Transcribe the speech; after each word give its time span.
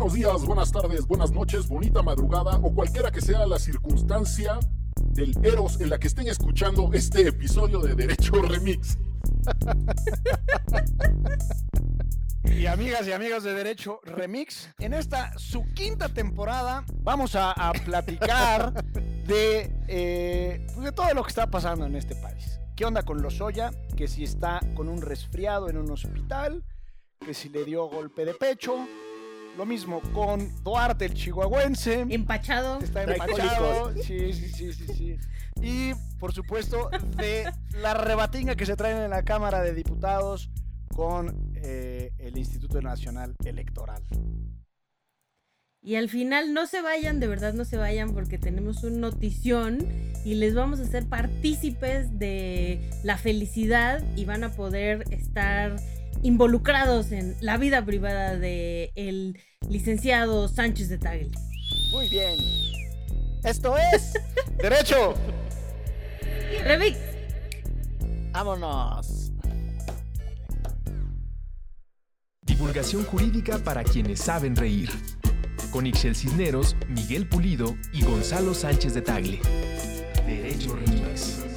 Buenos 0.00 0.14
días, 0.14 0.46
buenas 0.46 0.72
tardes, 0.72 1.06
buenas 1.06 1.30
noches, 1.30 1.68
bonita 1.68 2.00
madrugada 2.00 2.56
o 2.62 2.74
cualquiera 2.74 3.10
que 3.10 3.20
sea 3.20 3.44
la 3.44 3.58
circunstancia 3.58 4.58
del 5.10 5.34
Eros 5.44 5.78
en 5.78 5.90
la 5.90 5.98
que 5.98 6.06
estén 6.06 6.26
escuchando 6.26 6.90
este 6.94 7.28
episodio 7.28 7.80
de 7.80 7.94
Derecho 7.94 8.40
Remix. 8.40 8.96
Y 12.44 12.64
amigas 12.64 13.06
y 13.08 13.12
amigos 13.12 13.44
de 13.44 13.52
Derecho 13.52 14.00
Remix, 14.04 14.70
en 14.78 14.94
esta 14.94 15.38
su 15.38 15.70
quinta 15.74 16.08
temporada 16.08 16.82
vamos 17.02 17.36
a, 17.36 17.52
a 17.52 17.70
platicar 17.72 18.82
de, 19.26 19.70
eh, 19.86 20.66
pues 20.72 20.82
de 20.82 20.92
todo 20.92 21.12
lo 21.12 21.22
que 21.24 21.28
está 21.28 21.50
pasando 21.50 21.84
en 21.84 21.94
este 21.94 22.14
país. 22.14 22.58
¿Qué 22.74 22.86
onda 22.86 23.02
con 23.02 23.20
Lozoya? 23.20 23.70
Que 23.98 24.08
si 24.08 24.24
está 24.24 24.60
con 24.74 24.88
un 24.88 25.02
resfriado 25.02 25.68
en 25.68 25.76
un 25.76 25.90
hospital, 25.90 26.64
que 27.20 27.34
si 27.34 27.50
le 27.50 27.66
dio 27.66 27.84
golpe 27.84 28.24
de 28.24 28.32
pecho. 28.32 28.78
Lo 29.56 29.66
mismo 29.66 30.00
con 30.12 30.48
Duarte, 30.62 31.04
el 31.04 31.14
chihuahuense. 31.14 32.06
Empachado. 32.08 32.78
Está 32.80 33.02
empachado. 33.02 33.92
Sí, 34.02 34.32
sí, 34.32 34.48
sí, 34.48 34.72
sí, 34.72 34.86
sí. 34.94 35.16
Y, 35.62 35.92
por 36.18 36.32
supuesto, 36.32 36.90
de 37.16 37.50
la 37.80 37.94
rebatinga 37.94 38.54
que 38.54 38.64
se 38.64 38.76
traen 38.76 38.98
en 38.98 39.10
la 39.10 39.22
Cámara 39.22 39.60
de 39.60 39.74
Diputados 39.74 40.50
con 40.94 41.52
eh, 41.56 42.12
el 42.18 42.38
Instituto 42.38 42.80
Nacional 42.80 43.34
Electoral. 43.44 44.02
Y 45.82 45.94
al 45.94 46.10
final 46.10 46.52
no 46.52 46.66
se 46.66 46.82
vayan, 46.82 47.20
de 47.20 47.26
verdad 47.26 47.54
no 47.54 47.64
se 47.64 47.78
vayan 47.78 48.12
porque 48.12 48.36
tenemos 48.36 48.84
un 48.84 49.00
notición 49.00 49.78
y 50.26 50.34
les 50.34 50.54
vamos 50.54 50.78
a 50.78 50.82
hacer 50.82 51.06
partícipes 51.06 52.18
de 52.18 52.90
la 53.02 53.16
felicidad 53.16 54.02
y 54.14 54.26
van 54.26 54.44
a 54.44 54.52
poder 54.52 55.04
estar 55.10 55.76
involucrados 56.22 57.12
en 57.12 57.36
la 57.40 57.56
vida 57.56 57.84
privada 57.84 58.36
de 58.36 58.92
el 58.94 59.38
licenciado 59.68 60.48
Sánchez 60.48 60.88
de 60.88 60.98
Tagle. 60.98 61.30
Muy 61.92 62.08
bien. 62.08 62.38
Esto 63.44 63.76
es 63.76 64.12
Derecho. 64.58 65.14
Remix. 66.64 66.98
Vámonos. 68.32 69.32
Divulgación 72.42 73.04
jurídica 73.04 73.58
para 73.58 73.82
quienes 73.82 74.20
saben 74.20 74.54
reír. 74.56 74.90
Con 75.72 75.86
Ixel 75.86 76.16
Cisneros, 76.16 76.76
Miguel 76.88 77.28
Pulido 77.28 77.76
y 77.92 78.02
Gonzalo 78.02 78.54
Sánchez 78.54 78.94
de 78.94 79.02
Tagle. 79.02 79.40
Derecho 80.26 80.76
Remix. 80.76 81.49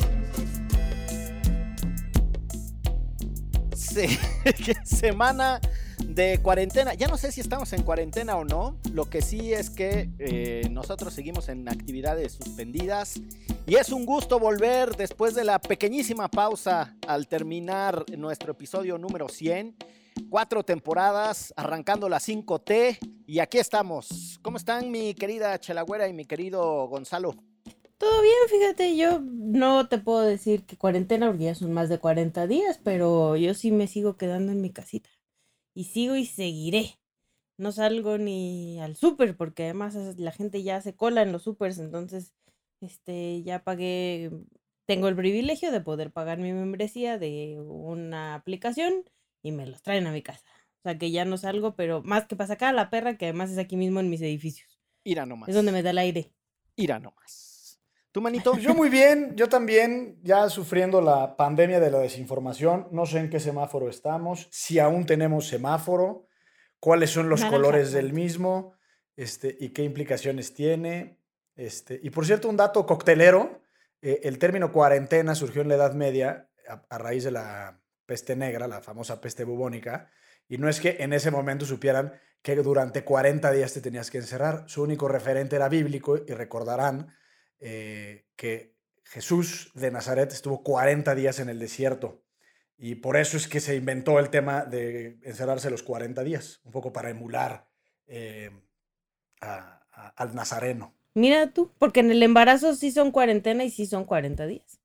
Se- 4.63 4.85
semana 4.85 5.61
de 6.05 6.39
cuarentena. 6.39 6.93
Ya 6.95 7.07
no 7.07 7.17
sé 7.17 7.31
si 7.31 7.41
estamos 7.41 7.71
en 7.73 7.83
cuarentena 7.83 8.35
o 8.37 8.43
no. 8.43 8.77
Lo 8.91 9.09
que 9.09 9.21
sí 9.21 9.53
es 9.53 9.69
que 9.69 10.09
eh, 10.19 10.67
nosotros 10.71 11.13
seguimos 11.13 11.47
en 11.49 11.67
actividades 11.69 12.33
suspendidas. 12.33 13.19
Y 13.65 13.75
es 13.75 13.89
un 13.91 14.05
gusto 14.05 14.39
volver 14.39 14.95
después 14.97 15.35
de 15.35 15.43
la 15.43 15.59
pequeñísima 15.59 16.29
pausa 16.29 16.95
al 17.07 17.27
terminar 17.27 18.03
nuestro 18.17 18.51
episodio 18.51 18.97
número 18.97 19.29
100. 19.29 19.75
Cuatro 20.29 20.63
temporadas, 20.63 21.53
arrancando 21.55 22.09
la 22.09 22.19
5T. 22.19 22.97
Y 23.25 23.39
aquí 23.39 23.57
estamos. 23.59 24.39
¿Cómo 24.41 24.57
están 24.57 24.91
mi 24.91 25.13
querida 25.13 25.57
Chelagüera 25.59 26.07
y 26.07 26.13
mi 26.13 26.25
querido 26.25 26.87
Gonzalo? 26.87 27.35
Todo 27.97 28.21
bien, 28.21 28.35
fíjate, 28.49 28.97
yo 28.97 29.19
no 29.21 29.87
te 29.87 29.97
puedo 29.97 30.21
decir 30.21 30.65
que 30.65 30.77
cuarentena 30.77 31.27
porque 31.27 31.45
ya 31.45 31.55
son 31.55 31.71
más 31.73 31.89
de 31.89 31.99
40 31.99 32.47
días, 32.47 32.79
pero 32.83 33.35
yo 33.37 33.53
sí 33.53 33.71
me 33.71 33.87
sigo 33.87 34.17
quedando 34.17 34.51
en 34.51 34.61
mi 34.61 34.71
casita. 34.71 35.09
Y 35.73 35.85
sigo 35.85 36.15
y 36.15 36.25
seguiré. 36.25 36.99
No 37.57 37.71
salgo 37.71 38.17
ni 38.17 38.79
al 38.81 38.95
súper 38.95 39.37
porque 39.37 39.63
además 39.65 39.95
la 40.17 40.31
gente 40.31 40.63
ya 40.63 40.81
se 40.81 40.95
cola 40.95 41.21
en 41.21 41.31
los 41.31 41.43
súpers, 41.43 41.77
entonces 41.77 42.33
este 42.81 43.43
ya 43.43 43.63
pagué, 43.63 44.31
tengo 44.85 45.07
el 45.07 45.15
privilegio 45.15 45.71
de 45.71 45.81
poder 45.81 46.11
pagar 46.11 46.39
mi 46.39 46.51
membresía 46.51 47.17
de 47.17 47.59
una 47.61 48.35
aplicación 48.35 49.05
y 49.41 49.51
me 49.51 49.67
los 49.67 49.81
traen 49.81 50.07
a 50.07 50.11
mi 50.11 50.21
casa. 50.21 50.45
O 50.79 50.81
sea 50.83 50.97
que 50.97 51.11
ya 51.11 51.25
no 51.25 51.37
salgo, 51.37 51.75
pero 51.75 52.01
más 52.03 52.25
que 52.27 52.35
pasa 52.35 52.53
acá 52.53 52.73
la 52.73 52.89
perra, 52.89 53.17
que 53.17 53.25
además 53.25 53.51
es 53.51 53.57
aquí 53.57 53.77
mismo 53.77 53.99
en 53.99 54.09
mis 54.09 54.21
edificios. 54.21 54.81
Ira 55.05 55.25
nomás. 55.25 55.47
Es 55.47 55.55
donde 55.55 55.71
me 55.71 55.83
da 55.83 55.91
el 55.91 55.99
aire. 55.99 56.33
Ira 56.75 56.99
nomás. 56.99 57.52
¿Tú, 58.13 58.21
manito? 58.21 58.55
Yo 58.59 58.75
muy 58.75 58.89
bien, 58.89 59.35
yo 59.35 59.49
también, 59.49 60.19
ya 60.21 60.47
sufriendo 60.47 61.01
la 61.01 61.35
pandemia 61.35 61.79
de 61.79 61.89
la 61.89 61.97
desinformación. 61.97 62.87
No 62.91 63.07
sé 63.07 63.17
en 63.17 63.31
qué 63.31 63.39
semáforo 63.39 63.89
estamos, 63.89 64.47
si 64.51 64.77
aún 64.77 65.07
tenemos 65.07 65.47
semáforo, 65.47 66.27
cuáles 66.79 67.09
son 67.09 67.27
los 67.27 67.39
Naranja. 67.39 67.57
colores 67.57 67.91
del 67.91 68.13
mismo 68.13 68.75
este, 69.15 69.57
y 69.59 69.69
qué 69.69 69.81
implicaciones 69.81 70.53
tiene. 70.53 71.17
Este, 71.55 71.99
y 72.03 72.11
por 72.11 72.27
cierto, 72.27 72.49
un 72.49 72.55
dato 72.55 72.85
coctelero, 72.85 73.63
eh, 74.03 74.19
el 74.25 74.37
término 74.37 74.71
cuarentena 74.71 75.33
surgió 75.33 75.63
en 75.63 75.69
la 75.69 75.75
Edad 75.75 75.95
Media 75.95 76.51
a, 76.69 76.83
a 76.87 76.97
raíz 76.99 77.23
de 77.23 77.31
la 77.31 77.81
peste 78.05 78.35
negra, 78.35 78.67
la 78.67 78.81
famosa 78.81 79.21
peste 79.21 79.43
bubónica, 79.43 80.07
y 80.47 80.59
no 80.59 80.69
es 80.69 80.79
que 80.79 80.97
en 80.99 81.13
ese 81.13 81.31
momento 81.31 81.65
supieran 81.65 82.13
que 82.43 82.55
durante 82.57 83.03
40 83.03 83.51
días 83.51 83.73
te 83.73 83.81
tenías 83.81 84.11
que 84.11 84.19
encerrar, 84.19 84.65
su 84.67 84.83
único 84.83 85.07
referente 85.07 85.55
era 85.55 85.67
bíblico 85.67 86.17
y 86.17 86.33
recordarán 86.33 87.11
eh, 87.65 88.25
que 88.35 88.75
Jesús 89.05 89.71
de 89.73 89.89
Nazaret 89.91 90.31
estuvo 90.33 90.63
40 90.63 91.15
días 91.15 91.39
en 91.39 91.47
el 91.49 91.59
desierto. 91.59 92.21
Y 92.77 92.95
por 92.95 93.15
eso 93.15 93.37
es 93.37 93.47
que 93.47 93.61
se 93.61 93.75
inventó 93.75 94.19
el 94.19 94.29
tema 94.29 94.65
de 94.65 95.17
encerrarse 95.23 95.69
los 95.69 95.83
40 95.83 96.23
días, 96.23 96.59
un 96.65 96.71
poco 96.71 96.91
para 96.91 97.09
emular 97.09 97.67
eh, 98.07 98.51
a- 99.39 99.81
a- 99.91 100.09
al 100.17 100.35
nazareno. 100.35 100.93
Mira 101.13 101.51
tú, 101.51 101.71
porque 101.79 102.01
en 102.01 102.11
el 102.11 102.21
embarazo 102.23 102.75
sí 102.75 102.91
son 102.91 103.11
cuarentena 103.11 103.63
y 103.63 103.69
sí 103.71 103.85
son 103.85 104.03
40 104.03 104.45
días. 104.47 104.79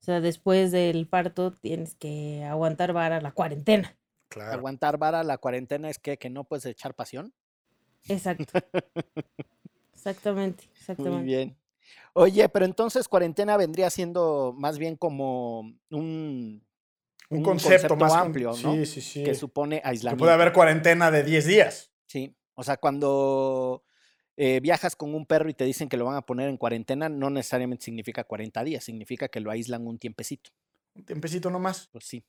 O 0.00 0.04
sea, 0.06 0.20
después 0.20 0.70
del 0.70 1.06
parto 1.08 1.50
tienes 1.52 1.94
que 1.96 2.44
aguantar 2.44 2.92
vara 2.92 3.20
la 3.20 3.32
cuarentena. 3.32 3.98
Claro. 4.28 4.52
Aguantar 4.52 4.96
vara 4.98 5.22
la 5.24 5.38
cuarentena 5.38 5.90
es 5.90 5.98
que, 5.98 6.16
que 6.16 6.30
no 6.30 6.44
puedes 6.44 6.64
echar 6.66 6.94
pasión. 6.94 7.34
Exacto. 8.08 8.44
Exactamente, 9.94 10.64
Muy 10.66 10.76
exactamente. 10.78 11.24
bien. 11.24 11.56
Oye, 12.18 12.48
pero 12.48 12.64
entonces 12.64 13.08
cuarentena 13.08 13.56
vendría 13.58 13.90
siendo 13.90 14.54
más 14.56 14.78
bien 14.78 14.96
como 14.96 15.60
un, 15.60 15.80
Un, 15.90 16.62
un 17.28 17.42
concepto, 17.42 17.88
concepto 17.88 17.96
más 17.96 18.14
amplio, 18.14 18.52
¿no? 18.62 18.72
Sí, 18.74 18.86
sí, 18.86 19.00
sí. 19.02 19.22
que 19.22 19.34
supone 19.34 19.82
Que 19.82 19.88
aislamiento. 19.88 20.18
puede 20.22 20.32
haber 20.32 20.52
cuarentena 20.54 21.10
de 21.10 21.22
10 21.24 21.44
días. 21.46 21.90
Sí, 22.06 22.34
o 22.54 22.62
sea, 22.62 22.78
cuando 22.78 23.84
eh, 24.38 24.60
viajas 24.60 24.96
con 24.96 25.14
un 25.14 25.26
perro 25.26 25.50
y 25.50 25.54
te 25.54 25.64
dicen 25.64 25.88
que 25.90 25.96
lo 25.98 26.06
van 26.06 26.16
a 26.16 26.22
poner 26.24 26.48
en 26.48 26.56
cuarentena, 26.56 27.08
no 27.10 27.28
necesariamente 27.28 27.84
significa 27.84 28.24
40 28.24 28.64
días, 28.64 28.82
significa 28.84 29.28
que 29.28 29.40
lo 29.40 29.50
aíslan 29.50 29.86
un 29.86 29.98
tiempecito. 29.98 30.50
Un 30.94 31.04
tiempecito 31.04 31.50
nomás. 31.50 31.88
Pues 31.92 32.06
sí. 32.06 32.24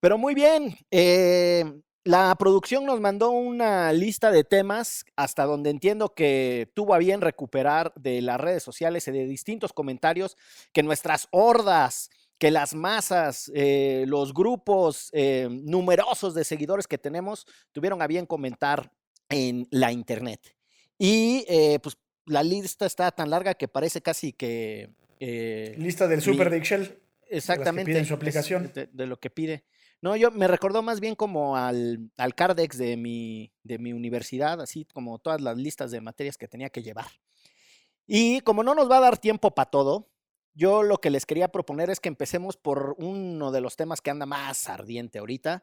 Pero 0.00 0.18
muy 0.18 0.34
bien. 0.34 0.76
eh, 0.90 1.64
la 2.04 2.34
producción 2.36 2.84
nos 2.84 3.00
mandó 3.00 3.30
una 3.30 3.92
lista 3.92 4.30
de 4.30 4.44
temas 4.44 5.06
hasta 5.16 5.44
donde 5.44 5.70
entiendo 5.70 6.14
que 6.14 6.70
tuvo 6.74 6.94
a 6.94 6.98
bien 6.98 7.22
recuperar 7.22 7.92
de 7.96 8.20
las 8.20 8.38
redes 8.38 8.62
sociales 8.62 9.08
y 9.08 9.12
de 9.12 9.26
distintos 9.26 9.72
comentarios 9.72 10.36
que 10.72 10.82
nuestras 10.82 11.28
hordas, 11.30 12.10
que 12.38 12.50
las 12.50 12.74
masas, 12.74 13.50
eh, 13.54 14.04
los 14.06 14.34
grupos 14.34 15.08
eh, 15.12 15.48
numerosos 15.50 16.34
de 16.34 16.44
seguidores 16.44 16.86
que 16.86 16.98
tenemos 16.98 17.46
tuvieron 17.72 18.02
a 18.02 18.06
bien 18.06 18.26
comentar 18.26 18.92
en 19.30 19.66
la 19.70 19.90
internet. 19.90 20.54
Y 20.98 21.44
eh, 21.48 21.78
pues 21.82 21.96
la 22.26 22.42
lista 22.42 22.84
está 22.84 23.10
tan 23.12 23.30
larga 23.30 23.54
que 23.54 23.68
parece 23.68 24.02
casi 24.02 24.32
que... 24.32 24.90
eh, 25.20 25.74
Lista 25.78 26.06
del 26.06 26.20
Super 26.20 26.50
de 26.50 26.58
Excel. 26.58 26.98
Exactamente. 27.30 28.04
su 28.04 28.14
aplicación. 28.14 28.70
De, 28.74 28.86
de 28.92 29.06
lo 29.06 29.18
que 29.18 29.30
pide. 29.30 29.64
No, 30.04 30.16
yo 30.16 30.30
me 30.30 30.48
recordó 30.48 30.82
más 30.82 31.00
bien 31.00 31.14
como 31.14 31.56
al, 31.56 32.10
al 32.18 32.34
Cardex 32.34 32.76
de 32.76 32.98
mi, 32.98 33.54
de 33.62 33.78
mi 33.78 33.94
universidad, 33.94 34.60
así 34.60 34.84
como 34.92 35.18
todas 35.18 35.40
las 35.40 35.56
listas 35.56 35.90
de 35.92 36.02
materias 36.02 36.36
que 36.36 36.46
tenía 36.46 36.68
que 36.68 36.82
llevar. 36.82 37.06
Y 38.06 38.42
como 38.42 38.62
no 38.62 38.74
nos 38.74 38.90
va 38.90 38.98
a 38.98 39.00
dar 39.00 39.16
tiempo 39.16 39.54
para 39.54 39.70
todo, 39.70 40.10
yo 40.52 40.82
lo 40.82 40.98
que 40.98 41.08
les 41.08 41.24
quería 41.24 41.48
proponer 41.48 41.88
es 41.88 42.00
que 42.00 42.10
empecemos 42.10 42.58
por 42.58 42.96
uno 42.98 43.50
de 43.50 43.62
los 43.62 43.76
temas 43.76 44.02
que 44.02 44.10
anda 44.10 44.26
más 44.26 44.68
ardiente 44.68 45.20
ahorita, 45.20 45.62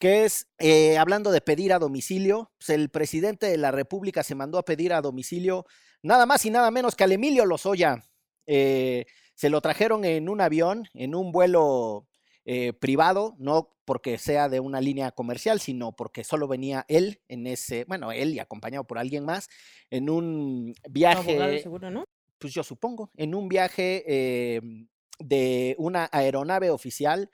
que 0.00 0.24
es 0.24 0.48
eh, 0.58 0.98
hablando 0.98 1.30
de 1.30 1.40
pedir 1.40 1.72
a 1.72 1.78
domicilio. 1.78 2.50
Pues 2.58 2.70
el 2.70 2.88
presidente 2.88 3.46
de 3.46 3.56
la 3.56 3.70
República 3.70 4.24
se 4.24 4.34
mandó 4.34 4.58
a 4.58 4.64
pedir 4.64 4.92
a 4.94 5.00
domicilio 5.00 5.64
nada 6.02 6.26
más 6.26 6.44
y 6.44 6.50
nada 6.50 6.72
menos 6.72 6.96
que 6.96 7.04
al 7.04 7.12
Emilio 7.12 7.46
Lozoya. 7.46 8.02
Eh, 8.46 9.06
se 9.36 9.48
lo 9.48 9.60
trajeron 9.60 10.04
en 10.04 10.28
un 10.28 10.40
avión, 10.40 10.88
en 10.92 11.14
un 11.14 11.30
vuelo 11.30 12.08
eh, 12.48 12.72
privado, 12.72 13.34
no 13.38 13.76
porque 13.84 14.18
sea 14.18 14.48
de 14.48 14.60
una 14.60 14.80
línea 14.80 15.10
comercial, 15.10 15.60
sino 15.60 15.96
porque 15.96 16.24
solo 16.24 16.46
venía 16.46 16.84
él 16.88 17.20
en 17.28 17.46
ese, 17.46 17.84
bueno, 17.86 18.12
él 18.12 18.34
y 18.34 18.38
acompañado 18.38 18.84
por 18.84 18.98
alguien 18.98 19.24
más, 19.24 19.48
en 19.90 20.08
un 20.08 20.72
Abogado 20.84 21.24
viaje, 21.24 21.62
seguro, 21.62 21.90
¿no? 21.90 22.04
pues 22.38 22.54
yo 22.54 22.62
supongo, 22.62 23.10
en 23.16 23.34
un 23.34 23.48
viaje 23.48 24.04
eh, 24.06 24.60
de 25.18 25.74
una 25.78 26.08
aeronave 26.12 26.70
oficial 26.70 27.30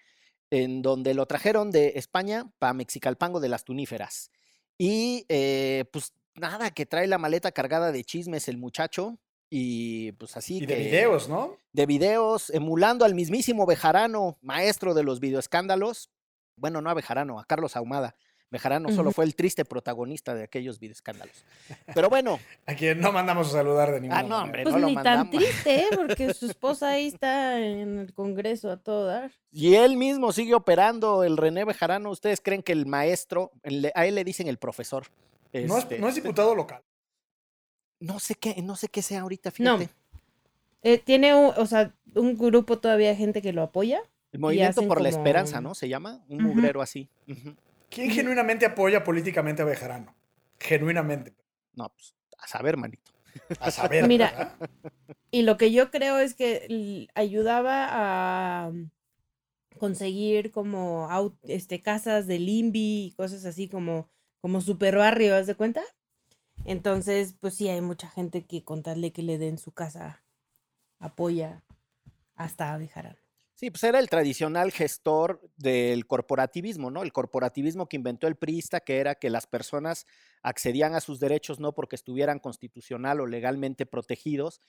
en 0.51 0.83
donde 0.83 1.13
lo 1.13 1.27
trajeron 1.27 1.71
de 1.71 1.93
España 1.97 2.51
para 2.59 2.73
Mexicalpango 2.73 3.41
de 3.41 3.49
las 3.51 3.65
Tuníferas. 3.65 4.31
Y 4.79 5.27
eh, 5.29 5.85
pues 5.93 6.15
nada, 6.35 6.71
que 6.71 6.87
trae 6.87 7.07
la 7.07 7.19
maleta 7.19 7.53
cargada 7.53 7.93
de 7.93 8.05
chismes 8.05 8.49
el 8.49 8.59
muchacho. 8.59 9.19
Y 9.55 10.13
pues 10.13 10.35
así. 10.39 10.57
Y 10.63 10.67
de 10.67 10.77
videos, 10.77 11.29
¿no? 11.29 11.59
De 11.75 11.85
videos, 11.85 12.49
emulando 12.49 13.05
al 13.05 13.15
mismísimo 13.15 13.67
Bejarano, 13.67 14.39
maestro 14.41 14.95
de 14.95 15.03
los 15.03 15.21
videoescándalos. 15.21 16.11
Bueno, 16.57 16.81
no 16.81 16.89
a 16.89 16.95
Bejarano, 16.95 17.39
a 17.39 17.45
Carlos 17.45 17.77
Ahumada. 17.77 18.17
Bejarano 18.51 18.91
solo 18.93 19.13
fue 19.13 19.27
el 19.27 19.35
triste 19.35 19.65
protagonista 19.67 20.35
de 20.35 20.45
aquellos 20.45 20.79
videoescándalos. 20.79 21.45
Pero 21.95 22.09
bueno, 22.09 22.39
A 22.67 22.75
quien 22.75 23.01
no 23.01 23.13
mandamos 23.13 23.49
a 23.49 23.53
saludar 23.53 23.93
de 23.93 24.01
ninguna 24.01 24.21
Ah, 24.21 24.23
no, 24.23 24.29
manera. 24.29 24.43
hombre. 24.45 24.63
Pues 24.63 24.75
no 24.75 24.81
lo 24.81 24.87
ni 24.89 24.95
tan 24.95 25.05
mandamos. 25.05 25.35
triste, 25.37 25.75
¿eh? 25.81 25.87
Porque 25.97 26.33
su 26.33 26.47
esposa 26.51 26.89
ahí 26.91 27.09
está 27.09 27.59
en 27.61 27.99
el 27.99 28.15
Congreso 28.15 28.71
a 28.71 28.79
todo 28.79 29.05
dar. 29.07 29.33
y 29.51 29.75
él 29.75 29.99
mismo 29.99 30.33
sigue 30.33 30.55
operando, 30.55 31.25
el 31.25 31.37
René 31.37 31.67
Bejarano. 31.67 32.11
¿Ustedes 32.11 32.41
creen 32.43 32.63
que 32.63 32.73
el 32.73 32.87
maestro, 32.87 33.53
el- 33.63 33.93
a 33.95 34.07
él 34.07 34.15
le 34.15 34.25
dicen 34.25 34.49
el 34.49 34.57
profesor? 34.57 35.09
No 35.53 35.77
es, 35.77 35.83
este, 35.85 35.99
no 35.99 36.09
es 36.09 36.15
diputado 36.23 36.55
local. 36.55 36.83
No 38.03 38.19
sé 38.19 38.35
qué, 38.35 38.61
no 38.63 38.77
sé 38.77 38.89
qué 38.89 39.01
sea 39.03 39.21
ahorita, 39.23 39.51
No. 39.59 39.79
fíjate. 39.79 39.95
Eh, 40.83 40.99
tiene, 40.99 41.35
un, 41.35 41.53
o 41.57 41.67
sea, 41.67 41.95
un 42.15 42.37
grupo 42.37 42.79
todavía 42.79 43.09
de 43.11 43.17
gente 43.17 43.41
que 43.41 43.53
lo 43.53 43.63
apoya. 43.63 44.03
El 44.33 44.41
Movimiento 44.41 44.87
por 44.89 45.01
la 45.01 45.11
como- 45.11 45.19
Esperanza, 45.23 45.61
¿no? 45.61 45.75
Se 45.75 45.89
llama, 45.89 46.25
un 46.29 46.45
Ujú. 46.45 46.55
mugrero 46.55 46.83
así. 46.83 47.09
¿Quién 47.91 48.11
genuinamente 48.11 48.67
apoya 48.67 49.05
políticamente 49.05 49.63
a 49.63 49.65
Bejarano? 49.65 50.15
Genuinamente. 50.59 51.35
No, 51.75 51.89
pues 51.91 52.15
a 52.39 52.49
saber, 52.49 52.77
manito. 52.77 53.13
A 53.61 53.71
saber. 53.71 54.09
Mira, 54.09 54.31
¿verdad? 54.31 54.69
Y 55.31 55.43
lo 55.43 55.57
que 55.57 55.71
yo 55.73 55.91
creo 55.91 56.19
es 56.19 56.35
que 56.35 57.09
ayudaba 57.15 57.87
a 58.67 58.71
mm, 58.71 58.91
conseguir 59.79 60.51
como 60.51 61.09
este, 61.45 61.81
casas 61.81 62.27
de 62.27 62.39
Limbi 62.39 63.07
y 63.07 63.13
cosas 63.17 63.45
así 63.45 63.69
como, 63.69 64.09
como 64.41 64.61
super 64.61 64.97
barrio, 64.97 65.37
¿haz 65.37 65.47
de 65.47 65.55
cuenta? 65.55 65.83
Entonces, 66.65 67.35
pues 67.41 67.55
sí, 67.55 67.69
hay 67.69 67.81
mucha 67.81 68.09
gente 68.09 68.45
que 68.45 68.65
con 68.65 68.83
tal 68.83 69.03
de 69.03 69.13
que 69.13 69.23
le 69.23 69.39
den 69.39 69.59
su 69.59 69.73
casa 69.73 70.23
apoya 70.99 71.65
hasta 72.35 72.73
a 72.73 72.79
Bejarano. 72.79 73.19
Sí, 73.55 73.71
pues 73.71 73.85
era 73.85 74.01
el 74.01 74.09
tradicional 74.09 74.73
gestor 74.73 75.41
del 75.57 76.07
corporativismo, 76.07 76.91
¿no? 76.91 77.05
El 77.05 77.13
corporativismo 77.13 77.89
que 77.89 77.97
inventó 77.97 78.27
el 78.27 78.35
priista, 78.35 78.81
que 78.81 78.99
era 78.99 79.15
que 79.15 79.31
las 79.31 79.47
personas 79.47 80.07
accedían 80.43 80.97
a 80.97 81.01
sus 81.01 81.21
derechos 81.21 81.61
no 81.61 81.73
porque 81.73 81.95
estuvieran 81.95 82.41
constitucional 82.41 83.21
o 83.21 83.27
legalmente 83.27 83.87
protegidos, 83.87 84.61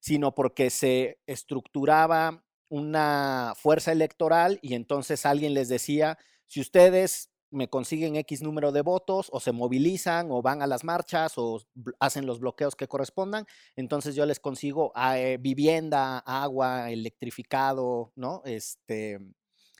sino 0.00 0.34
porque 0.34 0.68
se 0.68 1.18
estructuraba 1.26 2.44
una 2.68 3.54
fuerza 3.56 3.92
electoral 3.92 4.58
y 4.60 4.74
entonces 4.74 5.24
alguien 5.24 5.54
les 5.54 5.70
decía, 5.70 6.18
si 6.46 6.60
ustedes 6.60 7.31
me 7.52 7.68
consiguen 7.68 8.16
X 8.16 8.42
número 8.42 8.72
de 8.72 8.82
votos 8.82 9.28
o 9.30 9.38
se 9.38 9.52
movilizan 9.52 10.30
o 10.30 10.42
van 10.42 10.62
a 10.62 10.66
las 10.66 10.84
marchas 10.84 11.34
o 11.36 11.62
hacen 12.00 12.26
los 12.26 12.40
bloqueos 12.40 12.74
que 12.74 12.88
correspondan, 12.88 13.46
entonces 13.76 14.14
yo 14.14 14.26
les 14.26 14.40
consigo 14.40 14.90
ah, 14.94 15.18
eh, 15.18 15.36
vivienda, 15.38 16.18
agua, 16.18 16.90
electrificado, 16.90 18.12
¿no? 18.16 18.42
Este, 18.44 19.20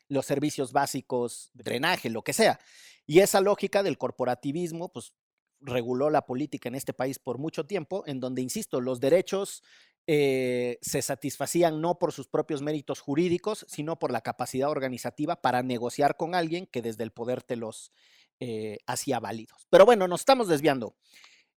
los 0.08 0.26
servicios 0.26 0.72
básicos, 0.72 1.50
drenaje, 1.54 2.10
lo 2.10 2.22
que 2.22 2.34
sea. 2.34 2.60
Y 3.06 3.20
esa 3.20 3.40
lógica 3.40 3.82
del 3.82 3.98
corporativismo, 3.98 4.92
pues 4.92 5.14
reguló 5.62 6.10
la 6.10 6.26
política 6.26 6.68
en 6.68 6.74
este 6.74 6.92
país 6.92 7.18
por 7.18 7.38
mucho 7.38 7.66
tiempo, 7.66 8.04
en 8.06 8.20
donde, 8.20 8.42
insisto, 8.42 8.80
los 8.80 9.00
derechos 9.00 9.62
eh, 10.06 10.78
se 10.82 11.02
satisfacían 11.02 11.80
no 11.80 11.98
por 11.98 12.12
sus 12.12 12.28
propios 12.28 12.62
méritos 12.62 13.00
jurídicos, 13.00 13.66
sino 13.68 13.98
por 13.98 14.12
la 14.12 14.20
capacidad 14.20 14.70
organizativa 14.70 15.40
para 15.40 15.62
negociar 15.62 16.16
con 16.16 16.34
alguien 16.34 16.66
que 16.66 16.82
desde 16.82 17.04
el 17.04 17.12
poder 17.12 17.42
te 17.42 17.56
los 17.56 17.92
eh, 18.40 18.78
hacía 18.86 19.20
válidos. 19.20 19.66
Pero 19.70 19.84
bueno, 19.86 20.08
nos 20.08 20.22
estamos 20.22 20.48
desviando. 20.48 20.96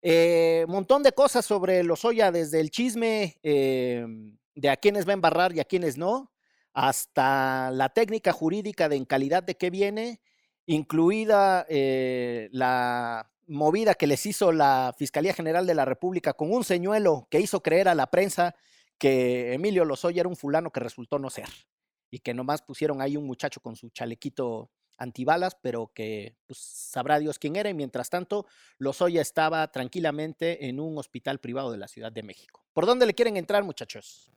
Eh, 0.08 0.66
montón 0.68 1.02
de 1.02 1.14
cosas 1.14 1.46
sobre 1.46 1.84
Lozoya, 1.84 2.32
desde 2.32 2.60
el 2.60 2.70
chisme 2.70 3.40
eh, 3.42 4.06
de 4.54 4.70
a 4.70 4.78
quienes 4.78 5.08
va 5.08 5.12
a 5.12 5.14
embarrar 5.14 5.56
y 5.56 5.60
a 5.60 5.66
quienes 5.66 5.98
no, 5.98 6.32
hasta 6.74 7.72
la 7.72 7.90
técnica 7.90 8.32
jurídica 8.32 8.88
de 8.88 8.98
en 8.98 9.06
calidad 9.06 9.42
de 9.42 9.56
qué 9.56 9.72
viene, 9.72 10.22
incluida 10.68 11.66
eh, 11.70 12.50
la 12.52 13.32
movida 13.48 13.96
que 13.96 14.08
les 14.08 14.26
hizo 14.26 14.52
la 14.52 14.94
Fiscalía 14.98 15.34
General 15.34 15.66
de 15.66 15.76
la 15.76 15.86
República 15.86 16.34
con 16.34 16.52
un 16.52 16.64
señuelo 16.64 17.28
que 17.30 17.40
hizo 17.40 17.62
creer 17.62 17.88
a 17.88 17.96
la 17.96 18.08
prensa 18.10 18.56
que 18.98 19.54
Emilio 19.54 19.86
Lozoya 19.86 20.22
era 20.22 20.30
un 20.30 20.36
fulano 20.36 20.72
que 20.72 20.80
resultó 20.80 21.20
no 21.20 21.30
ser 21.30 21.50
y 22.10 22.20
que 22.20 22.34
nomás 22.34 22.62
pusieron 22.62 23.02
ahí 23.02 23.18
un 23.18 23.26
muchacho 23.26 23.60
con 23.60 23.76
su 23.76 23.90
chalequito 23.90 24.72
antibalas, 24.98 25.58
pero 25.62 25.92
que 25.94 26.38
pues, 26.48 26.58
sabrá 26.60 27.20
Dios 27.20 27.38
quién 27.38 27.58
era 27.58 27.70
y 27.70 27.74
mientras 27.74 28.10
tanto 28.10 28.46
Lozoya 28.78 29.22
estaba 29.22 29.70
tranquilamente 29.70 30.68
en 30.70 30.80
un 30.80 30.98
hospital 30.98 31.40
privado 31.40 31.72
de 31.72 31.78
la 31.78 31.88
Ciudad 31.90 32.12
de 32.14 32.24
México. 32.24 32.64
¿Por 32.74 32.86
dónde 32.86 33.06
le 33.06 33.14
quieren 33.14 33.36
entrar, 33.36 33.64
muchachos? 33.64 34.32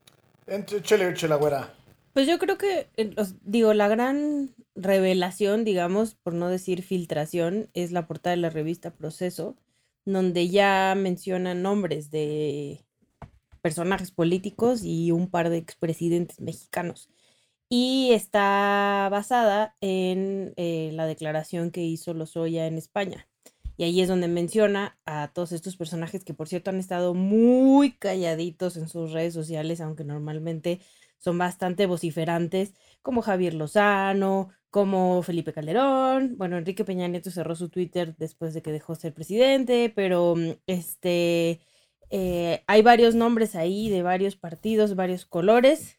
Entre- 0.47 0.83
Chele, 0.83 1.15
chela, 1.15 1.37
güera. 1.37 1.73
Pues 2.13 2.27
yo 2.27 2.39
creo 2.39 2.59
que, 2.59 2.89
eh, 2.97 3.15
digo, 3.43 3.73
la 3.75 3.87
gran 3.87 4.55
revelación, 4.79 5.65
digamos, 5.65 6.15
por 6.15 6.35
no 6.35 6.49
decir 6.49 6.83
filtración, 6.83 7.69
es 7.75 7.93
la 7.93 8.07
portada 8.07 8.37
de 8.37 8.43
la 8.43 8.51
revista 8.51 8.93
Proceso, 8.95 9.57
donde 10.05 10.49
ya 10.49 10.95
mencionan 10.97 11.63
nombres 11.63 12.11
de 12.11 12.85
personajes 13.61 14.11
políticos 14.13 14.83
y 14.85 15.11
un 15.11 15.29
par 15.31 15.51
de 15.51 15.59
expresidentes 15.59 16.41
mexicanos. 16.41 17.11
Y 17.69 18.13
está 18.13 19.09
basada 19.11 19.77
en 19.81 20.55
eh, 20.57 20.91
la 20.95 21.07
declaración 21.07 21.71
que 21.71 21.83
hizo 21.83 22.15
Lozoya 22.15 22.67
en 22.67 22.79
España. 22.79 23.29
Y 23.77 23.85
ahí 23.85 24.01
es 24.01 24.09
donde 24.09 24.29
menciona 24.29 24.99
a 25.05 25.31
todos 25.33 25.53
estos 25.53 25.77
personajes 25.77 26.25
que, 26.25 26.35
por 26.35 26.49
cierto, 26.49 26.71
han 26.71 26.81
estado 26.81 27.15
muy 27.15 27.93
calladitos 27.93 28.77
en 28.77 28.89
sus 28.89 29.13
redes 29.13 29.35
sociales, 29.35 29.81
aunque 29.81 30.05
normalmente 30.05 30.81
son 31.19 31.39
bastante 31.39 31.87
vociferantes, 31.87 32.75
como 33.03 33.23
Javier 33.23 33.55
Lozano, 33.55 34.51
como 34.71 35.23
Felipe 35.23 35.53
Calderón. 35.53 36.37
Bueno, 36.37 36.59
Enrique 36.59 36.85
Peña 36.85 37.09
Nieto 37.09 37.31
cerró 37.31 37.55
su 37.55 37.69
Twitter 37.69 38.15
después 38.17 38.55
de 38.55 38.63
que 38.63 38.73
dejó 38.73 38.95
ser 38.95 39.15
presidente, 39.15 39.93
pero 39.95 40.35
mm, 40.37 40.53
este 40.67 41.61
eh, 42.11 42.65
hay 42.67 42.83
varios 42.83 43.15
nombres 43.15 43.55
ahí 43.55 43.91
de 43.91 44.03
varios 44.03 44.37
partidos, 44.37 44.97
varios 44.97 45.27
colores, 45.27 45.99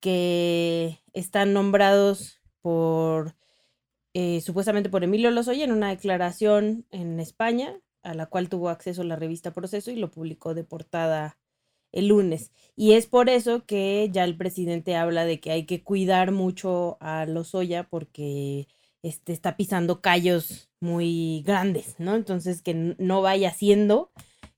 que 0.00 1.00
están 1.12 1.52
nombrados 1.52 2.40
por 2.62 3.36
eh, 4.14 4.40
supuestamente 4.40 4.90
por 4.90 5.04
Emilio 5.04 5.30
Lozoya 5.30 5.64
en 5.64 5.72
una 5.72 5.90
declaración 5.90 6.86
en 6.90 7.20
España, 7.20 7.80
a 8.02 8.14
la 8.14 8.26
cual 8.26 8.48
tuvo 8.48 8.68
acceso 8.70 9.04
la 9.04 9.16
revista 9.16 9.52
Proceso 9.52 9.90
y 9.90 9.96
lo 9.96 10.10
publicó 10.10 10.54
de 10.54 10.64
portada 10.64 11.39
el 11.92 12.08
lunes. 12.08 12.52
Y 12.76 12.92
es 12.94 13.06
por 13.06 13.28
eso 13.28 13.64
que 13.66 14.08
ya 14.12 14.24
el 14.24 14.36
presidente 14.36 14.96
habla 14.96 15.24
de 15.24 15.40
que 15.40 15.50
hay 15.50 15.66
que 15.66 15.82
cuidar 15.82 16.32
mucho 16.32 16.96
a 17.00 17.26
Lozoya 17.26 17.84
porque 17.84 18.68
este, 19.02 19.32
está 19.32 19.56
pisando 19.56 20.00
callos 20.00 20.70
muy 20.80 21.42
grandes, 21.44 21.96
¿no? 21.98 22.14
Entonces 22.14 22.62
que 22.62 22.74
no 22.98 23.22
vaya 23.22 23.48
haciendo 23.50 24.10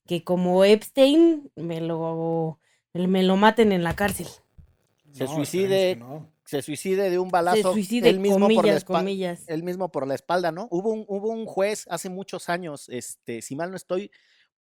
que 0.07 0.25
como 0.25 0.65
Epstein 0.65 1.51
me 1.57 1.81
lo, 1.81 2.59
me 2.95 3.23
lo 3.23 3.37
maten 3.37 3.73
en 3.73 3.83
la 3.85 3.95
cárcel. 3.97 4.29
Se 5.13 5.25
No, 5.25 5.35
suicide, 5.35 5.97
no. 5.97 6.29
se 6.45 6.63
suicide 6.63 7.11
de 7.11 7.19
un 7.19 7.29
Se 7.29 7.33
balazo 7.33 7.73
suicide, 7.73 8.09
él 8.09 8.21
mismo 8.21 8.51
por 8.51 8.67
la 8.67 8.75
comillas, 8.75 8.77
espalda. 8.79 8.99
comillas. 9.01 9.45
él 9.49 9.63
mismo 9.63 9.91
por 9.91 10.07
la 10.07 10.15
espalda, 10.15 10.53
¿no? 10.53 10.69
Hubo 10.71 10.91
un, 10.93 11.05
hubo 11.09 11.29
un 11.31 11.47
juez 11.47 11.87
hace 11.91 12.09
muchos 12.09 12.49
años, 12.49 12.89
este, 12.89 13.43
si 13.43 13.57
mal 13.57 13.71
no 13.71 13.77
estoy, 13.77 14.11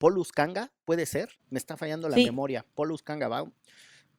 Polus 0.02 0.32
Kanga, 0.32 0.72
puede 0.84 1.06
ser, 1.06 1.30
me 1.52 1.60
está 1.60 1.78
fallando 1.78 2.10
la 2.10 2.18
Sí. 2.18 2.26
memoria, 2.26 2.66
Polus 2.76 3.04
Kanga, 3.04 3.28
¿va? 3.30 3.46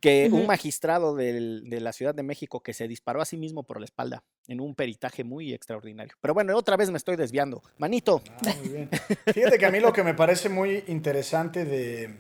que 0.01 0.31
un 0.33 0.47
magistrado 0.49 1.15
del- 1.15 1.71
de 1.71 1.79
la 1.81 1.93
Ciudad 1.93 2.13
de 2.13 2.25
México 2.25 2.61
que 2.61 2.73
se 2.75 2.89
disparó 2.89 3.21
a 3.21 3.25
sí 3.25 3.37
mismo 3.37 3.63
por 3.63 3.79
la 3.79 3.85
espalda 3.85 4.25
en 4.49 4.61
un 4.61 4.75
peritaje 4.75 5.23
muy 5.23 5.53
extraordinario. 5.55 6.17
Pero 6.21 6.35
bueno, 6.35 6.57
otra 6.57 6.77
vez 6.77 6.91
me 6.91 6.97
estoy 6.99 7.15
desviando. 7.15 7.63
Manito, 7.79 8.21
Ah, 8.45 8.53
muy 8.59 8.69
bien. 8.69 8.91
Fíjate 9.33 9.59
que 9.59 9.67
a 9.67 9.71
mí 9.71 9.79
lo 9.79 9.93
que 9.93 10.03
me 10.03 10.15
parece 10.15 10.49
muy 10.49 10.83
interesante 10.89 11.65
de, 11.65 12.19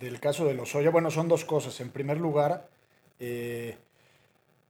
del 0.00 0.18
caso 0.18 0.46
de 0.46 0.54
Lozoya, 0.54 0.88
bueno, 0.90 1.10
son 1.10 1.28
dos 1.28 1.44
cosas. 1.44 1.78
En 1.80 1.90
primer 1.90 2.16
lugar, 2.18 2.68
eh, 3.18 3.76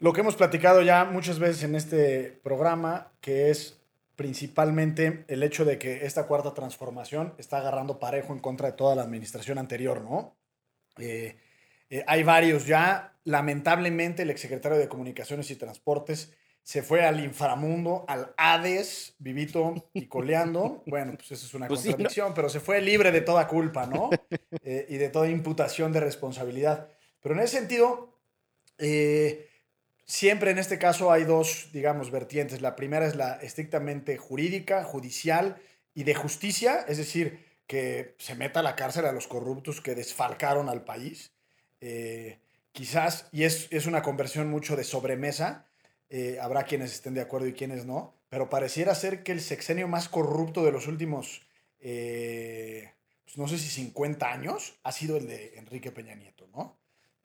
lo 0.00 0.12
que 0.12 0.22
hemos 0.22 0.34
platicado 0.34 0.82
ya 0.82 1.04
muchas 1.04 1.38
veces 1.38 1.62
en 1.62 1.76
este 1.76 2.40
programa, 2.42 3.12
que 3.20 3.50
es 3.50 3.76
principalmente 4.20 5.24
el 5.28 5.42
hecho 5.42 5.64
de 5.64 5.78
que 5.78 6.04
esta 6.04 6.26
cuarta 6.26 6.52
transformación 6.52 7.32
está 7.38 7.56
agarrando 7.56 7.98
parejo 7.98 8.34
en 8.34 8.38
contra 8.38 8.70
de 8.70 8.76
toda 8.76 8.94
la 8.94 9.00
administración 9.00 9.56
anterior, 9.56 10.02
¿no? 10.02 10.36
Eh, 10.98 11.38
eh, 11.88 12.04
hay 12.06 12.22
varios 12.22 12.66
ya. 12.66 13.16
Lamentablemente, 13.24 14.24
el 14.24 14.28
exsecretario 14.28 14.76
de 14.76 14.88
Comunicaciones 14.88 15.50
y 15.50 15.56
Transportes 15.56 16.34
se 16.62 16.82
fue 16.82 17.06
al 17.06 17.24
inframundo, 17.24 18.04
al 18.08 18.34
Hades, 18.36 19.14
vivito 19.18 19.88
y 19.94 20.04
coleando. 20.04 20.82
Bueno, 20.86 21.14
pues 21.16 21.32
eso 21.32 21.46
es 21.46 21.54
una 21.54 21.66
Pues 21.68 21.80
sí, 21.80 21.88
¿no? 21.88 21.94
contradicción, 21.94 22.34
pero 22.34 22.50
se 22.50 22.60
fue 22.60 22.82
libre 22.82 23.12
de 23.12 23.22
toda 23.22 23.48
culpa, 23.48 23.86
¿no? 23.86 24.10
Eh, 24.62 24.84
y 24.90 24.98
de 24.98 25.08
toda 25.08 25.30
imputación 25.30 25.94
de 25.94 26.00
responsabilidad. 26.00 26.88
Pero 27.22 27.34
en 27.34 27.40
ese 27.40 27.56
sentido, 27.56 28.20
eh, 28.76 29.48
siempre 30.10 30.50
en 30.50 30.58
este 30.58 30.78
caso 30.78 31.12
hay 31.12 31.24
dos, 31.24 31.68
digamos, 31.72 32.10
vertientes. 32.10 32.60
La 32.60 32.74
primera 32.74 33.06
es 33.06 33.14
la 33.14 33.34
estrictamente 33.34 34.16
jurídica, 34.16 34.82
judicial 34.82 35.62
y 35.94 36.02
de 36.02 36.14
justicia, 36.14 36.84
es 36.88 36.98
decir, 36.98 37.46
que 37.68 38.16
se 38.18 38.34
meta 38.34 38.60
a 38.60 38.64
la 38.64 38.74
cárcel 38.74 39.06
a 39.06 39.12
los 39.12 39.28
corruptos 39.28 39.80
que 39.80 39.94
desfalcaron 39.94 40.68
al 40.68 40.82
país. 40.82 41.30
Eh, 41.80 42.38
quizás, 42.72 43.28
y 43.30 43.44
es, 43.44 43.68
es, 43.70 43.86
una 43.86 44.02
conversión 44.02 44.50
mucho 44.50 44.74
de 44.74 44.82
sobremesa, 44.82 45.66
eh, 46.08 46.38
habrá 46.42 46.64
quienes 46.64 46.92
estén 46.92 47.14
de 47.14 47.20
acuerdo 47.20 47.46
y 47.46 47.52
quienes 47.52 47.86
no, 47.86 48.14
pero 48.28 48.50
pareciera 48.50 48.96
ser 48.96 49.22
que 49.22 49.30
el 49.30 49.40
sexenio 49.40 49.86
más 49.86 50.08
corrupto 50.08 50.64
de 50.64 50.72
los 50.72 50.88
últimos, 50.88 51.42
eh, 51.78 52.92
pues 53.24 53.38
no 53.38 53.46
sé 53.46 53.58
si 53.58 53.68
50 53.68 54.28
años, 54.28 54.74
ha 54.82 54.90
sido 54.90 55.16
el 55.16 55.28
de 55.28 55.56
Enrique 55.56 55.92
Peña 55.92 56.16
Nieto, 56.16 56.48
¿no? 56.48 56.79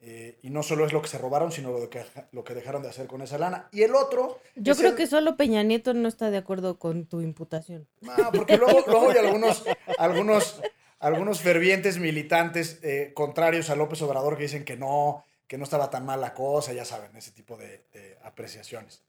Eh, 0.08 0.38
y 0.44 0.52
no 0.52 0.62
solo 0.62 0.86
es 0.86 0.94
lo 0.94 1.02
que 1.02 1.08
se 1.08 1.18
robaron, 1.18 1.52
sino 1.52 1.72
lo 1.72 1.90
que, 1.90 2.06
lo 2.32 2.44
que 2.44 2.54
dejaron 2.54 2.84
de 2.84 2.90
hacer 2.90 3.08
con 3.08 3.24
esa 3.24 3.40
lana. 3.40 3.70
Y 3.72 3.82
el 3.82 3.96
otro... 3.96 4.40
Yo 4.56 4.76
creo 4.76 4.96
que 4.96 5.08
solo 5.08 5.36
Peña 5.36 5.64
Nieto 5.64 5.96
no 5.96 6.08
está 6.08 6.30
de 6.30 6.38
acuerdo 6.38 6.78
con 6.78 7.06
tu 7.08 7.22
imputación. 7.22 7.88
Ah, 8.08 8.30
porque 8.32 8.58
luego, 8.58 8.84
luego 8.88 9.10
hay 9.10 9.18
algunos, 9.18 9.66
algunos, 9.98 10.62
algunos 11.00 11.42
fervientes 11.42 11.98
militantes 11.98 12.80
eh, 12.84 13.14
contrarios 13.16 13.72
a 13.72 13.76
López 13.76 14.00
Obrador 14.04 14.38
que 14.38 14.44
dicen 14.44 14.64
que 14.64 14.78
no, 14.78 15.26
que 15.48 15.58
no 15.58 15.64
estaba 15.64 15.90
tan 15.90 16.06
mal 16.06 16.22
la 16.22 16.36
cosa, 16.36 16.72
ya 16.72 16.86
saben, 16.86 17.16
ese 17.16 17.32
tipo 17.32 17.58
de, 17.58 17.86
de 17.92 18.18
apreciaciones. 18.24 19.02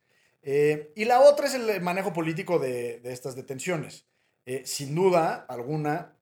Eh, 0.43 0.93
y 0.95 1.05
la 1.05 1.21
otra 1.21 1.47
es 1.47 1.55
el 1.55 1.81
manejo 1.83 2.13
político 2.13 2.59
de, 2.59 3.01
de 3.01 3.13
estas 3.13 3.37
detenciones. 3.37 4.07
Eh, 4.47 4.63
sin 4.65 4.95
duda 4.95 5.45
alguna, 5.49 6.15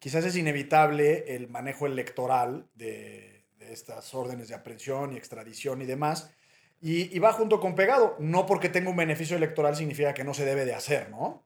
quizás 0.00 0.24
es 0.24 0.34
inevitable 0.34 1.36
el 1.36 1.48
manejo 1.48 1.86
electoral 1.86 2.66
de 2.74 3.29
estas 3.70 4.14
órdenes 4.14 4.48
de 4.48 4.54
aprehensión 4.54 5.12
y 5.12 5.16
extradición 5.16 5.82
y 5.82 5.86
demás. 5.86 6.30
Y, 6.80 7.14
y, 7.14 7.18
va 7.18 7.32
junto 7.32 7.60
con 7.60 7.74
pegado. 7.74 8.16
No 8.18 8.46
porque 8.46 8.68
tenga 8.68 8.90
un 8.90 8.96
beneficio 8.96 9.36
electoral 9.36 9.76
significa 9.76 10.14
que 10.14 10.24
no 10.24 10.34
se 10.34 10.44
debe 10.44 10.64
de 10.64 10.74
hacer, 10.74 11.10
¿no? 11.10 11.44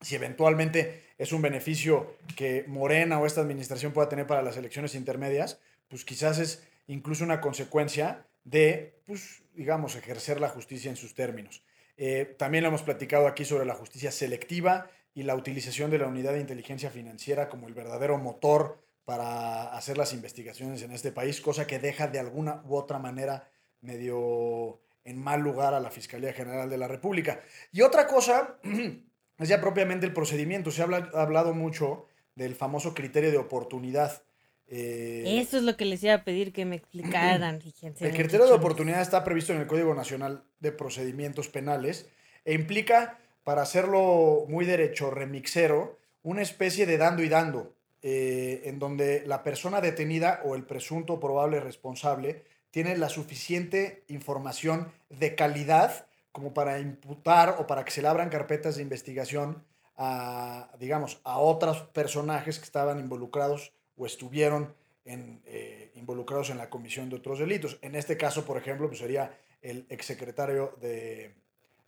Si 0.00 0.14
eventualmente 0.14 1.02
es 1.18 1.32
un 1.32 1.42
beneficio 1.42 2.16
que 2.36 2.64
Morena 2.68 3.18
o 3.18 3.26
esta 3.26 3.40
administración 3.40 3.92
pueda 3.92 4.08
tener 4.08 4.26
para 4.26 4.42
las 4.42 4.56
elecciones 4.56 4.94
intermedias, 4.94 5.60
pues 5.88 6.04
quizás 6.04 6.38
es 6.38 6.62
incluso 6.86 7.24
una 7.24 7.40
consecuencia 7.40 8.24
de, 8.44 8.94
pues, 9.06 9.42
digamos, 9.54 9.96
ejercer 9.96 10.40
la 10.40 10.48
justicia 10.48 10.90
en 10.90 10.96
sus 10.96 11.14
términos. 11.14 11.62
Eh, 11.96 12.36
también 12.38 12.62
lo 12.62 12.68
hemos 12.68 12.82
platicado 12.82 13.26
aquí 13.26 13.44
sobre 13.44 13.66
la 13.66 13.74
justicia 13.74 14.12
selectiva 14.12 14.88
y 15.14 15.24
la 15.24 15.34
utilización 15.34 15.90
de 15.90 15.98
la 15.98 16.06
unidad 16.06 16.32
de 16.32 16.40
inteligencia 16.40 16.90
financiera 16.90 17.48
como 17.48 17.66
el 17.66 17.74
verdadero 17.74 18.18
motor 18.18 18.78
para 19.08 19.74
hacer 19.74 19.96
las 19.96 20.12
investigaciones 20.12 20.82
en 20.82 20.92
este 20.92 21.12
país, 21.12 21.40
cosa 21.40 21.66
que 21.66 21.78
deja 21.78 22.08
de 22.08 22.18
alguna 22.18 22.62
u 22.68 22.76
otra 22.76 22.98
manera 22.98 23.48
medio 23.80 24.82
en 25.02 25.18
mal 25.18 25.40
lugar 25.40 25.72
a 25.72 25.80
la 25.80 25.90
Fiscalía 25.90 26.34
General 26.34 26.68
de 26.68 26.76
la 26.76 26.88
República. 26.88 27.40
Y 27.72 27.80
otra 27.80 28.06
cosa 28.06 28.58
es 29.38 29.48
ya 29.48 29.62
propiamente 29.62 30.04
el 30.04 30.12
procedimiento. 30.12 30.70
Se 30.70 30.82
ha 30.82 30.84
hablado 30.84 31.54
mucho 31.54 32.04
del 32.34 32.54
famoso 32.54 32.92
criterio 32.92 33.30
de 33.30 33.38
oportunidad. 33.38 34.24
Eh, 34.66 35.40
Eso 35.40 35.56
es 35.56 35.62
lo 35.62 35.78
que 35.78 35.86
les 35.86 36.04
iba 36.04 36.12
a 36.12 36.22
pedir 36.22 36.52
que 36.52 36.66
me 36.66 36.76
explicaran. 36.76 37.62
el 38.00 38.12
criterio 38.12 38.44
de 38.44 38.52
oportunidad 38.52 39.00
está 39.00 39.24
previsto 39.24 39.54
en 39.54 39.60
el 39.62 39.66
Código 39.66 39.94
Nacional 39.94 40.44
de 40.60 40.70
Procedimientos 40.70 41.48
Penales 41.48 42.10
e 42.44 42.52
implica, 42.52 43.18
para 43.42 43.62
hacerlo 43.62 44.44
muy 44.48 44.66
derecho 44.66 45.10
remixero, 45.10 45.98
una 46.22 46.42
especie 46.42 46.84
de 46.84 46.98
dando 46.98 47.22
y 47.22 47.30
dando 47.30 47.77
eh, 48.02 48.62
en 48.64 48.78
donde 48.78 49.24
la 49.26 49.42
persona 49.42 49.80
detenida 49.80 50.40
o 50.44 50.54
el 50.54 50.64
presunto 50.64 51.18
probable 51.18 51.60
responsable 51.60 52.44
tiene 52.70 52.96
la 52.96 53.08
suficiente 53.08 54.04
información 54.08 54.92
de 55.08 55.34
calidad 55.34 56.06
como 56.32 56.54
para 56.54 56.78
imputar 56.78 57.56
o 57.58 57.66
para 57.66 57.84
que 57.84 57.90
se 57.90 58.02
le 58.02 58.08
abran 58.08 58.28
carpetas 58.28 58.76
de 58.76 58.82
investigación 58.82 59.64
a, 59.96 60.70
digamos, 60.78 61.20
a 61.24 61.38
otros 61.38 61.82
personajes 61.92 62.58
que 62.58 62.64
estaban 62.64 63.00
involucrados 63.00 63.72
o 63.96 64.06
estuvieron 64.06 64.74
eh, 65.04 65.90
involucrados 65.94 66.50
en 66.50 66.58
la 66.58 66.70
comisión 66.70 67.08
de 67.08 67.16
otros 67.16 67.38
delitos. 67.38 67.78
En 67.82 67.94
este 67.94 68.16
caso, 68.16 68.44
por 68.44 68.58
ejemplo, 68.58 68.86
pues 68.86 69.00
sería 69.00 69.36
el 69.60 69.86
exsecretario 69.88 70.76
de 70.80 71.34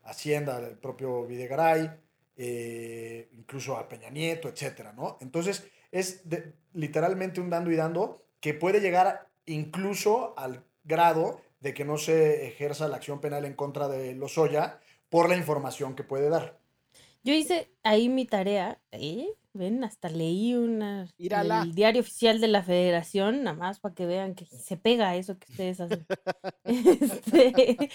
Hacienda, 0.03 0.59
el 0.59 0.79
propio 0.79 1.27
Videgaray, 1.27 1.91
eh, 2.37 3.29
incluso 3.33 3.77
a 3.77 3.89
Peña 3.89 4.09
Nieto, 4.09 4.49
etcétera, 4.49 4.93
¿no? 4.93 5.19
Entonces, 5.21 5.71
es 5.93 6.23
literalmente 6.73 7.41
un 7.41 7.51
dando 7.51 7.71
y 7.71 7.77
dando 7.77 8.25
que 8.41 8.55
puede 8.55 8.81
llegar 8.81 9.29
incluso 9.47 10.35
al 10.39 10.65
grado 10.85 11.41
de 11.61 11.75
que 11.75 11.85
no 11.85 11.99
se 11.99 12.47
ejerza 12.47 12.89
la 12.89 12.97
acción 12.97 13.21
penal 13.21 13.45
en 13.45 13.55
contra 13.55 13.89
de 13.89 14.15
Lozoya 14.15 14.81
por 15.09 15.29
la 15.29 15.37
información 15.37 15.95
que 15.95 16.05
puede 16.05 16.29
dar. 16.29 16.59
Yo 17.23 17.35
hice 17.35 17.71
ahí 17.83 18.09
mi 18.09 18.25
tarea, 18.25 18.81
¿eh? 18.93 19.29
Ven, 19.53 19.83
hasta 19.83 20.09
leí 20.09 20.55
una, 20.55 21.09
el 21.19 21.75
diario 21.75 22.03
oficial 22.03 22.41
de 22.41 22.47
la 22.47 22.63
federación, 22.63 23.43
nada 23.43 23.57
más 23.57 23.81
para 23.81 23.95
que 23.95 24.07
vean 24.07 24.35
que 24.37 24.47
se 24.47 24.77
pega 24.77 25.17
eso 25.17 25.39
que 25.39 25.51
ustedes 25.51 25.81
hacen. 25.81 26.07
este, 26.65 27.91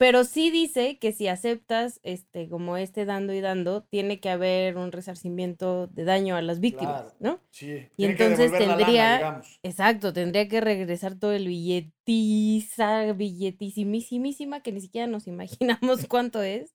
pero 0.00 0.24
sí 0.24 0.50
dice 0.50 0.98
que 0.98 1.12
si 1.12 1.28
aceptas 1.28 2.00
este 2.02 2.48
como 2.48 2.78
este 2.78 3.04
dando 3.04 3.34
y 3.34 3.42
dando, 3.42 3.82
tiene 3.82 4.18
que 4.18 4.30
haber 4.30 4.78
un 4.78 4.92
resarcimiento 4.92 5.88
de 5.88 6.04
daño 6.04 6.36
a 6.36 6.40
las 6.40 6.58
víctimas, 6.58 7.14
¿no? 7.20 7.38
Sí. 7.50 7.86
Y 7.98 8.06
entonces 8.06 8.50
tendría, 8.50 9.42
exacto, 9.62 10.14
tendría 10.14 10.48
que 10.48 10.62
regresar 10.62 11.16
todo 11.16 11.32
el 11.32 11.48
billetiza, 11.48 13.12
billetísimísimísima, 13.12 14.62
que 14.62 14.72
ni 14.72 14.80
siquiera 14.80 15.06
nos 15.06 15.26
imaginamos 15.26 16.06
cuánto 16.06 16.40
es 16.42 16.74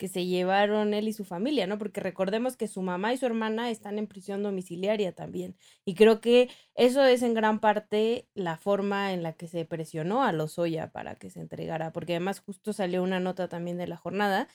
que 0.00 0.08
se 0.08 0.24
llevaron 0.24 0.94
él 0.94 1.08
y 1.08 1.12
su 1.12 1.26
familia, 1.26 1.66
¿no? 1.66 1.76
Porque 1.76 2.00
recordemos 2.00 2.56
que 2.56 2.68
su 2.68 2.80
mamá 2.80 3.12
y 3.12 3.18
su 3.18 3.26
hermana 3.26 3.70
están 3.70 3.98
en 3.98 4.06
prisión 4.06 4.42
domiciliaria 4.42 5.12
también. 5.12 5.58
Y 5.84 5.94
creo 5.94 6.22
que 6.22 6.48
eso 6.74 7.04
es 7.04 7.22
en 7.22 7.34
gran 7.34 7.60
parte 7.60 8.26
la 8.32 8.56
forma 8.56 9.12
en 9.12 9.22
la 9.22 9.34
que 9.34 9.46
se 9.46 9.66
presionó 9.66 10.24
a 10.24 10.32
Lozoya 10.32 10.90
para 10.90 11.16
que 11.16 11.28
se 11.28 11.40
entregara, 11.40 11.92
porque 11.92 12.14
además 12.14 12.40
justo 12.40 12.72
salió 12.72 13.02
una 13.02 13.20
nota 13.20 13.46
también 13.48 13.76
de 13.76 13.88
la 13.88 13.98
jornada 13.98 14.48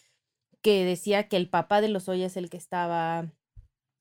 que 0.63 0.83
decía 0.83 1.27
que 1.29 1.37
el 1.37 1.47
papá 1.47 1.79
de 1.79 1.89
Lozoya 1.89 2.25
es 2.25 2.37
el 2.37 2.49
que 2.49 2.57
estaba 2.57 3.31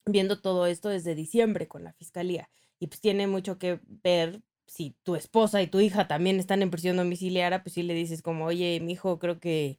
viendo 0.07 0.41
todo 0.41 0.65
esto 0.65 0.89
desde 0.89 1.15
diciembre 1.15 1.69
con 1.69 1.85
la 1.85 1.93
fiscalía. 1.93 2.49
Y 2.81 2.87
pues 2.87 3.03
tiene 3.03 3.27
mucho 3.27 3.59
que 3.59 3.81
ver 3.87 4.41
si 4.67 4.97
tu 5.03 5.15
esposa 5.15 5.61
y 5.61 5.67
tu 5.67 5.81
hija 5.81 6.09
también 6.09 6.41
están 6.41 6.63
en 6.63 6.71
prisión 6.71 6.97
domiciliaria, 6.97 7.63
pues 7.63 7.75
sí 7.75 7.83
le 7.83 7.93
dices 7.93 8.23
como, 8.23 8.47
oye, 8.47 8.81
mi 8.81 8.93
hijo, 8.93 9.19
creo 9.19 9.41
que 9.41 9.79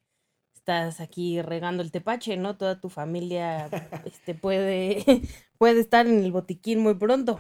estás 0.66 1.00
aquí 1.00 1.44
regando 1.44 1.84
el 1.84 1.92
tepache, 1.92 2.38
¿no? 2.38 2.58
Toda 2.58 2.82
tu 2.82 2.90
familia 2.90 3.70
este, 4.06 4.34
puede, 4.34 5.06
puede 5.60 5.80
estar 5.80 6.08
en 6.08 6.24
el 6.24 6.32
botiquín 6.32 6.80
muy 6.80 6.96
pronto. 6.96 7.40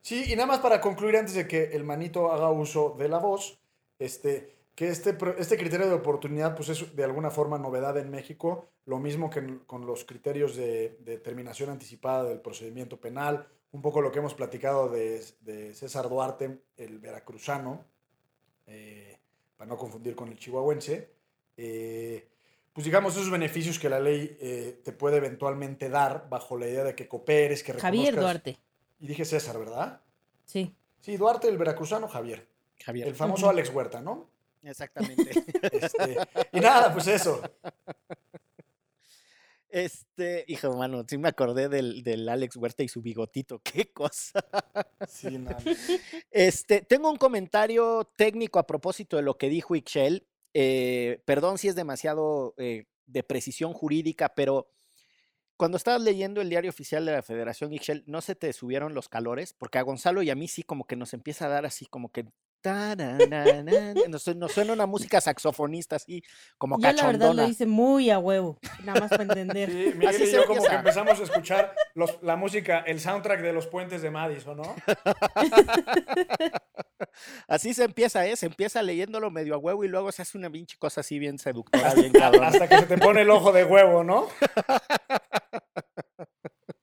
Sí, 0.00 0.32
y 0.32 0.36
nada 0.36 0.46
más 0.46 0.60
para 0.60 0.80
concluir 0.80 1.16
antes 1.16 1.34
de 1.34 1.48
que 1.48 1.64
el 1.72 1.82
manito 1.82 2.30
haga 2.30 2.50
uso 2.52 2.94
de 2.96 3.08
la 3.08 3.18
voz, 3.18 3.58
este, 3.98 4.54
que 4.76 4.88
este, 4.88 5.16
este 5.38 5.56
criterio 5.56 5.88
de 5.88 5.94
oportunidad 5.94 6.54
pues 6.54 6.68
es 6.68 6.94
de 6.94 7.02
alguna 7.02 7.30
forma 7.30 7.58
novedad 7.58 7.98
en 7.98 8.10
México, 8.10 8.68
lo 8.86 9.00
mismo 9.00 9.28
que 9.28 9.58
con 9.66 9.84
los 9.84 10.04
criterios 10.04 10.54
de, 10.54 10.98
determinación 11.00 11.68
anticipada 11.70 12.24
del 12.24 12.40
procedimiento 12.40 13.00
penal, 13.00 13.48
un 13.72 13.82
poco 13.82 14.00
lo 14.00 14.12
que 14.12 14.20
hemos 14.20 14.34
platicado 14.34 14.88
de, 14.88 15.24
de 15.40 15.74
César 15.74 16.08
Duarte, 16.08 16.60
el 16.76 17.00
veracruzano, 17.00 17.84
eh, 18.66 19.18
para 19.56 19.68
no 19.68 19.76
confundir 19.76 20.14
con 20.14 20.28
el 20.28 20.38
chihuahuense. 20.38 21.10
Eh, 21.56 22.31
pues 22.72 22.84
digamos, 22.84 23.14
esos 23.14 23.30
beneficios 23.30 23.78
que 23.78 23.88
la 23.88 24.00
ley 24.00 24.36
eh, 24.40 24.80
te 24.82 24.92
puede 24.92 25.18
eventualmente 25.18 25.88
dar 25.88 26.28
bajo 26.28 26.56
la 26.56 26.66
idea 26.66 26.84
de 26.84 26.94
que 26.94 27.06
cooperes, 27.06 27.62
que 27.62 27.72
reconozcas. 27.72 27.98
Javier 27.98 28.20
Duarte. 28.20 28.58
Y 29.00 29.06
dije 29.06 29.24
César, 29.24 29.58
¿verdad? 29.58 30.00
Sí. 30.46 30.74
Sí, 31.00 31.16
Duarte, 31.16 31.48
el 31.48 31.58
veracruzano, 31.58 32.08
Javier. 32.08 32.46
Javier. 32.82 33.08
El 33.08 33.14
famoso 33.14 33.48
Alex 33.48 33.70
Huerta, 33.70 34.00
¿no? 34.00 34.28
Exactamente. 34.62 35.30
Este, 35.72 36.16
y 36.52 36.60
nada, 36.60 36.92
pues 36.92 37.06
eso. 37.06 37.40
Este, 39.68 40.44
hijo 40.48 40.76
mano, 40.76 41.04
sí 41.08 41.16
me 41.16 41.28
acordé 41.28 41.68
del, 41.68 42.02
del, 42.02 42.28
Alex 42.28 42.56
Huerta 42.56 42.82
y 42.82 42.88
su 42.88 43.00
bigotito, 43.00 43.58
qué 43.64 43.90
cosa. 43.90 44.44
Sí, 45.08 45.38
nada. 45.38 45.58
Este, 46.30 46.82
tengo 46.82 47.10
un 47.10 47.16
comentario 47.16 48.10
técnico 48.16 48.58
a 48.58 48.66
propósito 48.66 49.16
de 49.16 49.22
lo 49.22 49.38
que 49.38 49.48
dijo 49.48 49.74
Ixchel. 49.74 50.26
Eh, 50.54 51.22
perdón 51.24 51.58
si 51.58 51.68
es 51.68 51.74
demasiado 51.74 52.54
eh, 52.58 52.84
de 53.06 53.22
precisión 53.22 53.72
jurídica, 53.72 54.34
pero 54.34 54.68
cuando 55.56 55.76
estabas 55.76 56.02
leyendo 56.02 56.40
el 56.40 56.48
diario 56.48 56.70
oficial 56.70 57.06
de 57.06 57.12
la 57.12 57.22
Federación 57.22 57.72
Ixchel, 57.72 58.04
¿no 58.06 58.20
se 58.20 58.34
te 58.34 58.52
subieron 58.52 58.94
los 58.94 59.08
calores? 59.08 59.52
Porque 59.52 59.78
a 59.78 59.82
Gonzalo 59.82 60.22
y 60.22 60.30
a 60.30 60.34
mí 60.34 60.48
sí 60.48 60.62
como 60.62 60.86
que 60.86 60.96
nos 60.96 61.14
empieza 61.14 61.46
a 61.46 61.50
dar 61.50 61.66
así 61.66 61.86
como 61.86 62.10
que 62.10 62.26
nos, 64.08 64.28
nos, 64.36 64.52
suena 64.52 64.72
una 64.72 64.86
música 64.86 65.20
saxofonista 65.20 65.96
así, 65.96 66.22
como 66.58 66.78
Yo 66.78 66.92
la 66.92 67.06
verdad 67.06 67.34
lo 67.34 67.46
hice 67.46 67.66
muy 67.66 68.10
a 68.10 68.18
huevo, 68.18 68.58
nada 68.84 69.00
más 69.00 69.10
para 69.10 69.24
entender. 69.24 69.70
Sí, 69.70 69.92
Miguel 69.96 70.08
así 70.08 70.24
y 70.24 70.32
yo 70.32 70.46
como 70.46 70.62
que 70.62 70.74
empezamos 70.74 71.18
a 71.18 71.22
escuchar 71.22 71.74
los, 71.94 72.22
la 72.22 72.36
música, 72.36 72.80
el 72.80 73.00
soundtrack 73.00 73.40
de 73.40 73.52
los 73.52 73.66
puentes 73.66 74.02
de 74.02 74.10
Madison, 74.10 74.56
¿no? 74.56 74.74
así 77.48 77.74
se 77.74 77.84
empieza, 77.84 78.26
¿eh? 78.26 78.36
Se 78.36 78.46
empieza 78.46 78.82
leyéndolo 78.82 79.30
medio 79.30 79.54
a 79.54 79.58
huevo 79.58 79.84
y 79.84 79.88
luego 79.88 80.12
se 80.12 80.22
hace 80.22 80.38
una 80.38 80.50
pinche 80.50 80.76
cosa 80.78 81.00
así 81.00 81.18
bien 81.18 81.38
seductora, 81.38 81.94
bien 81.94 82.12
cabrón. 82.12 82.44
Hasta 82.44 82.68
que 82.68 82.78
se 82.78 82.86
te 82.86 82.98
pone 82.98 83.22
el 83.22 83.30
ojo 83.30 83.52
de 83.52 83.64
huevo, 83.64 84.04
¿no? 84.04 84.28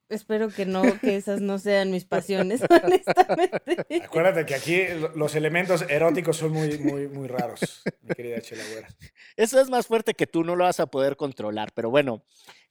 espero 0.10 0.50
que 0.50 0.66
no, 0.66 0.82
que 1.00 1.16
esas 1.16 1.40
no 1.42 1.60
sean 1.60 1.92
mis 1.92 2.06
pasiones, 2.06 2.62
honestamente. 2.84 4.02
Acuérdate 4.04 4.46
que 4.46 4.56
aquí 4.56 4.88
lo- 5.00 5.16
los 5.16 5.36
elementos 5.36 5.86
eróticos 5.90 6.38
son 6.38 6.52
muy, 6.52 6.78
muy, 6.80 7.08
muy 7.08 7.28
raros, 7.28 7.82
mi 8.02 8.14
querida 8.16 8.42
Chela 8.42 8.64
Güera. 8.72 8.90
Eso 9.38 9.60
es 9.62 9.70
más 9.70 9.88
fuerte 9.88 10.14
que 10.14 10.28
tú, 10.28 10.44
no 10.44 10.56
lo 10.56 10.64
vas 10.66 10.80
a 10.80 10.88
poder 10.88 11.16
controlar. 11.16 11.72
Pero 11.74 11.90
bueno, 11.90 12.24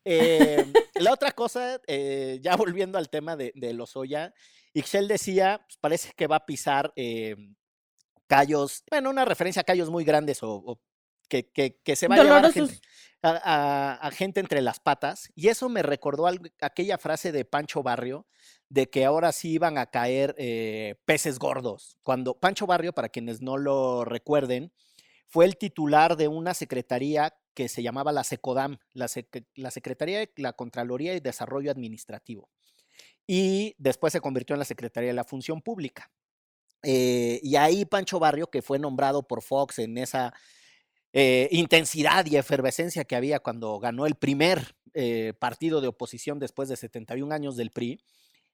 eh, 0.05 0.65
la 0.95 1.13
otra 1.13 1.33
cosa, 1.33 1.81
eh, 1.87 2.39
ya 2.43 2.57
volviendo 2.57 2.99
al 2.99 3.09
tema 3.09 3.37
de, 3.37 3.53
de 3.55 3.73
Lozoya, 3.73 4.35
Ixchel 4.75 5.09
decía, 5.09 5.61
pues, 5.67 5.77
parece 5.79 6.13
que 6.17 6.27
va 6.27 6.37
a 6.37 6.47
pisar 6.47 6.93
eh, 6.97 7.37
callos, 8.27 8.85
bueno, 8.91 9.11
una 9.11 9.25
referencia 9.25 9.63
a 9.63 9.65
callos 9.65 9.91
muy 9.91 10.05
grandes 10.05 10.43
o, 10.43 10.51
o 10.55 10.81
que, 11.29 11.49
que- 11.51 11.79
que 11.85 11.97
se 11.97 12.09
va 12.09 12.17
a 12.17 12.23
llevar 12.23 12.45
a 12.47 12.53
gente, 12.53 12.61
Dolorosos. 12.61 12.83
a- 13.23 13.41
a- 13.45 13.95
a 13.95 14.11
gente 14.11 14.41
entre 14.41 14.63
las 14.63 14.81
patas. 14.81 15.31
Y 15.35 15.49
eso 15.49 15.69
me 15.69 15.83
recordó 15.83 16.27
aquella 16.61 16.99
frase 16.99 17.33
de 17.33 17.45
Pancho 17.45 17.83
Barrio, 17.83 18.27
de 18.69 18.89
que 18.91 19.05
ahora 19.05 19.33
sí 19.33 19.51
iban 19.53 19.79
a 19.79 19.87
caer 19.87 20.35
eh, 20.39 20.97
peces 21.05 21.39
gordos. 21.39 21.99
Cuando 22.03 22.35
Pancho 22.39 22.67
Barrio, 22.67 22.93
para 22.93 23.09
quienes 23.09 23.41
no 23.41 23.57
lo 23.57 24.05
recuerden, 24.05 24.73
fue 25.27 25.45
el 25.45 25.57
titular 25.57 26.17
de 26.17 26.29
una 26.29 26.55
secretaría 26.55 27.35
que 27.55 27.69
se 27.69 27.83
llamaba 27.83 28.13
la 28.13 28.25
SECODAM, 28.25 28.79
la, 28.93 29.07
Sec- 29.07 29.47
la 29.55 29.71
Secretaría 29.71 30.19
de 30.21 30.31
la 30.37 30.53
Contraloría 30.53 31.15
y 31.15 31.21
Desarrollo 31.21 31.71
Administrativo. 31.71 32.49
Y 33.27 33.75
después 33.79 34.13
se 34.13 34.21
convirtió 34.21 34.55
en 34.55 34.61
la 34.61 34.65
Secretaría 34.65 35.09
de 35.09 35.15
la 35.15 35.25
Función 35.25 35.61
Pública. 35.61 36.11
Eh, 36.83 37.41
y 37.43 37.57
ahí 37.57 37.85
Pancho 37.85 38.19
Barrio, 38.21 38.47
que 38.49 38.63
fue 38.63 38.79
nombrado 38.79 39.27
por 39.27 39.43
Fox 39.43 39.81
en 39.81 39.99
esa 39.99 40.33
eh, 41.13 41.49
intensidad 41.53 42.27
y 42.27 42.37
efervescencia 42.37 43.05
que 43.05 43.17
había 43.17 43.41
cuando 43.41 43.79
ganó 43.79 44.07
el 44.07 44.15
primer 44.15 44.77
eh, 44.95 45.33
partido 45.39 45.81
de 45.81 45.89
oposición 45.89 46.39
después 46.39 46.69
de 46.69 46.77
71 46.77 47.35
años 47.35 47.57
del 47.57 47.71
PRI, 47.71 48.01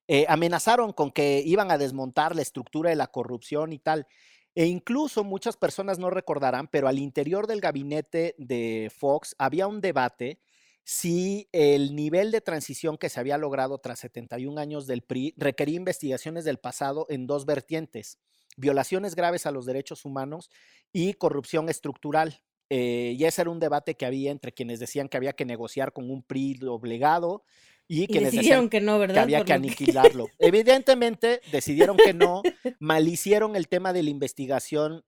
eh, 0.07 0.27
amenazaron 0.29 0.93
con 0.93 1.11
que 1.11 1.43
iban 1.45 1.71
a 1.71 1.79
desmontar 1.79 2.37
la 2.37 2.43
estructura 2.43 2.91
de 2.91 2.97
la 2.97 3.07
corrupción 3.07 3.73
y 3.73 3.79
tal. 3.79 4.07
E 4.55 4.67
incluso 4.67 5.25
muchas 5.25 5.57
personas 5.57 5.99
no 5.99 6.11
recordarán, 6.11 6.69
pero 6.69 6.87
al 6.87 6.99
interior 6.99 7.47
del 7.47 7.61
gabinete 7.61 8.35
de 8.39 8.93
Fox 8.95 9.35
había 9.39 9.67
un 9.67 9.81
debate 9.81 10.39
si 10.85 11.49
el 11.53 11.97
nivel 11.97 12.31
de 12.31 12.43
transición 12.43 12.99
que 12.99 13.09
se 13.09 13.19
había 13.19 13.39
logrado 13.39 13.79
tras 13.79 14.01
71 14.01 14.61
años 14.61 14.87
del 14.87 15.03
PRI 15.03 15.35
requería 15.37 15.77
investigaciones 15.77 16.45
del 16.45 16.59
pasado 16.59 17.07
en 17.09 17.27
dos 17.27 17.47
vertientes, 17.47 18.19
violaciones 18.57 19.15
graves 19.15 19.47
a 19.47 19.51
los 19.51 19.67
derechos 19.67 20.05
humanos 20.05 20.51
y 20.93 21.15
corrupción 21.15 21.69
estructural. 21.69 22.41
Eh, 22.71 23.15
y 23.19 23.25
ese 23.25 23.43
era 23.43 23.51
un 23.51 23.61
debate 23.61 23.95
que 23.95 24.07
había 24.07 24.31
entre 24.31 24.53
quienes 24.53 24.81
decían 24.81 25.09
que 25.09 25.17
había 25.17 25.35
que 25.35 25.45
negociar 25.45 25.93
con 25.93 26.11
un 26.11 26.23
PRI 26.23 26.55
doblegado 26.55 27.45
y 27.87 28.05
Y 28.05 28.07
quienes 28.07 28.33
decían 28.33 28.71
que 28.71 28.81
no, 28.81 28.99
¿verdad? 28.99 29.15
que 29.15 29.21
había 29.21 29.39
Por 29.39 29.47
que 29.47 29.53
lo 29.55 29.61
que- 29.61 29.67
aniquilarlo. 29.69 30.27
Evidentemente 30.39 31.41
decidieron 31.53 31.97
que 31.99 32.15
no, 32.15 32.43
malhicieron 32.81 33.55
el 33.57 33.69
tema 33.69 33.93
de 33.93 34.03
la 34.03 34.11
investigación 34.11 35.05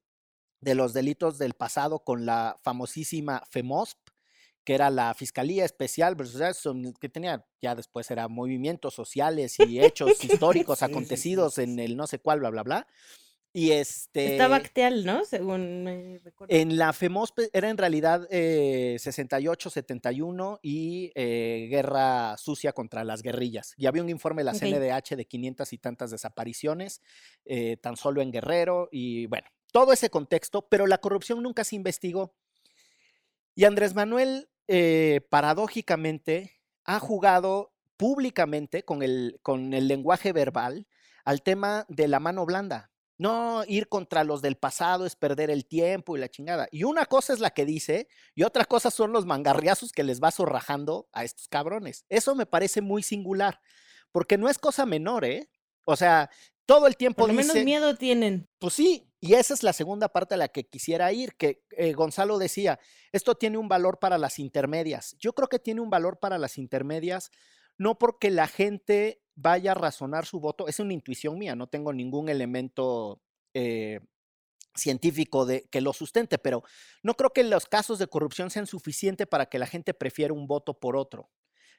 de 0.61 0.75
los 0.75 0.93
delitos 0.93 1.39
del 1.39 1.55
pasado 1.55 2.01
con 2.05 2.27
la 2.27 2.57
famosísima 2.63 3.43
FEMOSP, 3.51 3.99
que 4.65 4.75
era 4.75 4.91
la 4.91 5.15
Fiscalía 5.15 5.65
Especial 5.65 6.15
versus 6.17 6.39
Jackson, 6.41 6.93
que 7.01 7.09
tenía, 7.09 7.47
ya 7.63 7.75
después 7.75 8.11
era 8.11 8.29
movimientos 8.29 8.93
sociales 8.95 9.57
y 9.61 9.81
hechos 9.81 10.11
históricos 10.25 10.83
acontecidos 10.83 11.59
en 11.59 11.79
el 11.79 11.97
no 11.97 12.07
sé 12.07 12.19
cuál, 12.19 12.41
bla, 12.41 12.51
bla, 12.51 12.63
bla. 12.65 12.87
Y 13.57 13.73
este... 13.73 14.33
Estaba 14.33 14.57
Acteal, 14.57 15.07
¿no? 15.07 15.25
Según 15.25 15.83
me 15.83 16.19
recuerdo. 16.23 16.55
En 16.55 16.77
la 16.77 16.93
FEMOSP 16.93 17.39
era 17.55 17.71
en 17.71 17.79
realidad 17.79 18.29
eh, 18.31 18.99
68, 18.99 19.71
71 19.71 20.61
y 20.61 21.11
eh, 21.15 21.67
guerra 21.71 22.37
sucia 22.37 22.75
contra 22.75 23.03
las 23.03 23.23
guerrillas. 23.23 23.73
Y 23.79 23.87
había 23.87 24.03
un 24.03 24.11
informe 24.11 24.41
de 24.41 24.45
la. 24.45 24.53
CNDH 24.53 25.17
de 25.17 25.25
500 25.25 25.73
y 25.73 25.79
tantas 25.79 26.11
desapariciones, 26.11 27.01
eh, 27.47 27.79
tan 27.79 27.97
solo 27.97 28.21
en 28.21 28.31
Guerrero, 28.31 28.91
y 28.93 29.25
bueno, 29.25 29.49
todo 29.73 29.95
ese 29.95 30.11
contexto, 30.11 30.69
pero 30.69 30.87
la 30.87 30.99
corrupción 30.99 31.43
nunca 31.43 31.65
se 31.65 31.77
investigó. 31.77 32.35
Y 33.55 33.65
Andrés 33.65 33.95
Manuel, 33.95 34.51
eh, 34.69 35.23
paradójicamente, 35.31 36.61
ha 36.85 37.01
jugado 37.01 37.73
públicamente 37.97 38.83
con 38.83 39.03
el, 39.03 39.39
con 39.41 39.73
el 39.73 39.89
lenguaje 39.89 40.35
verbal 40.35 40.87
al 41.25 41.41
tema 41.41 41.87
de 41.89 42.07
la 42.07 42.21
mano 42.21 42.45
blanda. 42.45 42.91
No, 43.19 43.65
ir 43.67 43.89
contra 43.89 44.25
los 44.25 44.43
del 44.43 44.57
pasado 44.57 45.07
es 45.07 45.17
perder 45.17 45.51
el 45.51 45.67
tiempo 45.67 46.17
y 46.17 46.21
la 46.21 46.29
chingada. 46.29 46.69
Y 46.71 46.85
una 46.85 47.07
cosa 47.07 47.33
es 47.33 47.41
la 47.41 47.51
que 47.51 47.65
dice, 47.65 48.09
y 48.35 48.43
otra 48.43 48.65
cosa 48.67 48.91
son 48.91 49.13
los 49.13 49.25
mangarriazos 49.25 49.93
que 49.93 50.05
les 50.05 50.23
va 50.23 50.31
zorrajando 50.31 51.09
a 51.13 51.25
estos 51.25 51.49
cabrones. 51.49 52.05
Eso 52.09 52.35
me 52.35 52.47
parece 52.47 52.83
muy 52.83 53.03
singular, 53.03 53.61
porque 54.13 54.37
no 54.37 54.49
es 54.49 54.59
cosa 54.59 54.85
menor, 54.85 55.25
¿eh? 55.25 55.49
O 55.85 55.97
sea, 55.97 56.31
todo 56.67 56.87
el 56.87 56.97
tiempo 56.97 57.23
Por 57.23 57.29
lo 57.29 57.35
menos 57.35 57.57
miedo 57.57 57.97
tienen. 57.97 58.49
pues 58.59 58.75
sí, 58.75 59.09
y 59.21 59.35
esa 59.35 59.55
es 59.55 59.63
la 59.63 59.73
segunda 59.73 60.09
parte 60.09 60.35
a 60.35 60.39
la 60.39 60.49
que 60.49 60.69
quisiera 60.69 61.11
ir, 61.13 61.37
que 61.37 61.63
eh, 61.71 61.93
Gonzalo 61.95 62.39
decía, 62.39 62.79
esto 63.13 63.35
tiene 63.35 63.57
un 63.57 63.69
valor 63.69 63.99
para 63.99 64.19
las 64.19 64.39
intermedias. 64.39 65.17
Yo 65.19 65.33
creo 65.33 65.49
que 65.49 65.59
tiene 65.59 65.81
un 65.81 65.91
valor 65.91 66.19
para 66.19 66.39
las 66.39 66.59
intermedias, 66.59 67.31
no 67.79 67.99
porque 67.99 68.31
la 68.31 68.47
gente 68.47 69.23
vaya 69.37 69.73
a 69.73 69.75
razonar 69.75 70.27
su 70.27 70.41
voto, 70.41 70.67
es 70.67 70.81
una 70.81 70.95
intuición 70.95 71.39
mía, 71.39 71.55
no 71.55 71.69
tengo 71.69 71.93
ningún 71.93 72.29
elemento 72.29 73.23
eh, 73.55 74.01
científico 74.75 75.47
de, 75.47 75.69
que 75.71 75.81
lo 75.81 75.93
sustente, 75.93 76.39
pero 76.39 76.63
no 77.03 77.15
creo 77.15 77.31
que 77.31 77.45
los 77.45 77.67
casos 77.67 77.99
de 77.99 78.09
corrupción 78.09 78.51
sean 78.51 78.67
suficientes 78.67 79.27
para 79.27 79.47
que 79.47 79.59
la 79.59 79.67
gente 79.67 79.95
prefiera 79.95 80.35
un 80.35 80.47
voto 80.47 80.79
por 80.81 80.97
otro. 80.97 81.31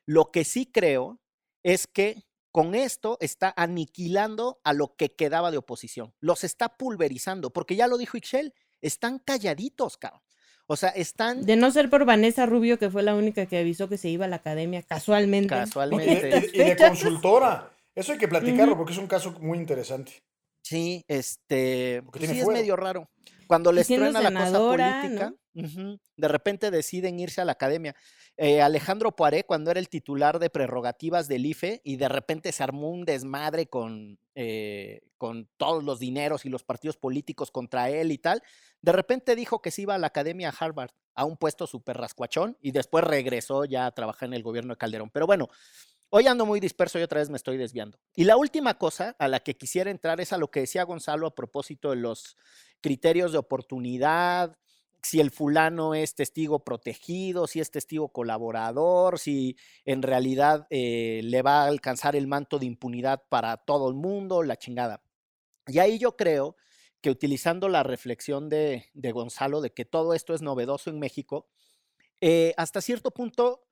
Lo 0.05 0.31
que 0.31 0.45
sí 0.45 0.71
creo 0.71 1.19
es 1.63 1.87
que 1.87 2.23
con 2.51 2.75
esto 2.75 3.17
está 3.19 3.53
aniquilando 3.57 4.61
a 4.63 4.73
lo 4.73 4.95
que 4.95 5.15
quedaba 5.15 5.51
de 5.51 5.57
oposición. 5.57 6.15
Los 6.19 6.43
está 6.43 6.77
pulverizando, 6.77 7.51
porque 7.51 7.75
ya 7.75 7.87
lo 7.87 7.97
dijo 7.97 8.17
Ixchel, 8.17 8.53
están 8.81 9.19
calladitos, 9.19 9.97
cabrón. 9.97 10.21
O 10.67 10.75
sea, 10.75 10.89
están 10.89 11.45
De 11.45 11.55
no 11.55 11.71
ser 11.71 11.89
por 11.89 12.05
Vanessa 12.05 12.45
Rubio, 12.45 12.77
que 12.77 12.89
fue 12.89 13.01
la 13.01 13.15
única 13.15 13.45
que 13.45 13.57
avisó 13.57 13.87
que 13.87 13.97
se 13.97 14.09
iba 14.09 14.25
a 14.25 14.27
la 14.27 14.35
academia 14.37 14.83
casualmente. 14.83 15.55
Y, 15.55 15.59
casualmente. 15.59 16.51
y 16.53 16.57
de 16.57 16.75
consultora. 16.75 17.71
Eso 17.95 18.11
hay 18.11 18.17
que 18.17 18.27
platicarlo 18.27 18.77
porque 18.77 18.93
es 18.93 18.99
un 18.99 19.07
caso 19.07 19.31
muy 19.39 19.57
interesante. 19.57 20.21
Sí, 20.61 21.03
este, 21.07 22.01
Porque 22.03 22.19
tiene 22.19 22.33
sí 22.33 22.41
es 22.41 22.47
medio 22.47 22.75
raro. 22.75 23.09
Cuando 23.47 23.71
les 23.71 23.87
truena 23.87 24.11
la 24.11 24.29
cosa 24.29 24.45
senadora, 24.45 25.33
de 26.15 26.27
repente 26.27 26.71
deciden 26.71 27.19
irse 27.19 27.41
a 27.41 27.45
la 27.45 27.53
academia. 27.53 27.95
Eh, 28.37 28.61
Alejandro 28.61 29.15
Poiré, 29.15 29.43
cuando 29.43 29.71
era 29.71 29.79
el 29.79 29.89
titular 29.89 30.39
de 30.39 30.49
prerrogativas 30.49 31.27
del 31.27 31.45
IFE, 31.45 31.81
y 31.83 31.95
de 31.95 32.09
repente 32.09 32.51
se 32.51 32.63
armó 32.63 32.91
un 32.91 33.05
desmadre 33.05 33.67
con, 33.67 34.19
eh, 34.35 35.01
con 35.17 35.49
todos 35.57 35.83
los 35.83 35.99
dineros 35.99 36.45
y 36.45 36.49
los 36.49 36.63
partidos 36.63 36.97
políticos 36.97 37.49
contra 37.51 37.89
él 37.89 38.11
y 38.11 38.17
tal, 38.17 38.43
de 38.81 38.91
repente 38.91 39.35
dijo 39.35 39.61
que 39.61 39.71
se 39.71 39.81
iba 39.81 39.95
a 39.95 39.99
la 39.99 40.07
academia 40.07 40.53
Harvard, 40.57 40.91
a 41.15 41.25
un 41.25 41.37
puesto 41.37 41.65
súper 41.65 41.97
rascuachón, 41.97 42.57
y 42.61 42.71
después 42.71 43.03
regresó 43.03 43.65
ya 43.65 43.87
a 43.87 43.91
trabajar 43.91 44.27
en 44.27 44.33
el 44.33 44.43
gobierno 44.43 44.73
de 44.73 44.77
Calderón. 44.77 45.09
Pero 45.09 45.25
bueno, 45.25 45.49
Hoy 46.09 46.25
ando 46.25 46.45
muy 46.45 46.61
disperso 46.61 46.97
y 46.97 47.01
otra 47.01 47.19
vez 47.19 47.29
me 47.29 47.35
estoy 47.35 47.57
desviando. 47.57 47.99
Y 48.15 48.23
la 48.23 48.37
última 48.37 48.77
cosa 48.77 49.17
a 49.19 49.27
la 49.27 49.41
que 49.41 49.57
quisiera 49.57 49.91
entrar 49.91 50.21
es 50.21 50.31
a 50.31 50.37
lo 50.37 50.49
que 50.49 50.61
decía 50.61 50.83
Gonzalo 50.83 51.27
a 51.27 51.35
propósito 51.35 51.89
de 51.89 51.97
los 51.97 52.37
criterios 52.79 53.33
de 53.33 53.39
oportunidad, 53.39 54.57
si 55.01 55.19
el 55.19 55.31
fulano 55.31 55.95
es 55.95 56.15
testigo 56.15 56.63
protegido, 56.63 57.47
si 57.47 57.59
es 57.59 57.71
testigo 57.71 58.09
colaborador, 58.09 59.19
si 59.19 59.55
en 59.85 60.01
realidad 60.01 60.67
eh, 60.69 61.21
le 61.23 61.41
va 61.41 61.63
a 61.63 61.67
alcanzar 61.67 62.15
el 62.15 62.27
manto 62.27 62.59
de 62.59 62.65
impunidad 62.65 63.23
para 63.29 63.57
todo 63.57 63.89
el 63.89 63.95
mundo, 63.95 64.43
la 64.43 64.57
chingada. 64.57 65.01
Y 65.67 65.79
ahí 65.79 65.99
yo 65.99 66.15
creo 66.15 66.55
que 67.01 67.09
utilizando 67.09 67.69
la 67.69 67.83
reflexión 67.83 68.49
de, 68.49 68.85
de 68.93 69.11
Gonzalo 69.11 69.61
de 69.61 69.73
que 69.73 69.85
todo 69.85 70.13
esto 70.13 70.33
es 70.33 70.41
novedoso 70.41 70.89
en 70.89 70.99
México, 70.99 71.47
eh, 72.21 72.53
hasta 72.57 72.81
cierto 72.81 73.11
punto 73.11 73.67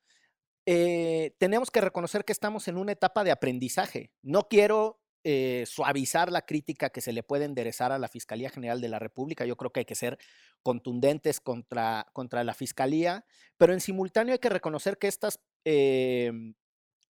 eh, 0.65 1.35
tenemos 1.37 1.69
que 1.69 1.81
reconocer 1.81 2.25
que 2.25 2.31
estamos 2.31 2.67
en 2.67 2.77
una 2.77 2.91
etapa 2.91 3.23
de 3.23 3.31
aprendizaje. 3.31 4.11
No 4.21 4.47
quiero 4.47 4.99
eh, 5.27 5.63
suavizar 5.65 6.31
la 6.31 6.43
crítica 6.43 6.91
que 6.91 7.01
se 7.01 7.11
le 7.11 7.23
puede 7.23 7.45
enderezar 7.45 7.91
a 7.91 7.97
la 7.97 8.07
Fiscalía 8.07 8.51
General 8.51 8.79
de 8.79 8.89
la 8.89 8.99
República. 8.99 9.43
Yo 9.43 9.57
creo 9.57 9.71
que 9.71 9.79
hay 9.79 9.85
que 9.85 9.95
ser 9.95 10.19
contundentes 10.61 11.39
contra, 11.39 12.05
contra 12.13 12.43
la 12.43 12.53
Fiscalía, 12.53 13.25
pero 13.57 13.73
en 13.73 13.81
simultáneo 13.81 14.33
hay 14.33 14.39
que 14.39 14.49
reconocer 14.49 14.99
que 14.99 15.07
estas 15.07 15.39
eh, 15.63 16.31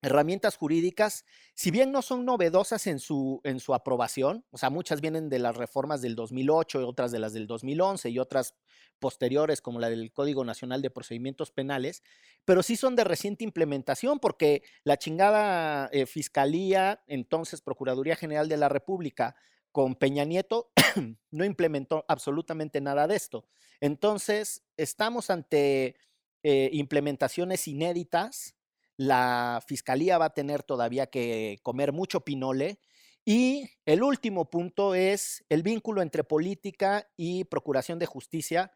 herramientas 0.05 0.55
jurídicas, 0.55 1.25
si 1.55 1.71
bien 1.71 1.91
no 1.91 2.01
son 2.01 2.25
novedosas 2.25 2.85
en 2.87 2.99
su, 2.99 3.41
en 3.43 3.59
su 3.59 3.73
aprobación, 3.73 4.45
o 4.51 4.57
sea, 4.57 4.69
muchas 4.69 5.01
vienen 5.01 5.29
de 5.29 5.39
las 5.39 5.57
reformas 5.57 6.01
del 6.01 6.15
2008, 6.15 6.87
otras 6.87 7.11
de 7.11 7.19
las 7.19 7.33
del 7.33 7.47
2011 7.47 8.09
y 8.11 8.19
otras 8.19 8.55
posteriores 8.99 9.61
como 9.61 9.79
la 9.79 9.89
del 9.89 10.13
Código 10.13 10.45
Nacional 10.45 10.81
de 10.81 10.91
Procedimientos 10.91 11.51
Penales, 11.51 12.03
pero 12.45 12.61
sí 12.61 12.75
son 12.75 12.95
de 12.95 13.03
reciente 13.03 13.43
implementación 13.43 14.19
porque 14.19 14.63
la 14.83 14.97
chingada 14.97 15.89
eh, 15.91 16.05
Fiscalía, 16.05 17.03
entonces 17.07 17.61
Procuraduría 17.61 18.15
General 18.15 18.47
de 18.47 18.57
la 18.57 18.69
República, 18.69 19.35
con 19.71 19.95
Peña 19.95 20.23
Nieto, 20.23 20.71
no 21.31 21.43
implementó 21.43 22.05
absolutamente 22.07 22.79
nada 22.79 23.07
de 23.07 23.15
esto. 23.15 23.45
Entonces, 23.81 24.63
estamos 24.77 25.29
ante 25.29 25.97
eh, 26.43 26.69
implementaciones 26.71 27.67
inéditas 27.67 28.55
La 28.97 29.61
fiscalía 29.67 30.17
va 30.17 30.25
a 30.25 30.33
tener 30.33 30.63
todavía 30.63 31.07
que 31.07 31.59
comer 31.63 31.91
mucho 31.91 32.21
pinole. 32.21 32.79
Y 33.25 33.69
el 33.85 34.03
último 34.03 34.49
punto 34.49 34.93
es 34.93 35.43
el 35.49 35.63
vínculo 35.63 36.01
entre 36.01 36.23
política 36.23 37.09
y 37.17 37.45
procuración 37.45 37.97
de 37.97 38.05
justicia. 38.05 38.71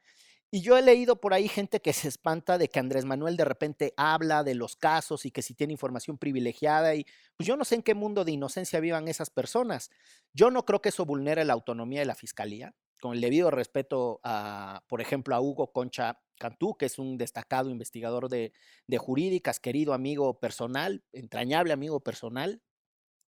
Y 0.52 0.62
yo 0.62 0.76
he 0.76 0.82
leído 0.82 1.22
por 1.22 1.36
ahí 1.36 1.48
gente 1.48 1.80
que 1.80 1.94
se 1.94 2.08
espanta 2.08 2.58
de 2.58 2.70
que 2.70 2.80
Andrés 2.80 3.06
Manuel 3.06 3.38
de 3.38 3.46
repente 3.46 3.94
habla 3.96 4.44
de 4.44 4.56
los 4.56 4.76
casos 4.76 5.26
y 5.26 5.32
que 5.32 5.44
si 5.44 5.54
tiene 5.54 5.74
información 5.74 6.18
privilegiada 6.18 6.96
y 6.96 7.06
pues 7.38 7.46
yo 7.46 7.56
no 7.56 7.66
sé 7.66 7.76
en 7.76 7.84
qué 7.84 7.94
mundo 7.94 8.26
de 8.26 8.32
inocencia 8.32 8.80
vivan 8.80 9.08
esas 9.08 9.30
personas. 9.30 9.92
Yo 10.34 10.50
no 10.50 10.66
creo 10.66 10.82
que 10.82 10.90
eso 10.90 11.06
vulnere 11.06 11.46
la 11.46 11.54
autonomía 11.54 12.00
de 12.00 12.08
la 12.08 12.16
fiscalía, 12.16 12.74
con 13.00 13.14
el 13.14 13.22
debido 13.22 13.52
respeto 13.52 14.20
a, 14.24 14.84
por 14.88 15.02
ejemplo, 15.02 15.36
a 15.36 15.42
Hugo 15.42 15.72
Concha 15.72 16.20
Cantú, 16.40 16.76
que 16.76 16.88
es 16.88 16.98
un 16.98 17.18
destacado 17.18 17.70
investigador 17.70 18.30
de, 18.30 18.52
jurídicas, 18.98 19.60
querido 19.60 19.94
amigo 19.94 20.40
personal, 20.40 21.04
entrañable 21.14 21.74
amigo 21.74 22.00
personal. 22.00 22.62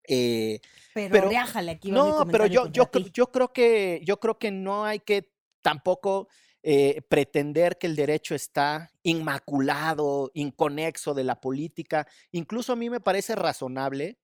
Eh, 0.07 0.61
pero, 0.93 1.29
aquí 1.69 1.91
no, 1.91 2.25
pero 2.31 2.45
yo, 2.45 2.67
yo, 2.67 2.89
yo 3.13 3.31
creo 3.31 3.51
que 3.51 4.01
yo 4.05 4.19
creo 4.19 4.39
que 4.39 4.49
no 4.49 4.85
hay 4.85 5.01
que 5.01 5.33
tampoco 5.61 6.29
eh, 6.61 7.01
pretender 7.07 7.77
que 7.77 7.87
el 7.87 7.95
derecho 7.95 8.35
está 8.35 8.91
inmaculado, 9.03 10.29
inconexo 10.33 11.13
de 11.13 11.23
la 11.23 11.39
política. 11.39 12.05
Incluso 12.31 12.73
a 12.73 12.75
mí 12.75 12.89
me 12.89 12.99
parece 12.99 13.35
razonable, 13.35 14.19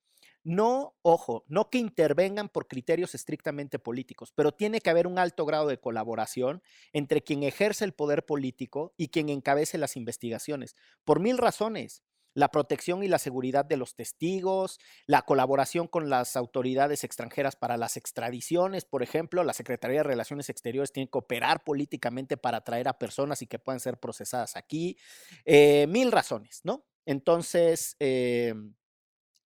no, 0.45 0.95
ojo, 1.01 1.43
no 1.47 1.71
que 1.71 1.79
intervengan 1.79 2.49
por 2.49 2.67
criterios 2.67 3.15
estrictamente 3.15 3.79
políticos, 3.79 4.31
pero 4.34 4.53
tiene 4.53 4.79
que 4.79 4.91
haber 4.91 5.08
un 5.08 5.17
alto 5.17 5.43
grado 5.43 5.67
de 5.67 5.79
colaboración 5.79 6.62
entre 6.93 7.23
quien 7.23 7.41
ejerce 7.41 7.84
el 7.84 7.93
poder 7.93 8.25
político 8.25 8.93
y 8.95 9.08
quien 9.10 9.29
encabece 9.29 9.79
las 9.79 9.97
investigaciones, 9.97 10.75
por 11.03 11.19
mil 11.19 11.39
razones 11.39 12.03
la 12.36 12.51
protección 12.51 13.01
y 13.01 13.08
la 13.08 13.17
seguridad 13.17 13.65
de 13.65 13.77
los 13.77 13.95
testigos, 13.95 14.77
la 15.08 15.21
colaboración 15.21 15.88
con 15.88 16.10
las 16.10 16.36
autoridades 16.36 17.03
extranjeras 17.03 17.55
para 17.55 17.77
las 17.77 17.95
extradiciones, 17.97 18.84
por 18.86 19.01
ejemplo, 19.03 19.43
la 19.43 19.53
Secretaría 19.53 19.99
de 19.99 20.03
Relaciones 20.03 20.49
Exteriores 20.49 20.91
tiene 20.91 21.10
que 21.10 21.17
operar 21.17 21.63
políticamente 21.63 22.36
para 22.36 22.58
atraer 22.58 22.89
a 22.89 22.99
personas 22.99 23.41
y 23.41 23.47
que 23.47 23.58
puedan 23.58 23.79
ser 23.79 23.99
procesadas 23.99 24.58
aquí, 24.58 24.97
eh, 25.45 25.88
mil 25.88 26.12
razones, 26.12 26.60
¿no? 26.65 26.86
Entonces, 27.05 27.95
eh, 27.99 28.53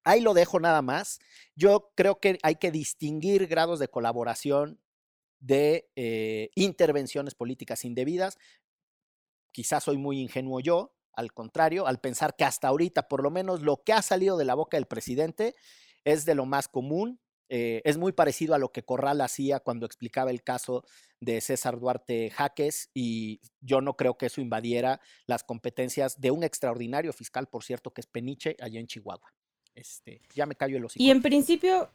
ahí 0.07 0.21
lo 0.21 0.33
dejo 0.33 0.59
nada 0.59 0.81
más. 0.81 1.19
Yo 1.55 1.91
creo 1.95 2.19
que 2.19 2.39
hay 2.41 2.55
que 2.55 2.71
distinguir 2.71 3.47
grados 3.47 3.79
de 3.79 3.89
colaboración 3.89 4.79
de 5.39 5.89
eh, 5.95 6.49
intervenciones 6.55 7.35
políticas 7.35 7.85
indebidas. 7.85 8.37
Quizás 9.51 9.83
soy 9.83 9.97
muy 9.97 10.19
ingenuo 10.19 10.59
yo, 10.61 10.95
al 11.13 11.33
contrario, 11.33 11.87
al 11.87 11.99
pensar 11.99 12.35
que 12.35 12.45
hasta 12.45 12.67
ahorita, 12.67 13.07
por 13.07 13.21
lo 13.21 13.31
menos 13.31 13.61
lo 13.61 13.83
que 13.83 13.93
ha 13.93 14.01
salido 14.01 14.37
de 14.37 14.45
la 14.45 14.55
boca 14.55 14.77
del 14.77 14.85
presidente 14.85 15.55
es 16.05 16.25
de 16.25 16.35
lo 16.35 16.45
más 16.45 16.67
común. 16.67 17.19
Eh, 17.49 17.81
es 17.85 17.97
muy 17.97 18.11
parecido 18.11 18.55
a 18.55 18.59
lo 18.59 18.71
que 18.71 18.83
Corral 18.83 19.21
hacía 19.21 19.61
cuando 19.61 19.85
explicaba 19.85 20.31
el 20.31 20.43
caso 20.43 20.83
de 21.21 21.39
César 21.39 21.79
Duarte 21.79 22.29
Jaques 22.29 22.89
y 22.93 23.39
yo 23.61 23.79
no 23.79 23.95
creo 23.95 24.17
que 24.17 24.25
eso 24.25 24.41
invadiera 24.41 24.99
las 25.25 25.43
competencias 25.43 26.19
de 26.19 26.31
un 26.31 26.43
extraordinario 26.43 27.13
fiscal, 27.13 27.47
por 27.47 27.63
cierto, 27.63 27.93
que 27.93 28.01
es 28.01 28.07
Peniche, 28.07 28.57
allá 28.59 28.79
en 28.79 28.87
Chihuahua. 28.87 29.31
Este, 29.77 30.21
ya 30.33 30.45
me 30.45 30.55
callo 30.55 30.77
el 30.77 30.85
hocico. 30.85 31.03
Y 31.03 31.11
en 31.11 31.21
principio, 31.21 31.89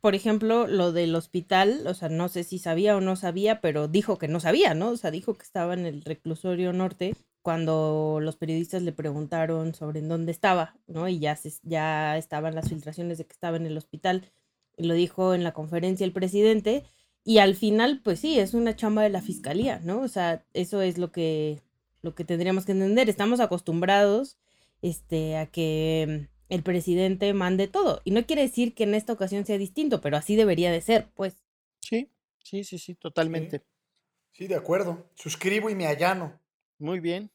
por 0.00 0.14
ejemplo, 0.14 0.66
lo 0.66 0.92
del 0.92 1.14
hospital, 1.14 1.86
o 1.86 1.92
sea, 1.92 2.08
no 2.08 2.28
sé 2.28 2.44
si 2.44 2.58
sabía 2.58 2.96
o 2.96 3.00
no 3.00 3.14
sabía, 3.14 3.60
pero 3.60 3.88
dijo 3.88 4.16
que 4.16 4.26
no 4.26 4.40
sabía, 4.40 4.72
¿no? 4.72 4.88
O 4.88 4.96
sea, 4.96 5.10
dijo 5.10 5.34
que 5.34 5.42
estaba 5.42 5.74
en 5.74 5.84
el 5.84 6.02
reclusorio 6.02 6.72
norte 6.72 7.14
cuando 7.42 8.18
los 8.22 8.36
periodistas 8.36 8.82
le 8.82 8.92
preguntaron 8.92 9.74
sobre 9.74 10.00
en 10.00 10.08
dónde 10.08 10.32
estaba, 10.32 10.76
¿no? 10.86 11.08
Y 11.08 11.18
ya, 11.18 11.38
ya 11.62 12.16
estaban 12.16 12.54
las 12.54 12.70
filtraciones 12.70 13.18
de 13.18 13.26
que 13.26 13.32
estaba 13.32 13.58
en 13.58 13.66
el 13.66 13.76
hospital, 13.76 14.30
lo 14.78 14.94
dijo 14.94 15.34
en 15.34 15.44
la 15.44 15.52
conferencia 15.52 16.06
el 16.06 16.12
presidente, 16.12 16.84
y 17.22 17.38
al 17.38 17.54
final, 17.54 18.00
pues 18.02 18.20
sí, 18.20 18.38
es 18.38 18.54
una 18.54 18.76
chamba 18.76 19.02
de 19.02 19.10
la 19.10 19.20
fiscalía, 19.20 19.78
¿no? 19.84 20.00
O 20.00 20.08
sea, 20.08 20.42
eso 20.54 20.80
es 20.80 20.96
lo 20.96 21.12
que, 21.12 21.60
lo 22.00 22.14
que 22.14 22.24
tendríamos 22.24 22.64
que 22.64 22.72
entender. 22.72 23.10
Estamos 23.10 23.40
acostumbrados 23.40 24.38
este, 24.80 25.36
a 25.36 25.46
que 25.46 26.30
el 26.50 26.62
presidente 26.62 27.32
mande 27.32 27.68
todo, 27.68 28.02
y 28.04 28.10
no 28.10 28.26
quiere 28.26 28.42
decir 28.42 28.74
que 28.74 28.84
en 28.84 28.94
esta 28.94 29.12
ocasión 29.12 29.46
sea 29.46 29.56
distinto, 29.56 30.00
pero 30.00 30.16
así 30.16 30.36
debería 30.36 30.70
de 30.70 30.80
ser, 30.80 31.08
pues. 31.14 31.42
Sí, 31.80 32.10
sí, 32.42 32.64
sí, 32.64 32.78
sí, 32.78 32.94
totalmente. 32.94 33.62
sí 34.32 34.46
de 34.46 34.56
acuerdo. 34.56 35.10
Suscribo 35.14 35.70
y 35.70 35.74
me 35.74 35.86
allano. 35.86 36.38
Muy 36.78 37.00
bien. 37.00 37.30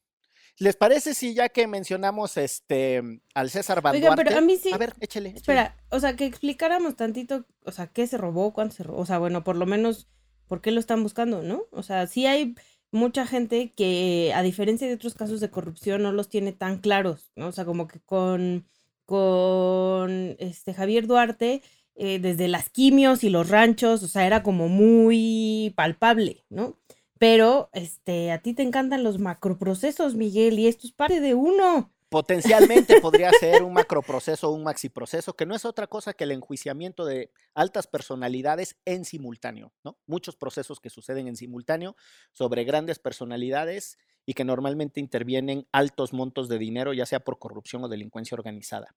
¿Les 0.57 0.75
parece 0.75 1.13
si 1.13 1.33
ya 1.33 1.49
que 1.49 1.67
mencionamos 1.67 2.37
este 2.37 3.01
al 3.33 3.49
César 3.49 3.81
Van 3.81 3.95
Oiga, 3.95 4.15
pero 4.15 4.37
a 4.37 4.41
mí 4.41 4.55
sí. 4.55 4.71
A 4.71 4.77
ver, 4.77 4.93
échele, 5.01 5.29
Espera, 5.29 5.75
o 5.89 5.99
sea, 5.99 6.15
que 6.15 6.25
explicáramos 6.25 6.95
tantito, 6.95 7.45
o 7.65 7.71
sea, 7.71 7.87
qué 7.87 8.07
se 8.07 8.17
robó, 8.17 8.53
cuánto 8.53 8.75
se 8.75 8.83
robó, 8.83 8.99
o 8.99 9.05
sea, 9.05 9.19
bueno, 9.19 9.43
por 9.43 9.57
lo 9.57 9.65
menos 9.65 10.07
por 10.47 10.61
qué 10.61 10.71
lo 10.71 10.79
están 10.79 11.03
buscando, 11.03 11.41
¿no? 11.41 11.63
O 11.71 11.83
sea, 11.83 12.07
sí 12.07 12.25
hay 12.25 12.55
mucha 12.91 13.27
gente 13.27 13.73
que 13.75 14.31
a 14.33 14.41
diferencia 14.43 14.87
de 14.87 14.93
otros 14.93 15.15
casos 15.15 15.41
de 15.41 15.51
corrupción 15.51 16.03
no 16.03 16.13
los 16.13 16.29
tiene 16.29 16.53
tan 16.53 16.79
claros, 16.79 17.31
¿no? 17.35 17.47
O 17.47 17.51
sea, 17.51 17.65
como 17.65 17.87
que 17.87 17.99
con 17.99 18.65
con 19.05 20.35
este 20.39 20.73
Javier 20.73 21.07
Duarte 21.07 21.61
eh, 21.95 22.19
desde 22.19 22.47
las 22.47 22.69
quimios 22.69 23.23
y 23.23 23.29
los 23.29 23.49
ranchos, 23.49 24.03
o 24.03 24.07
sea, 24.07 24.25
era 24.27 24.43
como 24.43 24.67
muy 24.67 25.73
palpable, 25.77 26.45
¿no? 26.49 26.77
Pero 27.17 27.69
este, 27.73 28.31
a 28.31 28.41
ti 28.41 28.53
te 28.53 28.63
encantan 28.63 29.03
los 29.03 29.19
macroprocesos, 29.19 30.15
Miguel, 30.15 30.59
y 30.59 30.67
esto 30.67 30.87
es 30.87 30.93
parte 30.93 31.21
de 31.21 31.33
uno. 31.35 31.94
Potencialmente 32.15 33.01
podría 33.01 33.29
ser 33.31 33.61
un 33.61 33.73
macroproceso 33.73 34.47
o 34.47 34.53
un 34.53 34.63
maxiproceso, 34.63 35.35
que 35.35 35.45
no 35.45 35.53
es 35.53 35.65
otra 35.65 35.87
cosa 35.87 36.13
que 36.13 36.23
el 36.23 36.31
enjuiciamiento 36.31 37.03
de 37.03 37.29
altas 37.53 37.87
personalidades 37.87 38.77
en 38.85 39.03
simultáneo, 39.03 39.73
¿no? 39.83 39.97
Muchos 40.07 40.37
procesos 40.37 40.79
que 40.79 40.89
suceden 40.89 41.27
en 41.27 41.35
simultáneo 41.35 41.97
sobre 42.31 42.63
grandes 42.63 42.99
personalidades 42.99 43.97
y 44.25 44.33
que 44.33 44.45
normalmente 44.45 45.01
intervienen 45.01 45.67
altos 45.73 46.13
montos 46.13 46.47
de 46.47 46.57
dinero, 46.57 46.93
ya 46.93 47.05
sea 47.05 47.19
por 47.19 47.37
corrupción 47.37 47.83
o 47.83 47.89
delincuencia 47.89 48.35
organizada. 48.35 48.95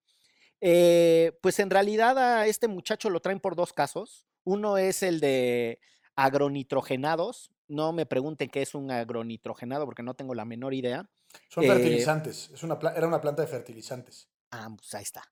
Eh, 0.61 1.37
pues 1.43 1.59
en 1.59 1.71
realidad 1.71 2.19
a 2.19 2.47
este 2.47 2.69
muchacho 2.69 3.11
lo 3.11 3.19
traen 3.19 3.41
por 3.41 3.57
dos 3.57 3.73
casos. 3.73 4.29
Uno 4.45 4.79
es 4.79 5.03
el 5.03 5.19
de 5.19 5.81
agronitrogenados, 6.15 7.51
no 7.69 7.93
me 7.93 8.07
pregunten 8.07 8.49
qué 8.49 8.63
es 8.63 8.75
un 8.75 8.91
agronitrogenado 8.91 9.85
porque 9.85 10.03
no 10.03 10.15
tengo 10.15 10.35
la 10.35 10.45
menor 10.45 10.75
idea. 10.75 11.09
Son 11.49 11.65
eh, 11.65 11.69
fertilizantes, 11.69 12.51
es 12.53 12.63
una, 12.63 12.79
era 12.97 13.07
una 13.07 13.21
planta 13.21 13.43
de 13.43 13.49
fertilizantes. 13.49 14.29
Ah, 14.51 14.69
pues 14.77 14.95
ahí 14.95 15.03
está. 15.03 15.23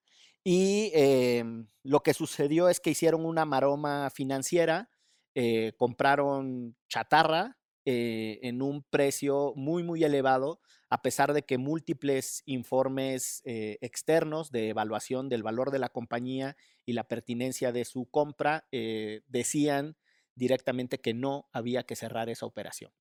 Y 0.43 0.91
em, 0.93 1.67
lo 1.83 2.01
que 2.01 2.13
sucedió 2.13 2.69
es 2.69 2.79
que 2.79 2.91
hicieron 2.91 3.25
una 3.25 3.45
maroma 3.45 4.09
financiera, 4.11 4.89
eh, 5.35 5.73
compraron 5.77 6.75
chatarra 6.87 7.57
eh, 7.85 8.39
en 8.43 8.61
un 8.61 8.83
precio 8.83 9.53
muy, 9.55 9.83
muy 9.83 10.03
elevado, 10.03 10.61
a 10.89 11.01
pesar 11.01 11.33
de 11.33 11.43
que 11.43 11.57
múltiples 11.57 12.43
informes 12.45 13.41
externos 13.45 14.51
de 14.51 14.69
evaluación 14.69 15.27
del 15.27 15.43
valor 15.43 15.71
de 15.71 15.79
la 15.79 15.89
compañía 15.89 16.55
y 16.85 16.93
la 16.93 17.03
pertinencia 17.03 17.73
de 17.73 17.83
su 17.83 18.05
compra 18.05 18.65
decían 19.27 19.97
directamente 20.37 20.99
que 20.99 21.13
no 21.13 21.49
había 21.51 21.83
que 21.83 21.95
cerrar 21.95 22.29
esa 22.29 22.45
operación. 22.45 22.91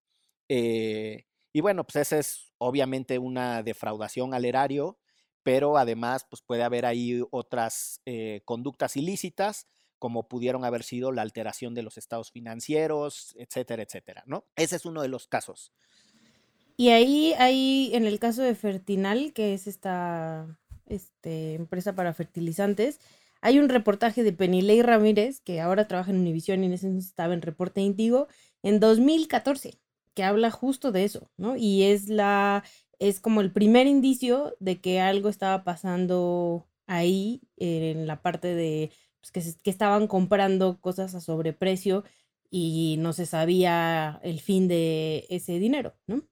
Eh, 0.49 1.27
y 1.53 1.61
bueno, 1.61 1.85
pues 1.85 1.97
esa 1.97 2.19
es 2.19 2.53
obviamente 2.59 3.19
una 3.19 3.63
defraudación 3.63 4.35
al 4.35 4.45
erario, 4.45 4.99
pero 5.43 5.79
además 5.79 6.27
pues 6.29 6.43
puede 6.43 6.65
haber 6.65 6.87
ahí 6.87 7.23
otras 7.31 8.01
eh, 8.05 8.43
conductas 8.45 8.97
ilícitas 8.97 9.67
como 9.99 10.29
pudieron 10.29 10.65
haber 10.65 10.83
sido 10.83 11.13
la 11.13 11.23
alteración 11.23 11.75
de 11.75 11.83
los 11.83 11.97
estados 11.97 12.31
financieros, 12.31 13.35
etcétera, 13.39 13.83
etcétera, 13.83 14.25
¿no? 14.27 14.45
Ese 14.55 14.77
es 14.77 14.85
uno 14.85 15.01
de 15.01 15.09
los 15.09 15.27
casos. 15.27 15.73
Y 16.77 16.91
ahí, 16.91 17.33
ahí 17.39 17.91
en 17.95 18.05
el 18.05 18.19
caso 18.19 18.43
de 18.43 18.55
Fertinal, 18.55 19.33
que 19.33 19.55
es 19.55 19.67
esta 19.67 20.59
este, 20.87 21.55
empresa 21.55 21.95
para 21.95 22.13
fertilizantes, 22.13 23.01
hay 23.47 23.61
un 23.61 23.69
reportaje 23.69 24.25
de 24.25 24.33
Penilei 24.33 24.83
Ramírez, 24.83 25.41
que 25.41 25.61
ahora 25.61 25.87
trabaja 25.87 26.11
en 26.11 26.19
Univision 26.19 26.65
y 26.65 26.67
en 26.67 26.73
ese 26.73 26.87
entonces 26.89 27.11
estaba 27.11 27.33
en 27.33 27.43
Reporte 27.43 27.81
Indigo, 27.81 28.27
en 28.65 28.81
2014, 28.81 29.79
que 30.15 30.25
habla 30.25 30.51
justo 30.51 30.91
de 30.91 31.05
eso, 31.05 31.31
¿no? 31.37 31.55
Y 31.57 31.85
es 31.85 32.09
la, 32.09 32.65
es 32.99 33.21
como 33.21 33.41
el 33.41 33.53
primer 33.53 33.87
indicio 33.87 34.57
de 34.59 34.81
que 34.81 35.01
algo 35.01 35.29
estaba 35.29 35.63
pasando 35.63 36.67
ahí 36.89 37.41
en 37.57 38.09
la 38.09 38.21
parte 38.21 38.53
de 38.53 38.91
pues, 39.21 39.31
que, 39.31 39.63
que 39.63 39.71
estaban 39.71 40.09
comprando 40.09 40.81
cosas 40.81 41.15
a 41.15 41.21
sobreprecio 41.21 42.03
y 42.51 42.97
no 42.99 43.13
se 43.13 43.27
sabía 43.27 44.19
el 44.25 44.41
fin 44.41 44.67
de 44.67 45.25
ese 45.31 45.61
dinero, 45.61 45.95
¿no? 46.09 46.25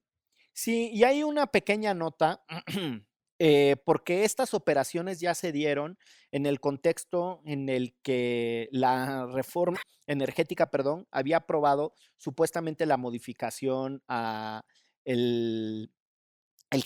Sí, 0.53 0.91
y 0.93 1.05
hay 1.05 1.23
una 1.23 1.47
pequeña 1.47 1.95
nota 1.95 2.45
Eh, 3.47 3.77
porque 3.85 4.25
estas 4.25 4.55
operaciones 4.55 5.21
ya 5.21 5.35
se 5.35 5.53
dieron 5.53 5.99
en 6.33 6.47
el 6.47 6.61
contexto 6.61 7.43
en 7.45 7.69
el 7.69 7.95
que 8.03 8.71
la 8.73 9.27
reforma 9.27 9.79
energética, 10.07 10.71
perdón, 10.71 11.07
había 11.11 11.37
aprobado 11.37 11.93
supuestamente 12.17 12.87
la 12.87 12.97
modificación 12.97 14.03
a 14.09 14.65
el, 15.05 15.93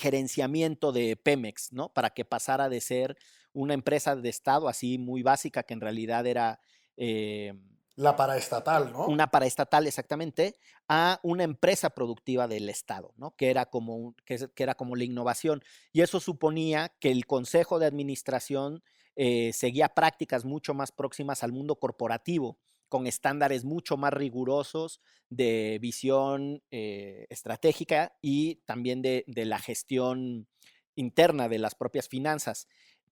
gerenciamiento 0.01 0.91
de 0.91 1.15
Pemex, 1.17 1.73
¿no? 1.73 1.93
Para 1.93 2.11
que 2.11 2.25
pasara 2.25 2.69
de 2.69 2.81
ser 2.81 3.17
una 3.53 3.75
empresa 3.75 4.17
de 4.17 4.29
Estado 4.29 4.67
así 4.69 4.99
muy 4.99 5.23
básica, 5.23 5.63
que 5.63 5.75
en 5.75 5.81
realidad 5.81 6.27
era... 6.27 6.61
eh, 6.97 7.55
La 7.99 8.15
paraestatal, 8.15 8.93
¿no? 8.93 9.07
una 9.07 9.29
paraestatal 9.29 9.89
exactamente, 9.89 10.55
a 10.89 11.19
una 11.25 11.43
empresa 11.43 11.91
productiva 11.91 12.47
del 12.47 12.69
Estado, 12.69 13.13
¿no? 13.17 13.35
Que 13.35 13.51
era 13.51 13.67
como, 13.67 13.97
un- 13.97 14.15
que, 14.25 14.39
era 14.57 14.77
como 14.77 14.95
la 14.95 15.03
innovación. 15.03 15.65
Y 15.93 16.03
eso 16.03 16.21
suponía 16.21 16.95
que 17.01 17.11
el 17.11 17.27
Consejo 17.27 17.81
de 17.81 17.87
Administración 17.87 18.85
eh, 19.17 19.53
seguía 19.53 19.89
prácticas 19.89 20.45
mucho 20.45 20.75
más 20.75 20.93
próximas 20.93 21.43
al 21.43 21.51
mundo 21.51 21.75
corporativo, 21.81 22.61
con 22.89 23.09
estándares 23.09 23.65
mucho 23.65 23.97
más 23.97 24.13
rigurosos 24.13 25.01
de 25.29 25.79
visión 25.81 26.63
eh, 26.71 27.27
estratégica 27.31 28.17
y 28.23 28.63
también 28.65 29.03
de, 29.03 29.25
de 29.27 29.45
la 29.45 29.59
gestión 29.59 30.47
interna 30.95 31.49
de 31.49 31.59
las 31.59 31.75
propias 31.75 32.09
finanzas. 32.09 32.69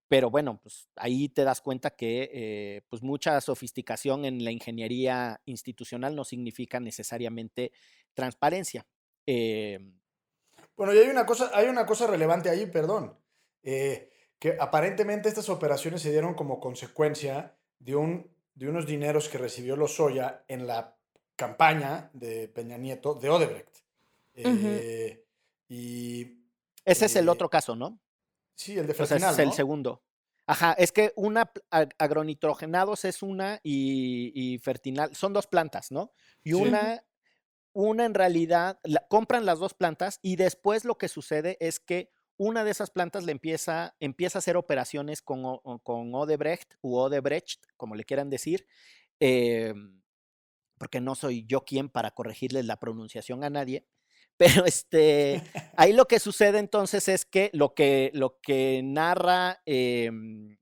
Pero 0.08 0.30
bueno, 0.30 0.60
pues 0.62 0.88
ahí 0.96 1.28
te 1.28 1.44
das 1.44 1.60
cuenta 1.60 1.90
que 1.90 2.30
eh, 2.32 2.82
pues 2.88 3.02
mucha 3.02 3.40
sofisticación 3.40 4.24
en 4.24 4.44
la 4.44 4.52
ingeniería 4.52 5.40
institucional 5.46 6.14
no 6.14 6.24
significa 6.24 6.78
necesariamente 6.80 7.72
transparencia. 8.14 8.86
Eh, 9.26 9.80
Bueno, 10.76 10.94
y 10.94 10.98
hay 10.98 11.08
una 11.08 11.26
cosa, 11.26 11.50
hay 11.54 11.66
una 11.68 11.86
cosa 11.86 12.06
relevante 12.06 12.50
ahí, 12.50 12.66
perdón. 12.66 13.18
eh, 13.62 14.10
que 14.38 14.56
aparentemente 14.60 15.28
estas 15.30 15.48
operaciones 15.48 16.02
se 16.02 16.10
dieron 16.10 16.34
como 16.34 16.60
consecuencia 16.60 17.56
de, 17.78 17.96
un, 17.96 18.30
de 18.54 18.68
unos 18.68 18.86
dineros 18.86 19.28
que 19.30 19.38
recibió 19.38 19.76
Lozoya 19.76 20.44
en 20.46 20.66
la 20.66 20.98
campaña 21.36 22.10
de 22.12 22.46
Peña 22.48 22.76
Nieto 22.76 23.14
de 23.14 23.30
Odebrecht. 23.30 23.78
Eh, 24.34 25.24
Y 25.68 26.44
ese 26.84 27.06
es 27.06 27.16
el 27.16 27.28
otro 27.28 27.48
caso, 27.50 27.74
¿no? 27.74 27.98
Sí, 28.56 28.78
el 28.78 28.86
de 28.86 28.92
O 29.00 29.06
sea, 29.06 29.16
es 29.18 29.38
el 29.38 29.52
segundo. 29.52 30.02
Ajá, 30.48 30.74
es 30.74 30.92
que 30.92 31.12
una 31.16 31.50
agronitrogenados 31.98 33.04
es 33.04 33.22
una 33.22 33.60
y, 33.64 34.32
y 34.34 34.58
fertinal, 34.58 35.14
son 35.14 35.32
dos 35.32 35.48
plantas, 35.48 35.90
¿no? 35.90 36.12
Y 36.44 36.52
Sí. 36.52 36.62
una, 36.62 37.04
una 37.74 38.04
en 38.06 38.14
realidad, 38.14 38.80
la- 38.84 39.06
compran 39.08 39.46
las 39.46 39.58
dos 39.60 39.74
plantas 39.74 40.20
y 40.22 40.36
después 40.36 40.84
lo 40.84 40.98
que 40.98 41.08
sucede 41.08 41.56
es 41.60 41.80
que 41.80 42.10
una 42.38 42.64
de 42.64 42.72
esas 42.72 42.90
plantas 42.90 43.24
le 43.24 43.32
empieza, 43.32 43.96
empieza 44.00 44.38
a 44.38 44.40
hacer 44.40 44.56
operaciones 44.56 45.22
con, 45.22 45.58
con 45.82 46.14
Odebrecht 46.14 46.74
u 46.82 46.96
Odebrecht, 46.96 47.64
como 47.76 47.94
le 47.96 48.04
quieran 48.04 48.30
decir, 48.30 48.66
em, 49.20 50.02
porque 50.78 51.00
no 51.00 51.14
soy 51.14 51.44
yo 51.46 51.64
quien 51.64 51.88
para 51.88 52.10
corregirles 52.12 52.66
la 52.66 52.78
pronunciación 52.78 53.44
a 53.44 53.50
nadie, 53.50 53.86
pero 54.36 54.64
este, 54.64 55.42
ahí 55.76 55.92
lo 55.92 56.06
que 56.06 56.18
sucede 56.18 56.58
entonces 56.58 57.08
es 57.08 57.24
que 57.24 57.50
lo 57.52 57.74
que, 57.74 58.10
lo 58.14 58.38
que 58.40 58.82
narra 58.84 59.62
em, 59.66 60.58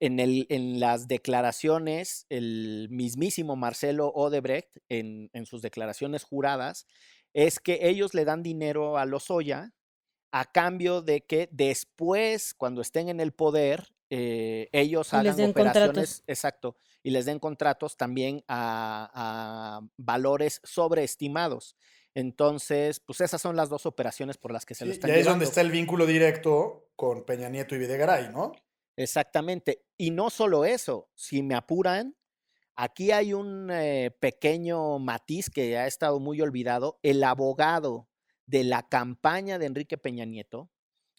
en, 0.00 0.20
el, 0.20 0.46
en 0.48 0.80
las 0.80 1.08
declaraciones 1.08 2.26
el 2.28 2.88
mismísimo 2.90 3.56
Marcelo 3.56 4.08
Odebrecht, 4.08 4.76
en, 4.88 5.30
en 5.32 5.46
sus 5.46 5.62
declaraciones 5.62 6.24
juradas, 6.24 6.86
es 7.32 7.60
que 7.60 7.78
ellos 7.82 8.14
le 8.14 8.24
dan 8.24 8.42
dinero 8.42 8.98
a 8.98 9.04
Lozoya 9.04 9.72
a 10.32 10.44
cambio 10.44 11.02
de 11.02 11.22
que 11.22 11.48
después, 11.52 12.54
cuando 12.54 12.80
estén 12.80 13.08
en 13.08 13.20
el 13.20 13.32
poder, 13.32 13.92
eh, 14.10 14.68
ellos 14.72 15.12
hagan 15.14 15.36
den 15.36 15.50
operaciones, 15.50 15.86
contratos. 15.86 16.24
exacto, 16.26 16.76
y 17.02 17.10
les 17.10 17.24
den 17.24 17.38
contratos 17.38 17.96
también 17.96 18.44
a, 18.48 19.10
a 19.12 19.80
valores 19.96 20.60
sobreestimados. 20.64 21.76
Entonces, 22.14 23.00
pues 23.00 23.20
esas 23.20 23.40
son 23.40 23.56
las 23.56 23.68
dos 23.68 23.86
operaciones 23.86 24.36
por 24.36 24.52
las 24.52 24.66
que 24.66 24.74
se 24.74 24.84
lo 24.84 24.90
Sí, 24.90 24.96
están 24.96 25.10
y 25.10 25.12
ahí 25.14 25.20
es 25.20 25.26
donde 25.26 25.44
está 25.44 25.60
el 25.60 25.70
vínculo 25.70 26.06
directo 26.06 26.90
con 26.96 27.24
Peña 27.24 27.48
Nieto 27.48 27.74
y 27.74 27.78
Videgaray, 27.78 28.30
¿no? 28.30 28.52
Exactamente. 28.96 29.84
Y 29.96 30.10
no 30.10 30.30
solo 30.30 30.64
eso, 30.64 31.08
si 31.14 31.42
me 31.42 31.54
apuran, 31.54 32.16
aquí 32.74 33.12
hay 33.12 33.32
un 33.32 33.70
eh, 33.70 34.10
pequeño 34.20 34.98
matiz 34.98 35.50
que 35.50 35.78
ha 35.78 35.86
estado 35.86 36.18
muy 36.20 36.40
olvidado. 36.40 36.98
El 37.02 37.22
abogado 37.22 38.08
de 38.46 38.64
la 38.64 38.88
campaña 38.88 39.58
de 39.58 39.66
Enrique 39.66 39.96
Peña 39.96 40.24
Nieto, 40.24 40.70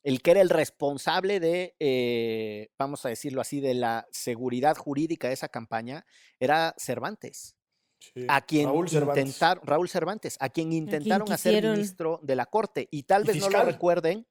el 0.04 0.22
que 0.22 0.32
era 0.32 0.42
el 0.42 0.50
responsable 0.50 1.40
de, 1.40 1.76
eh, 1.80 2.70
vamos 2.78 3.06
a 3.06 3.10
decirlo 3.10 3.40
así, 3.40 3.62
de 3.62 3.76
la 3.76 4.08
seguridad 4.12 4.76
jurídica 4.76 5.28
de 5.28 5.36
esa 5.36 5.48
campaña, 5.48 6.06
era 6.40 6.76
Cervantes. 6.78 7.56
Sí, 8.02 8.26
A 8.28 8.42
quien 8.42 8.66
Raúl 8.66 8.90
Cervantes. 8.90 9.26
intentaron, 9.26 9.64
Raúl 9.66 9.90
Cervantes, 9.90 10.38
a 10.40 10.50
quien 10.50 10.74
intentaron 10.74 11.32
hacer 11.32 11.64
ministro 11.64 12.20
de 12.24 12.36
la 12.36 12.48
corte. 12.48 12.88
Y 12.92 13.04
tal 13.04 13.24
Y 13.24 13.28
vez 13.28 13.38
no 13.38 13.50
lo 13.50 13.64
recuerden. 13.64 14.28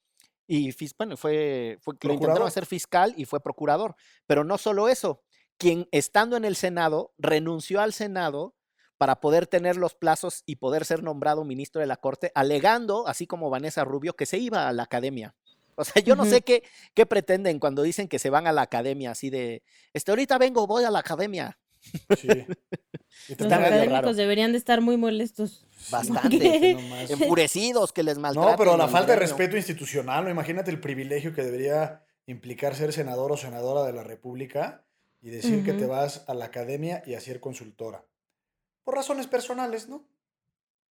Y 0.46 0.74
bueno, 0.98 1.16
fue, 1.16 1.78
fue 1.80 1.94
lo 2.02 2.12
intentaron 2.14 2.48
hacer 2.48 2.66
fiscal 2.66 3.14
y 3.16 3.24
fue 3.24 3.40
procurador. 3.40 3.94
Pero 4.26 4.42
no 4.42 4.59
solo 4.59 4.88
eso, 4.88 5.22
quien 5.56 5.87
estando 5.92 6.37
en 6.37 6.44
el 6.44 6.56
Senado 6.56 7.14
renunció 7.18 7.80
al 7.80 7.92
Senado 7.92 8.56
para 8.98 9.20
poder 9.20 9.46
tener 9.46 9.76
los 9.76 9.94
plazos 9.94 10.42
y 10.46 10.56
poder 10.56 10.85
ser 10.85 11.02
nombrado 11.02 11.44
ministro 11.44 11.80
de 11.80 11.87
la 11.87 11.96
Corte, 11.96 12.33
alegando, 12.35 13.06
así 13.06 13.26
como 13.26 13.48
Vanessa 13.48 13.85
Rubio, 13.85 14.14
que 14.14 14.26
se 14.26 14.38
iba 14.38 14.68
a 14.68 14.72
la 14.72 14.83
academia. 14.83 15.37
O 15.76 15.85
sea, 15.85 16.02
yo 16.02 16.16
no 16.16 16.26
sé 16.26 16.42
qué, 16.42 16.64
qué 16.92 17.06
pretenden 17.06 17.59
cuando 17.61 17.83
dicen 17.83 18.09
que 18.09 18.18
se 18.18 18.28
van 18.28 18.46
a 18.46 18.52
la 18.52 18.62
academia, 18.62 19.12
así 19.12 19.30
de, 19.30 19.62
este, 19.94 20.11
ahorita 20.11 20.37
vengo, 20.37 20.66
voy 20.66 20.85
a 20.85 20.90
la 20.90 20.98
academia. 20.98 21.59
Sí. 22.18 22.28
Y 23.28 23.34
Los 23.36 23.52
académicos 23.52 23.92
raro. 23.92 24.14
deberían 24.14 24.52
de 24.52 24.58
estar 24.58 24.80
muy 24.80 24.96
molestos. 24.96 25.66
Bastante. 25.90 26.70
Enfurecidos 27.08 27.92
que 27.92 28.02
les 28.02 28.18
maltratan. 28.18 28.52
No, 28.52 28.56
pero 28.56 28.76
la 28.76 28.88
falta 28.88 29.12
de 29.12 29.18
respeto 29.18 29.56
institucional, 29.56 30.24
¿no? 30.24 30.30
Imagínate 30.30 30.70
el 30.70 30.80
privilegio 30.80 31.34
que 31.34 31.42
debería 31.42 32.04
implicar 32.26 32.74
ser 32.74 32.92
senador 32.92 33.32
o 33.32 33.36
senadora 33.36 33.84
de 33.84 33.92
la 33.92 34.02
República 34.02 34.84
y 35.20 35.30
decir 35.30 35.64
que 35.64 35.72
te 35.72 35.86
vas 35.86 36.24
a 36.28 36.34
la 36.34 36.46
academia 36.46 37.02
y 37.06 37.14
a 37.14 37.20
ser 37.20 37.40
consultora. 37.40 38.04
Por 38.84 38.94
razones 38.94 39.26
personales, 39.26 39.88
¿no? 39.88 40.04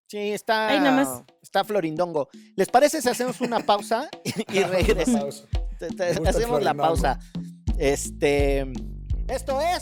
Sí, 0.07 0.31
está, 0.31 0.69
Ay, 0.69 0.79
nada 0.79 0.91
más. 0.91 1.23
está 1.41 1.63
florindongo. 1.63 2.29
¿Les 2.55 2.69
parece 2.69 3.01
si 3.01 3.09
hacemos 3.09 3.41
una 3.41 3.59
pausa 3.59 4.09
y 4.23 4.57
Una 4.59 4.67
regresamos? 4.67 5.47
Hacemos 6.25 6.63
la 6.63 6.73
pausa. 6.73 7.19
Este, 7.77 8.65
esto 9.27 9.59
es 9.61 9.81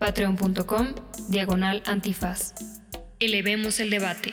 Patreon.com 0.00 0.94
diagonal 1.28 1.82
antifaz. 1.84 2.54
Elevemos 3.18 3.80
el 3.80 3.90
debate. 3.90 4.32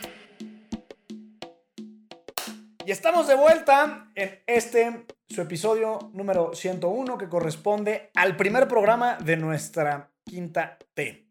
Y 2.85 2.91
estamos 2.91 3.27
de 3.27 3.35
vuelta 3.35 4.09
en 4.15 4.39
este, 4.47 5.05
su 5.27 5.41
episodio 5.41 6.09
número 6.13 6.55
101, 6.55 7.17
que 7.17 7.27
corresponde 7.27 8.11
al 8.15 8.37
primer 8.37 8.69
programa 8.69 9.17
de 9.17 9.35
nuestra 9.35 10.09
quinta 10.23 10.77
T. 10.93 11.27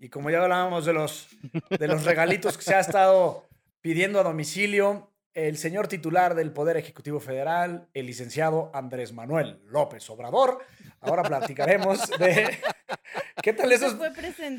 Y 0.00 0.08
como 0.08 0.30
ya 0.30 0.42
hablábamos 0.42 0.86
de 0.86 0.94
los, 0.94 1.28
de 1.68 1.86
los 1.86 2.04
regalitos 2.04 2.56
que 2.56 2.64
se 2.64 2.74
ha 2.74 2.80
estado 2.80 3.46
pidiendo 3.82 4.18
a 4.18 4.22
domicilio, 4.22 5.13
el 5.34 5.56
señor 5.58 5.88
titular 5.88 6.34
del 6.34 6.52
Poder 6.52 6.76
Ejecutivo 6.76 7.18
Federal, 7.18 7.88
el 7.92 8.06
licenciado 8.06 8.70
Andrés 8.72 9.12
Manuel 9.12 9.60
López 9.66 10.08
Obrador. 10.08 10.64
Ahora 11.00 11.24
platicaremos 11.24 12.08
de... 12.18 12.56
¿Qué 13.42 13.52
tal 13.52 13.70
esos... 13.72 13.96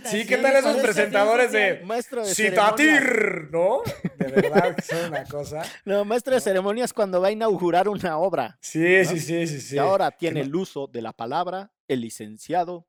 Sí, 0.06 0.26
¿qué 0.28 0.38
tal 0.38 0.56
esos 0.56 0.78
presentadores 0.78 1.52
de... 1.54 1.82
maestro 1.86 2.26
de 2.26 2.36
ceremonias. 2.36 2.76
Citatir, 2.78 3.50
¿no? 3.52 3.82
De 4.18 4.28
verdad 4.28 4.76
que 4.76 4.82
son 4.82 5.06
una 5.08 5.24
cosa. 5.24 5.64
No, 5.86 6.04
maestro 6.04 6.36
de 6.36 6.42
ceremonias 6.42 6.94
cuando 6.94 7.22
va 7.22 7.30
a 7.30 7.32
inaugurar 7.32 7.88
una 7.88 8.18
obra. 8.18 8.58
Sí, 8.62 9.06
sí, 9.06 9.20
sí, 9.20 9.48
sí, 9.48 9.62
sí. 9.62 9.76
y 9.76 9.80
ahora 9.80 10.12
tiene 10.12 10.42
el 10.42 10.54
uso 10.54 10.88
de 10.88 11.02
la 11.02 11.14
palabra 11.14 11.72
el 11.88 12.02
licenciado, 12.02 12.88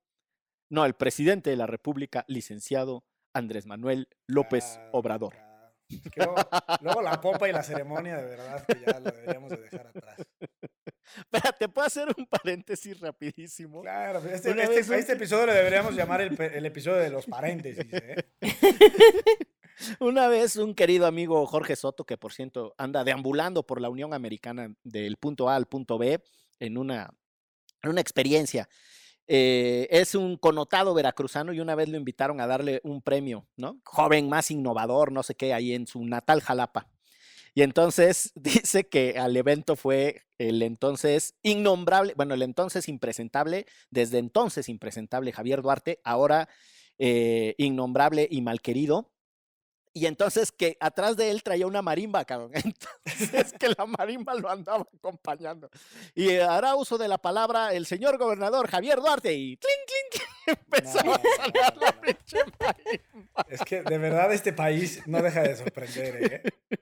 no, 0.71 0.85
el 0.85 0.95
presidente 0.95 1.51
de 1.51 1.57
la 1.57 1.67
República, 1.67 2.25
licenciado 2.27 3.05
Andrés 3.33 3.67
Manuel 3.67 4.09
López 4.27 4.65
Ah, 4.79 4.89
Obrador. 4.93 5.46
Es 5.89 6.11
que 6.11 6.21
luego, 6.25 6.37
luego 6.81 7.03
la 7.03 7.21
popa 7.21 7.49
y 7.49 7.53
la 7.53 7.63
ceremonia, 7.63 8.17
de 8.17 8.25
verdad, 8.27 8.67
que 8.67 8.81
ya 8.85 8.99
lo 8.99 9.11
deberíamos 9.11 9.51
de 9.51 9.57
dejar 9.59 9.87
atrás. 9.87 10.17
Espérate, 11.19 11.69
¿puedo 11.69 11.87
hacer 11.87 12.09
un 12.17 12.27
paréntesis 12.27 12.99
rapidísimo? 13.01 13.83
Claro, 13.83 14.21
pero 14.23 14.35
este, 14.35 14.51
este- 14.51 14.99
este 14.99 15.13
episodio 15.13 15.47
le 15.47 15.53
deberíamos 15.55 15.95
llamar 15.95 16.21
el 16.21 16.67
episodio 16.67 16.99
de 16.99 17.11
los 17.11 17.27
paréntesis, 17.27 17.87
¿eh? 17.93 18.17
Una 20.01 20.27
vez 20.29 20.57
un 20.57 20.75
querido 20.75 21.07
amigo 21.07 21.47
Jorge 21.47 21.77
Soto, 21.77 22.05
que 22.05 22.17
por 22.17 22.33
cierto 22.33 22.75
anda 22.79 23.05
deambulando 23.05 23.65
por 23.67 23.81
la 23.81 23.91
Unión 23.91 24.15
Americana 24.15 24.75
del 24.83 25.17
punto 25.19 25.49
A 25.51 25.57
al 25.57 25.67
punto 25.67 25.99
B 25.99 26.23
en 26.61 26.79
una, 26.79 27.11
en 27.83 27.91
una 27.91 28.01
experiencia. 28.01 28.69
Eh, 29.29 29.89
es 29.91 30.15
un 30.15 30.37
connotado 30.37 30.95
veracruzano 30.95 31.53
y 31.53 31.61
una 31.61 31.75
vez 31.75 31.89
lo 31.89 31.97
invitaron 31.97 32.41
a 32.41 32.47
darle 32.47 32.81
un 32.85 33.03
premio, 33.03 33.47
¿no? 33.57 33.81
Joven 33.85 34.29
más 34.29 34.51
innovador, 34.51 35.13
no 35.13 35.23
sé 35.23 35.35
qué, 35.35 35.53
ahí 35.53 35.73
en 35.73 35.87
su 35.87 36.05
natal 36.05 36.41
Jalapa. 36.41 36.89
Y 37.55 37.63
entonces 37.63 38.33
dice 38.37 38.89
que 38.89 39.19
al 39.19 39.37
evento 39.37 39.77
fue 39.77 40.27
el 40.39 40.63
entonces 40.63 41.35
innombrable, 41.43 42.13
bueno, 42.17 42.35
el 42.35 42.43
entonces 42.43 42.89
impresentable, 42.89 43.67
desde 43.91 44.19
entonces 44.19 44.69
impresentable 44.69 45.33
Javier 45.33 45.63
Duarte, 45.63 46.01
ahora 46.05 46.49
eh, 46.99 47.55
innombrable 47.59 48.29
y 48.31 48.43
malquerido. 48.43 49.11
Y 49.97 50.05
entonces 50.05 50.53
que 50.53 50.77
atrás 50.79 51.17
de 51.17 51.31
él 51.31 51.43
traía 51.43 51.67
una 51.67 51.81
marimba, 51.81 52.23
cabrón. 52.27 52.51
Entonces 52.55 53.55
que 53.59 53.71
la 53.71 53.87
marimba 53.87 54.35
lo 54.35 54.51
andaba 54.51 54.87
acompañando. 54.95 55.71
Y 56.15 56.37
hará 56.37 56.75
uso 56.75 56.99
de 56.99 57.09
la 57.09 57.17
palabra 57.17 57.73
el 57.73 57.87
señor 57.87 58.19
gobernador 58.19 58.69
Javier 58.69 58.99
Duarte 58.99 59.33
y 59.33 59.57
¡clink, 59.57 59.79
clink! 59.87 60.23
Empezaba 60.65 61.15
a 61.15 61.45
sonar 61.45 61.77
la 61.79 61.93
pinche 61.99 62.41
marimba. 62.61 63.47
Es 63.49 63.63
que 63.63 63.81
de 63.81 63.97
verdad 63.97 64.35
este 64.35 64.53
país 64.53 65.01
no 65.07 65.23
deja 65.23 65.41
de 65.41 65.57
sorprender, 65.57 66.43
¿eh? 66.45 66.79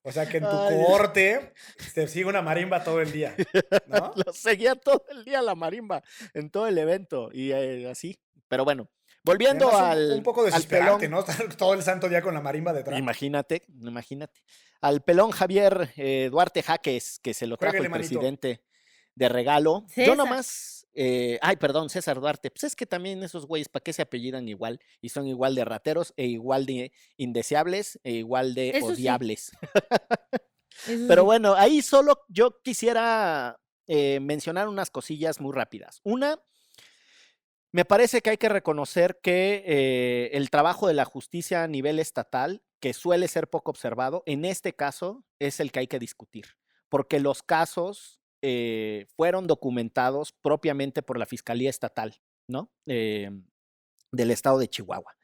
O 0.00 0.10
sea, 0.10 0.26
que 0.26 0.38
en 0.38 0.44
tu 0.44 0.56
Ay. 0.56 0.74
cohorte 0.74 1.52
te 1.92 2.08
sigue 2.08 2.24
una 2.24 2.40
marimba 2.40 2.82
todo 2.82 3.02
el 3.02 3.12
día, 3.12 3.36
¿no? 3.88 4.14
Lo 4.24 4.32
seguía 4.32 4.74
todo 4.74 5.04
el 5.10 5.26
día 5.26 5.42
la 5.42 5.54
marimba 5.54 6.02
en 6.32 6.48
todo 6.48 6.66
el 6.66 6.78
evento 6.78 7.28
y 7.30 7.52
eh, 7.52 7.90
así. 7.90 8.18
Pero 8.48 8.64
bueno, 8.64 8.88
volviendo 9.24 9.68
Además, 9.68 9.90
al. 9.90 10.12
Un 10.12 10.22
poco 10.22 10.40
al 10.40 10.46
desesperante, 10.46 11.08
pelón- 11.08 11.10
¿no? 11.10 11.20
Estar 11.28 11.54
todo 11.56 11.74
el 11.74 11.82
santo 11.82 12.08
día 12.08 12.22
con 12.22 12.34
la 12.34 12.40
marimba 12.40 12.72
detrás. 12.72 12.98
Imagínate, 12.98 13.62
imagínate. 13.80 14.40
Al 14.80 15.02
pelón 15.02 15.30
Javier 15.30 15.92
eh, 15.96 16.28
Duarte 16.30 16.62
Jaques, 16.62 17.18
que 17.22 17.34
se 17.34 17.46
lo 17.46 17.56
trajo 17.56 17.76
el 17.76 17.88
manito. 17.88 18.08
presidente 18.20 18.62
de 19.14 19.28
regalo. 19.28 19.86
Yo 19.96 20.14
nomás, 20.16 20.86
eh, 20.92 21.38
ay, 21.40 21.56
perdón, 21.56 21.88
César 21.88 22.20
Duarte. 22.20 22.50
Pues 22.50 22.64
es 22.64 22.76
que 22.76 22.84
también 22.84 23.22
esos 23.22 23.46
güeyes, 23.46 23.68
¿para 23.68 23.82
qué 23.82 23.92
se 23.92 24.02
apellidan 24.02 24.48
igual? 24.48 24.80
Y 25.00 25.08
son 25.08 25.26
igual 25.26 25.54
de 25.54 25.64
rateros, 25.64 26.12
e 26.16 26.26
igual 26.26 26.66
de 26.66 26.92
indeseables, 27.16 27.98
e 28.02 28.12
igual 28.12 28.54
de 28.54 28.70
Eso 28.70 28.86
odiables. 28.86 29.52
Pero 30.86 31.22
sí. 31.22 31.24
bueno, 31.24 31.54
ahí 31.54 31.80
solo 31.82 32.24
yo 32.28 32.60
quisiera 32.62 33.58
eh, 33.86 34.18
mencionar 34.20 34.68
unas 34.68 34.90
cosillas 34.90 35.40
muy 35.40 35.52
rápidas. 35.54 36.00
Una, 36.02 36.38
me 37.74 37.84
parece 37.84 38.22
que 38.22 38.30
hay 38.30 38.36
que 38.36 38.48
reconocer 38.48 39.18
que 39.20 39.64
eh, 39.66 40.30
el 40.34 40.48
trabajo 40.48 40.86
de 40.86 40.94
la 40.94 41.04
justicia 41.04 41.64
a 41.64 41.66
nivel 41.66 41.98
estatal, 41.98 42.62
que 42.78 42.92
suele 42.92 43.26
ser 43.26 43.50
poco 43.50 43.72
observado, 43.72 44.22
en 44.26 44.44
este 44.44 44.76
caso 44.76 45.24
es 45.40 45.58
el 45.58 45.72
que 45.72 45.80
hay 45.80 45.88
que 45.88 45.98
discutir, 45.98 46.46
porque 46.88 47.18
los 47.18 47.42
casos 47.42 48.20
eh, 48.42 49.06
fueron 49.16 49.48
documentados 49.48 50.32
propiamente 50.40 51.02
por 51.02 51.18
la 51.18 51.26
Fiscalía 51.26 51.68
Estatal, 51.68 52.20
¿no? 52.46 52.70
Eh, 52.86 53.28
del 54.12 54.30
estado 54.30 54.60
de 54.60 54.68
Chihuahua. 54.68 55.16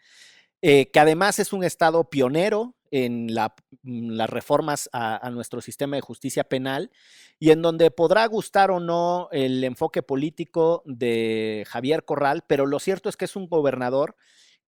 Eh, 0.62 0.90
que 0.90 1.00
además 1.00 1.38
es 1.38 1.54
un 1.54 1.64
estado 1.64 2.10
pionero 2.10 2.74
en 2.90 3.26
mm, 3.26 4.10
las 4.10 4.30
reformas 4.30 4.90
a, 4.92 5.30
nuestro 5.30 5.62
sistema 5.62 5.96
de 5.96 6.02
justicia 6.02 6.44
penal 6.44 6.90
y 7.38 7.50
en 7.50 7.62
donde 7.62 7.90
podrá 7.90 8.26
gustar 8.26 8.70
o 8.70 8.78
no 8.78 9.28
el 9.32 9.64
enfoque 9.64 10.02
político 10.02 10.82
de 10.84 11.64
Javier 11.66 12.04
Corral, 12.04 12.44
pero 12.46 12.66
lo 12.66 12.78
cierto 12.78 13.08
es 13.08 13.16
que 13.16 13.24
es 13.24 13.36
un 13.36 13.48
gobernador 13.48 14.16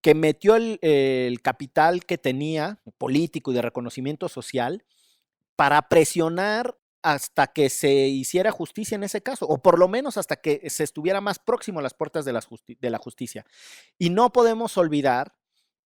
que 0.01 0.15
metió 0.15 0.57
el, 0.57 0.79
el 0.83 1.43
capital 1.43 2.07
que 2.07 2.17
tenía 2.19 2.81
político 2.97 3.53
y 3.53 3.55
de 3.55 3.63
reconocimiento 3.63 4.29
social 4.29 4.85
para 5.57 5.89
presionar 5.89 6.79
hasta 7.03 7.49
que 7.49 7.69
se 7.69 7.93
hiciera 7.93 8.51
justicia 8.51 8.95
en 8.95 9.03
ese 9.03 9.23
caso, 9.23 9.47
o 9.47 9.61
por 9.61 9.79
lo 9.79 9.89
menos 9.89 10.17
hasta 10.17 10.37
que 10.37 10.71
se 10.71 10.85
estuviera 10.85 11.21
más 11.21 11.39
próximo 11.39 11.81
a 11.81 11.83
las 11.83 11.95
puertas 11.95 12.25
de 12.25 12.33
la 12.91 12.99
justicia. 12.99 13.45
Y 13.99 14.11
no 14.11 14.33
podemos 14.33 14.77
olvidar 14.79 15.35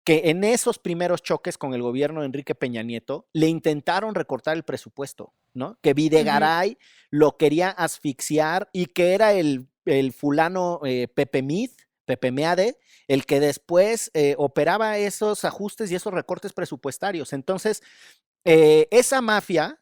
que 0.06 0.30
en 0.30 0.44
esos 0.44 0.78
primeros 0.78 1.20
choques 1.20 1.58
con 1.58 1.74
el 1.74 1.82
gobierno 1.82 2.20
de 2.20 2.26
Enrique 2.26 2.54
Peña 2.54 2.82
Nieto 2.84 3.26
le 3.32 3.48
intentaron 3.48 4.14
recortar 4.14 4.56
el 4.56 4.62
presupuesto, 4.62 5.34
¿no? 5.52 5.78
Que 5.82 5.94
Videgaray 5.94 6.78
lo 7.10 7.36
quería 7.36 7.70
asfixiar 7.70 8.70
y 8.72 8.86
que 8.86 9.14
era 9.14 9.32
el, 9.32 9.68
el 9.84 10.12
fulano 10.12 10.80
eh, 10.84 11.08
Pepe 11.12 11.42
Mid, 11.42 11.70
Pepe 12.04 12.30
Meade, 12.30 12.78
el 13.08 13.26
que 13.26 13.40
después 13.40 14.12
eh, 14.14 14.36
operaba 14.38 14.96
esos 14.96 15.44
ajustes 15.44 15.90
y 15.90 15.96
esos 15.96 16.14
recortes 16.14 16.52
presupuestarios. 16.52 17.32
Entonces, 17.32 17.82
eh, 18.44 18.86
esa 18.92 19.20
mafia 19.20 19.80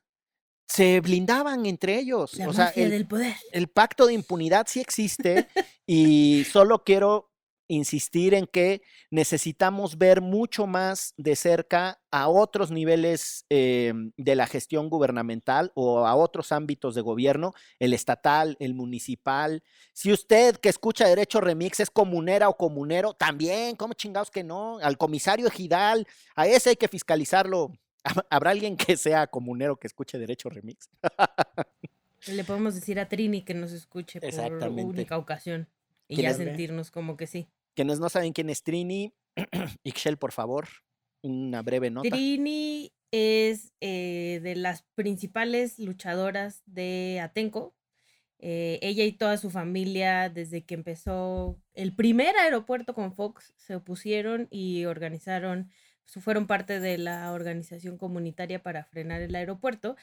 se 0.66 1.00
blindaban 1.00 1.66
entre 1.66 1.98
ellos. 1.98 2.32
La 2.38 2.48
o 2.48 2.52
sea, 2.54 2.64
mafia 2.64 2.84
el- 2.84 2.90
del 2.92 3.06
poder. 3.06 3.34
el 3.52 3.68
pacto 3.68 4.06
de 4.06 4.14
impunidad 4.14 4.66
sí 4.68 4.80
existe 4.80 5.48
y 5.86 6.46
solo 6.50 6.82
quiero 6.82 7.30
insistir 7.68 8.34
en 8.34 8.46
que 8.46 8.82
necesitamos 9.10 9.98
ver 9.98 10.20
mucho 10.20 10.66
más 10.66 11.14
de 11.16 11.36
cerca 11.36 12.00
a 12.10 12.28
otros 12.28 12.70
niveles 12.70 13.44
eh, 13.50 13.92
de 14.16 14.36
la 14.36 14.46
gestión 14.46 14.88
gubernamental 14.88 15.72
o 15.74 16.06
a 16.06 16.14
otros 16.14 16.52
ámbitos 16.52 16.94
de 16.94 17.00
gobierno, 17.00 17.52
el 17.78 17.92
estatal, 17.92 18.56
el 18.60 18.74
municipal. 18.74 19.62
Si 19.92 20.12
usted 20.12 20.56
que 20.56 20.68
escucha 20.68 21.08
Derecho 21.08 21.40
Remix 21.40 21.80
es 21.80 21.90
comunera 21.90 22.48
o 22.48 22.56
comunero, 22.56 23.14
también, 23.14 23.76
¿cómo 23.76 23.94
chingados 23.94 24.30
que 24.30 24.44
no? 24.44 24.78
Al 24.78 24.98
comisario 24.98 25.46
ejidal, 25.46 26.06
a 26.34 26.46
ese 26.46 26.70
hay 26.70 26.76
que 26.76 26.88
fiscalizarlo. 26.88 27.72
¿Habrá 28.30 28.50
alguien 28.50 28.76
que 28.76 28.96
sea 28.96 29.26
comunero 29.26 29.76
que 29.76 29.86
escuche 29.86 30.18
Derecho 30.18 30.50
Remix? 30.50 30.90
Le 32.26 32.44
podemos 32.44 32.74
decir 32.74 32.98
a 33.00 33.08
Trini 33.08 33.42
que 33.42 33.54
nos 33.54 33.72
escuche 33.72 34.20
por 34.20 34.68
única 34.68 35.18
ocasión. 35.18 35.68
Y 36.08 36.16
¿Quién 36.16 36.30
ya 36.30 36.34
sentirnos 36.34 36.90
como 36.90 37.16
que 37.16 37.26
sí. 37.26 37.48
Quienes 37.74 37.98
no 37.98 38.08
saben 38.08 38.32
quién 38.32 38.50
es 38.50 38.62
Trini, 38.62 39.14
Ixchel, 39.84 40.16
por 40.18 40.32
favor, 40.32 40.68
una 41.22 41.62
breve 41.62 41.90
nota. 41.90 42.08
Trini 42.08 42.92
es 43.10 43.72
eh, 43.80 44.40
de 44.42 44.56
las 44.56 44.82
principales 44.94 45.78
luchadoras 45.78 46.62
de 46.66 47.20
Atenco. 47.22 47.74
Eh, 48.40 48.78
ella 48.82 49.04
y 49.04 49.12
toda 49.12 49.38
su 49.38 49.48
familia, 49.50 50.28
desde 50.28 50.64
que 50.64 50.74
empezó 50.74 51.58
el 51.72 51.94
primer 51.94 52.36
aeropuerto 52.36 52.92
con 52.92 53.14
Fox, 53.14 53.54
se 53.56 53.74
opusieron 53.74 54.48
y 54.50 54.84
organizaron, 54.84 55.70
su- 56.04 56.20
fueron 56.20 56.46
parte 56.46 56.78
de 56.80 56.98
la 56.98 57.32
organización 57.32 57.96
comunitaria 57.96 58.62
para 58.62 58.84
frenar 58.84 59.22
el 59.22 59.34
aeropuerto. 59.34 59.96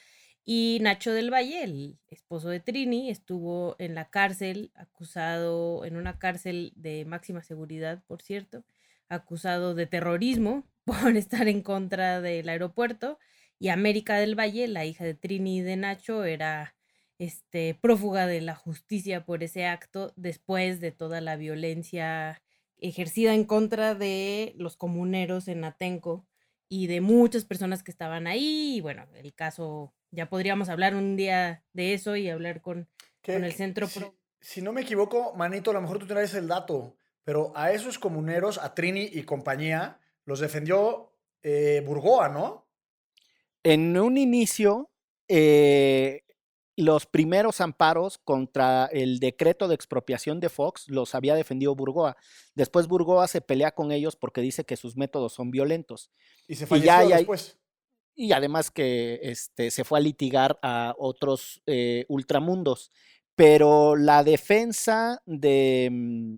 Y 0.44 0.78
Nacho 0.80 1.12
del 1.12 1.32
Valle, 1.32 1.62
el 1.62 1.98
esposo 2.08 2.48
de 2.48 2.60
Trini, 2.60 3.10
estuvo 3.10 3.76
en 3.78 3.94
la 3.94 4.10
cárcel, 4.10 4.72
acusado, 4.74 5.84
en 5.84 5.96
una 5.96 6.18
cárcel 6.18 6.72
de 6.74 7.04
máxima 7.04 7.42
seguridad, 7.42 8.02
por 8.08 8.22
cierto, 8.22 8.64
acusado 9.08 9.74
de 9.74 9.86
terrorismo 9.86 10.66
por 10.84 11.16
estar 11.16 11.48
en 11.48 11.62
contra 11.62 12.20
del 12.20 12.48
aeropuerto. 12.48 13.18
Y 13.58 13.68
América 13.68 14.16
del 14.16 14.38
Valle, 14.38 14.66
la 14.66 14.84
hija 14.84 15.04
de 15.04 15.14
Trini 15.14 15.58
y 15.58 15.60
de 15.60 15.76
Nacho, 15.76 16.24
era 16.24 16.74
este, 17.18 17.74
prófuga 17.80 18.26
de 18.26 18.40
la 18.40 18.56
justicia 18.56 19.24
por 19.24 19.44
ese 19.44 19.66
acto 19.66 20.12
después 20.16 20.80
de 20.80 20.90
toda 20.90 21.20
la 21.20 21.36
violencia 21.36 22.42
ejercida 22.78 23.34
en 23.34 23.44
contra 23.44 23.94
de 23.94 24.54
los 24.56 24.76
comuneros 24.76 25.46
en 25.46 25.62
Atenco 25.62 26.26
y 26.68 26.88
de 26.88 27.00
muchas 27.00 27.44
personas 27.44 27.84
que 27.84 27.92
estaban 27.92 28.26
ahí. 28.26 28.78
Y 28.78 28.80
bueno, 28.80 29.06
el 29.14 29.34
caso, 29.34 29.94
ya 30.12 30.28
podríamos 30.28 30.68
hablar 30.68 30.94
un 30.94 31.16
día 31.16 31.64
de 31.72 31.94
eso 31.94 32.14
y 32.14 32.28
hablar 32.30 32.60
con, 32.60 32.88
el 33.24 33.52
centro 33.52 33.86
si, 33.88 33.98
pro. 33.98 34.14
si 34.40 34.62
no 34.62 34.72
me 34.72 34.82
equivoco, 34.82 35.34
Manito, 35.34 35.70
a 35.70 35.74
lo 35.74 35.80
mejor 35.80 35.98
tú 35.98 36.06
traes 36.06 36.34
el 36.34 36.46
dato, 36.46 36.96
pero 37.24 37.52
a 37.56 37.72
esos 37.72 37.98
comuneros, 37.98 38.58
a 38.58 38.74
Trini 38.74 39.08
y 39.12 39.22
compañía, 39.24 39.98
los 40.24 40.38
defendió 40.40 41.14
eh, 41.42 41.82
Burgoa, 41.84 42.28
¿no? 42.28 42.68
En 43.64 43.96
un 43.98 44.18
inicio, 44.18 44.90
eh, 45.28 46.24
los 46.76 47.06
primeros 47.06 47.60
amparos 47.60 48.18
contra 48.18 48.86
el 48.86 49.18
decreto 49.18 49.68
de 49.68 49.74
expropiación 49.74 50.40
de 50.40 50.48
Fox 50.48 50.88
los 50.88 51.14
había 51.14 51.34
defendido 51.34 51.74
Burgoa. 51.74 52.16
Después 52.54 52.86
Burgoa 52.86 53.28
se 53.28 53.40
pelea 53.40 53.72
con 53.72 53.92
ellos 53.92 54.16
porque 54.16 54.40
dice 54.40 54.64
que 54.64 54.76
sus 54.76 54.96
métodos 54.96 55.32
son 55.32 55.50
violentos. 55.50 56.10
Y 56.48 56.56
se 56.56 56.66
falleció 56.66 57.08
ya- 57.08 57.16
después. 57.16 57.58
Y 58.14 58.32
además 58.32 58.70
que 58.70 59.20
este, 59.22 59.70
se 59.70 59.84
fue 59.84 59.98
a 59.98 60.02
litigar 60.02 60.58
a 60.62 60.94
otros 60.98 61.62
eh, 61.66 62.04
ultramundos. 62.08 62.90
Pero 63.34 63.96
la 63.96 64.22
defensa 64.24 65.22
de, 65.26 65.88
mm, 65.90 66.34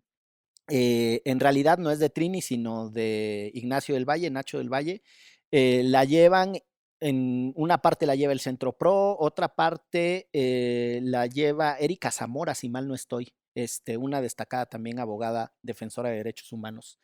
eh, 0.71 1.23
en 1.25 1.41
realidad 1.41 1.79
no 1.79 1.91
es 1.91 1.99
de 1.99 2.11
Trini, 2.11 2.43
sino 2.43 2.91
de 2.91 3.51
Ignacio 3.55 3.95
del 3.95 4.09
Valle, 4.09 4.31
Nacho 4.31 4.59
del 4.59 4.73
Valle, 4.73 5.03
eh, 5.51 5.83
la 5.85 6.05
llevan, 6.05 6.55
en 7.01 7.53
una 7.57 7.79
parte 7.79 8.07
la 8.07 8.15
lleva 8.15 8.33
el 8.33 8.41
Centro 8.41 8.77
Pro, 8.77 9.17
otra 9.19 9.49
parte 9.55 10.29
la 10.33 11.27
lleva 11.27 11.77
Erika 11.79 12.11
Zamora, 12.11 12.55
si 12.55 12.69
mal 12.69 12.89
no 12.89 12.95
estoy, 12.95 13.35
este, 13.55 13.97
una 13.97 14.21
destacada 14.21 14.67
también 14.67 14.99
abogada 15.01 15.53
defensora 15.63 16.11
de 16.11 16.17
derechos 16.17 16.53
humanos. 16.53 16.99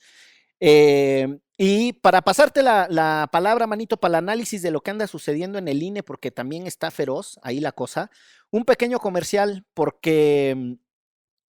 Eh, 0.61 1.39
y 1.57 1.93
para 1.95 2.23
pasarte 2.23 2.63
la, 2.63 2.87
la 2.89 3.29
palabra, 3.33 3.67
manito, 3.67 3.99
para 3.99 4.13
el 4.19 4.25
análisis 4.25 4.63
de 4.63 4.71
lo 4.71 4.83
que 4.83 4.91
anda 4.91 5.07
sucediendo 5.07 5.59
en 5.59 5.69
el 5.69 5.83
INE, 5.83 6.03
porque 6.03 6.31
también 6.31 6.67
está 6.67 6.91
feroz 6.91 7.39
ahí 7.43 7.61
la 7.61 7.73
cosa, 7.73 8.11
un 8.51 8.65
pequeño 8.65 8.99
comercial, 8.99 9.67
porque 9.75 10.79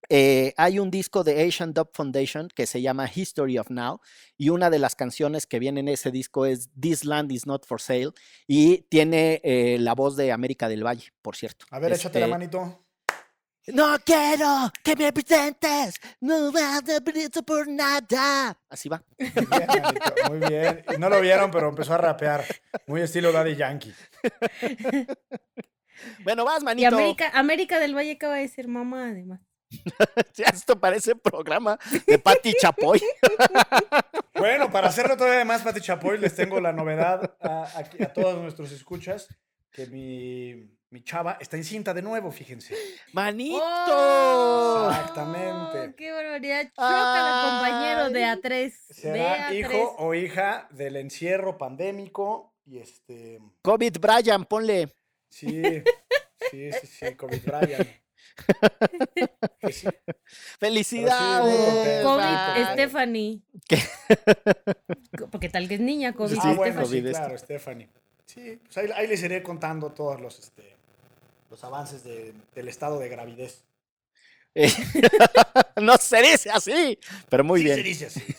eh, 0.09 0.53
hay 0.57 0.79
un 0.79 0.91
disco 0.91 1.23
de 1.23 1.41
Asian 1.47 1.73
Dub 1.73 1.91
Foundation 1.93 2.49
que 2.49 2.65
se 2.65 2.81
llama 2.81 3.09
History 3.13 3.57
of 3.57 3.69
Now 3.69 4.01
y 4.37 4.49
una 4.49 4.69
de 4.69 4.79
las 4.79 4.95
canciones 4.95 5.45
que 5.47 5.59
viene 5.59 5.79
en 5.79 5.87
ese 5.87 6.11
disco 6.11 6.45
es 6.45 6.69
This 6.77 7.05
Land 7.05 7.31
is 7.31 7.45
Not 7.45 7.65
for 7.65 7.79
Sale 7.79 8.11
y 8.45 8.79
tiene 8.89 9.39
eh, 9.43 9.77
la 9.79 9.93
voz 9.95 10.17
de 10.17 10.33
América 10.33 10.67
del 10.67 10.85
Valle, 10.85 11.13
por 11.21 11.37
cierto. 11.37 11.65
A 11.69 11.79
ver, 11.79 11.93
échate 11.93 12.19
la 12.19 12.25
Este, 12.25 12.31
manito. 12.37 12.83
No 13.73 13.97
quiero 14.03 14.71
que 14.83 14.95
me 14.95 15.11
presentes, 15.13 15.95
no 16.19 16.51
va 16.51 16.77
a 16.77 16.81
prestar 17.01 17.43
por 17.43 17.67
nada. 17.67 18.57
Así 18.69 18.89
va. 18.89 19.03
Muy 19.17 19.29
bien, 19.29 19.81
manito, 19.81 20.13
muy 20.29 20.39
bien. 20.39 20.85
Y 20.95 20.97
no 20.99 21.09
lo 21.09 21.21
vieron, 21.21 21.51
pero 21.51 21.69
empezó 21.69 21.93
a 21.93 21.97
rapear. 21.97 22.43
Muy 22.87 23.01
estilo 23.01 23.31
Daddy 23.31 23.55
Yankee. 23.55 23.93
Bueno, 26.23 26.45
vas, 26.45 26.61
Y 26.61 26.65
manito. 26.65 26.95
América, 26.95 27.29
América 27.33 27.79
del 27.79 27.95
Valle 27.95 28.13
acaba 28.13 28.35
de 28.35 28.47
ser 28.47 28.67
mamá, 28.67 29.09
además. 29.09 29.39
Ya 30.33 30.45
esto 30.47 30.79
parece 30.79 31.15
programa 31.15 31.77
de 32.05 32.17
Patti 32.19 32.53
Chapoy. 32.59 33.01
Bueno, 34.33 34.71
para 34.71 34.87
hacerlo 34.87 35.15
todavía 35.17 35.45
más, 35.45 35.61
Pati 35.61 35.81
Chapoy, 35.81 36.17
les 36.17 36.33
tengo 36.35 36.59
la 36.59 36.73
novedad 36.73 37.37
a, 37.41 37.67
aquí- 37.77 38.01
a 38.01 38.11
todos 38.11 38.41
nuestros 38.41 38.71
escuchas 38.71 39.27
que 39.71 39.85
mi, 39.85 40.67
mi 40.91 41.01
chava 41.03 41.37
está 41.39 41.55
encinta 41.55 41.93
de 41.93 42.01
nuevo, 42.01 42.31
fíjense. 42.31 42.75
¡Manito! 43.13 43.61
¡Oh! 43.63 44.89
Exactamente. 44.91 45.95
¡Qué 45.95 46.11
barbaridad! 46.11 46.67
Chócala, 46.67 47.49
compañero 47.49 48.09
de 48.09 48.23
Ay. 48.25 48.37
A3. 48.37 48.73
Será 48.89 49.49
de 49.49 49.59
hijo 49.59 49.71
A3. 49.71 49.95
o 49.99 50.13
hija 50.13 50.67
del 50.71 50.97
encierro 50.97 51.57
pandémico 51.57 52.53
y 52.65 52.79
este... 52.79 53.39
COVID 53.61 53.99
Brian, 54.01 54.43
ponle. 54.43 54.89
Sí, 55.29 55.61
sí, 56.51 56.71
sí, 56.73 56.87
sí, 56.87 57.15
COVID 57.15 57.41
Brian. 57.45 57.87
Sí, 59.71 59.87
¡Felicidades! 60.59 62.03
COVID! 62.03 62.73
Stephanie. 62.73 63.41
¿Qué? 63.67 63.77
Porque 65.31 65.49
tal 65.49 65.67
que 65.67 65.75
es 65.75 65.79
niña, 65.81 66.13
COVID 66.13 66.37
ah, 66.41 66.53
bueno, 66.53 66.85
Stephanie. 66.85 66.87
sí, 66.87 67.01
COVID, 67.01 67.11
claro, 67.11 67.37
Stephanie. 67.37 67.89
Sí, 68.25 68.59
pues 68.63 68.77
ahí, 68.77 68.89
ahí 68.95 69.07
les 69.07 69.21
iré 69.23 69.43
contando 69.43 69.91
todos 69.91 70.19
los, 70.19 70.39
este, 70.39 70.77
los 71.51 71.63
avances 71.63 72.03
de- 72.03 72.33
del 72.55 72.67
estado 72.69 72.97
de 72.97 73.09
gravidez. 73.09 73.61
Eh, 74.55 74.71
no 75.81 75.95
se 75.97 76.21
dice 76.21 76.49
así, 76.49 76.97
pero 77.29 77.43
muy 77.43 77.59
Sí 77.59 77.65
bien. 77.65 77.75
se 77.77 77.83
dice 77.83 78.05
así. 78.07 78.35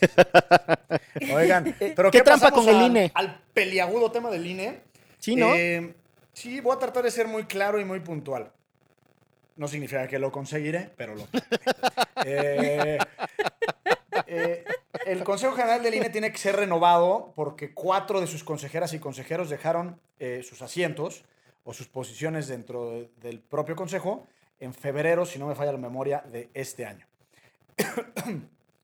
Oigan, 1.33 1.75
pero 1.79 2.11
¿qué 2.11 2.19
¿qué, 2.19 2.25
trampa 2.25 2.51
con 2.51 2.69
el 2.69 2.77
al- 2.77 2.87
INE? 2.87 3.13
Al 3.15 3.41
peliagudo 3.55 4.11
tema 4.11 4.31
del 4.31 4.47
INE. 4.47 4.81
Sí, 5.19 5.37
¿no? 5.37 5.55
Eh, 5.55 5.95
sí, 6.33 6.61
voy 6.61 6.75
a 6.75 6.79
tratar 6.79 7.05
de 7.05 7.11
ser 7.11 7.29
muy 7.29 7.45
claro 7.45 7.79
y 7.81 7.85
muy 7.85 8.01
puntual. 8.01 8.51
No 9.57 9.69
significa 9.69 10.09
que 10.09 10.19
lo 10.19 10.33
conseguiré, 10.33 10.91
pero 10.97 11.15
lo. 11.15 11.29
Eh, 12.25 12.99
eh, 14.27 14.65
el 15.07 15.25
Consejo 15.25 15.55
General 15.57 15.83
del 15.83 15.95
INE 15.95 16.11
tiene 16.11 16.31
que 16.31 16.39
ser 16.39 16.55
renovado 16.55 17.33
porque 17.35 17.73
cuatro 17.75 18.21
de 18.21 18.29
sus 18.29 18.45
consejeras 18.45 18.93
y 18.93 19.01
consejeros 19.01 19.51
dejaron 19.51 19.99
eh, 20.21 20.43
sus 20.49 20.63
asientos 20.63 21.25
o 21.65 21.73
sus 21.73 21.89
posiciones 21.89 22.49
dentro 22.49 22.91
de- 22.91 23.11
del 23.21 23.41
propio 23.41 23.77
Consejo 23.77 24.27
en 24.61 24.75
febrero, 24.75 25.25
si 25.27 25.39
no 25.39 25.47
me 25.47 25.55
falla 25.55 25.73
la 25.73 25.79
memoria, 25.79 26.23
de 26.31 26.51
este 26.55 26.85
año. 26.87 27.07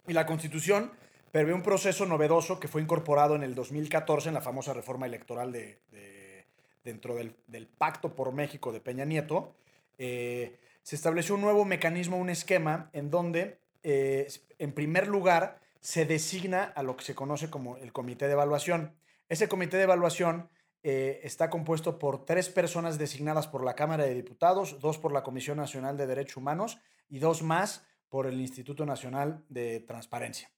y 0.06 0.12
la 0.12 0.26
Constitución 0.26 0.90
prevé 1.30 1.52
un 1.52 1.62
proceso 1.62 2.06
novedoso 2.06 2.58
que 2.58 2.68
fue 2.68 2.80
incorporado 2.82 3.36
en 3.36 3.42
el 3.42 3.54
2014 3.54 4.28
en 4.28 4.34
la 4.34 4.40
famosa 4.40 4.72
reforma 4.72 5.06
electoral 5.06 5.52
de, 5.52 5.78
de- 5.92 6.46
dentro 6.84 7.14
del, 7.14 7.34
del 7.46 7.66
Pacto 7.66 8.14
por 8.14 8.32
México 8.32 8.72
de 8.72 8.80
Peña 8.80 9.04
Nieto. 9.04 9.54
Eh, 9.98 10.56
se 10.82 10.96
estableció 10.96 11.34
un 11.34 11.42
nuevo 11.42 11.64
mecanismo, 11.64 12.16
un 12.16 12.30
esquema 12.30 12.88
en 12.94 13.10
donde, 13.10 13.58
eh, 13.82 14.26
en 14.58 14.72
primer 14.72 15.06
lugar, 15.06 15.60
se 15.80 16.06
designa 16.06 16.64
a 16.64 16.82
lo 16.82 16.96
que 16.96 17.04
se 17.04 17.14
conoce 17.14 17.50
como 17.50 17.76
el 17.76 17.92
Comité 17.92 18.26
de 18.26 18.32
Evaluación. 18.32 18.94
Ese 19.28 19.48
Comité 19.48 19.76
de 19.76 19.82
Evaluación 19.82 20.48
eh, 20.90 21.20
está 21.22 21.50
compuesto 21.50 21.98
por 21.98 22.24
tres 22.24 22.48
personas 22.48 22.96
designadas 22.96 23.46
por 23.46 23.62
la 23.62 23.74
Cámara 23.74 24.06
de 24.06 24.14
Diputados, 24.14 24.80
dos 24.80 24.96
por 24.96 25.12
la 25.12 25.22
Comisión 25.22 25.58
Nacional 25.58 25.98
de 25.98 26.06
Derechos 26.06 26.38
Humanos 26.38 26.78
y 27.10 27.18
dos 27.18 27.42
más 27.42 27.84
por 28.08 28.26
el 28.26 28.40
Instituto 28.40 28.86
Nacional 28.86 29.44
de 29.50 29.80
Transparencia. 29.80 30.50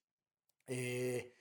Eh, 0.67 1.33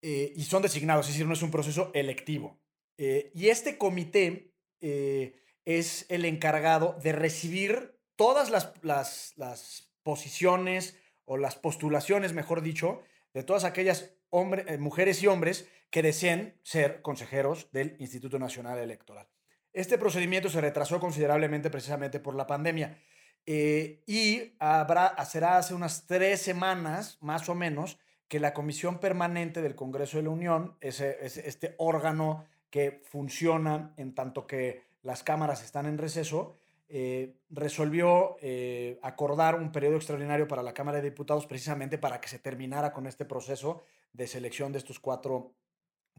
eh, 0.00 0.32
y 0.34 0.42
son 0.44 0.62
designados, 0.62 1.04
es 1.04 1.12
decir, 1.12 1.26
no 1.26 1.34
es 1.34 1.42
un 1.42 1.50
proceso 1.50 1.90
electivo. 1.92 2.58
Y 2.96 3.48
este 3.48 3.76
comité 3.76 4.54
es 4.80 6.06
el 6.08 6.24
encargado 6.24 6.96
de 7.02 7.12
recibir 7.12 8.00
todas 8.16 8.48
las 8.50 9.92
posiciones 10.02 10.96
o 11.26 11.36
las 11.36 11.56
postulaciones, 11.56 12.32
mejor 12.32 12.62
dicho, 12.62 13.02
de 13.36 13.42
todas 13.42 13.64
aquellas 13.64 14.14
eh, 14.32 14.78
mujeres 14.78 15.22
y 15.22 15.26
hombres 15.26 15.68
que 15.90 16.02
deseen 16.02 16.58
ser 16.62 17.02
consejeros 17.02 17.68
del 17.70 17.94
Instituto 17.98 18.38
Nacional 18.38 18.78
Electoral. 18.78 19.28
Este 19.74 19.98
procedimiento 19.98 20.48
se 20.48 20.62
retrasó 20.62 20.98
considerablemente 20.98 21.68
precisamente 21.68 22.18
por 22.18 22.34
la 22.34 22.46
pandemia. 22.46 22.98
Eh, 23.44 24.02
y 24.06 24.54
habrá, 24.58 25.22
será 25.26 25.58
hace 25.58 25.74
unas 25.74 26.06
tres 26.06 26.40
semanas, 26.40 27.18
más 27.20 27.46
o 27.50 27.54
menos, 27.54 27.98
que 28.26 28.40
la 28.40 28.54
Comisión 28.54 29.00
Permanente 29.00 29.60
del 29.60 29.74
Congreso 29.74 30.16
de 30.16 30.22
la 30.22 30.30
Unión, 30.30 30.78
ese- 30.80 31.18
este 31.20 31.74
órgano 31.76 32.46
que 32.70 33.02
funciona 33.04 33.92
en 33.98 34.14
tanto 34.14 34.46
que 34.46 34.82
las 35.02 35.22
cámaras 35.22 35.62
están 35.62 35.84
en 35.84 35.98
receso, 35.98 36.56
eh, 36.88 37.34
resolvió 37.50 38.36
eh, 38.40 38.98
acordar 39.02 39.56
un 39.56 39.72
periodo 39.72 39.96
extraordinario 39.96 40.46
para 40.46 40.62
la 40.62 40.72
Cámara 40.72 40.98
de 40.98 41.10
Diputados 41.10 41.46
precisamente 41.46 41.98
para 41.98 42.20
que 42.20 42.28
se 42.28 42.38
terminara 42.38 42.92
con 42.92 43.06
este 43.06 43.24
proceso 43.24 43.82
de 44.12 44.28
selección 44.28 44.72
de 44.72 44.78
estos 44.78 45.00
cuatro 45.00 45.54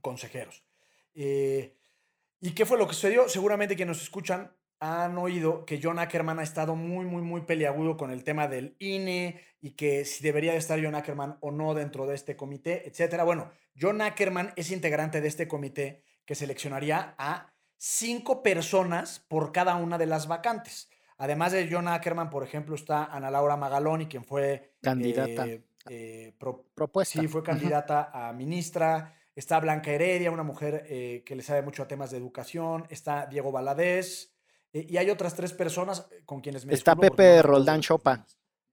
consejeros. 0.01 0.63
Eh, 1.15 1.73
¿Y 2.41 2.51
qué 2.51 2.65
fue 2.65 2.77
lo 2.77 2.87
que 2.87 2.93
sucedió? 2.93 3.29
Seguramente 3.29 3.75
quienes 3.75 3.97
nos 3.97 4.03
escuchan 4.03 4.51
han 4.79 5.17
oído 5.17 5.65
que 5.65 5.79
John 5.81 5.99
Ackerman 5.99 6.39
ha 6.39 6.43
estado 6.43 6.75
muy, 6.75 7.05
muy, 7.05 7.21
muy 7.21 7.41
peliagudo 7.41 7.97
con 7.97 8.11
el 8.11 8.23
tema 8.23 8.47
del 8.47 8.75
INE 8.77 9.41
y 9.61 9.71
que 9.71 10.05
si 10.05 10.23
debería 10.23 10.51
de 10.51 10.59
estar 10.59 10.83
John 10.83 10.95
Ackerman 10.95 11.37
o 11.39 11.51
no 11.51 11.73
dentro 11.73 12.05
de 12.05 12.13
este 12.13 12.35
comité, 12.35 12.87
etcétera. 12.87 13.23
Bueno, 13.23 13.49
John 13.79 14.01
Ackerman 14.01 14.53
es 14.55 14.69
integrante 14.69 15.21
de 15.21 15.27
este 15.29 15.47
comité 15.47 16.03
que 16.25 16.35
seleccionaría 16.35 17.15
a 17.17 17.56
cinco 17.77 18.43
personas 18.43 19.19
por 19.27 19.51
cada 19.51 19.75
una 19.75 19.97
de 19.97 20.05
las 20.05 20.27
vacantes. 20.27 20.89
Además 21.17 21.51
de 21.51 21.67
John 21.71 21.87
Ackerman, 21.87 22.29
por 22.29 22.43
ejemplo, 22.43 22.75
está 22.75 23.05
Ana 23.05 23.31
Laura 23.31 23.57
Magaloni, 23.57 24.07
quien 24.07 24.23
fue 24.23 24.75
Candidata. 24.81 25.47
eh, 25.47 25.63
eh, 25.89 26.35
pro- 26.37 26.65
Propuesta. 26.75 27.19
Sí, 27.19 27.27
fue 27.27 27.41
candidata 27.43 28.11
a 28.13 28.33
ministra. 28.33 29.13
Está 29.35 29.59
Blanca 29.59 29.91
Heredia, 29.91 30.31
una 30.31 30.43
mujer 30.43 30.85
eh, 30.89 31.23
que 31.25 31.35
le 31.35 31.43
sabe 31.43 31.61
mucho 31.61 31.83
a 31.83 31.87
temas 31.87 32.11
de 32.11 32.17
educación. 32.17 32.85
Está 32.89 33.25
Diego 33.27 33.51
Valadez. 33.51 34.33
y 34.73 34.97
hay 34.97 35.09
otras 35.09 35.33
tres 35.33 35.53
personas 35.53 36.07
con 36.25 36.41
quienes 36.41 36.65
me 36.65 36.73
Está 36.73 36.95
Pepe 36.95 37.41
Roldán 37.41 37.81
Chopa. 37.81 38.25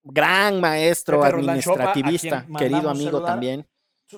Gran 0.03 0.61
maestro 0.61 1.21
Pepe 1.21 1.33
Roldán 1.33 1.61
Chopa, 1.61 1.93
administrativista, 1.93 2.59
querido 2.59 2.91
amigo 2.91 3.23
también. 3.23 3.67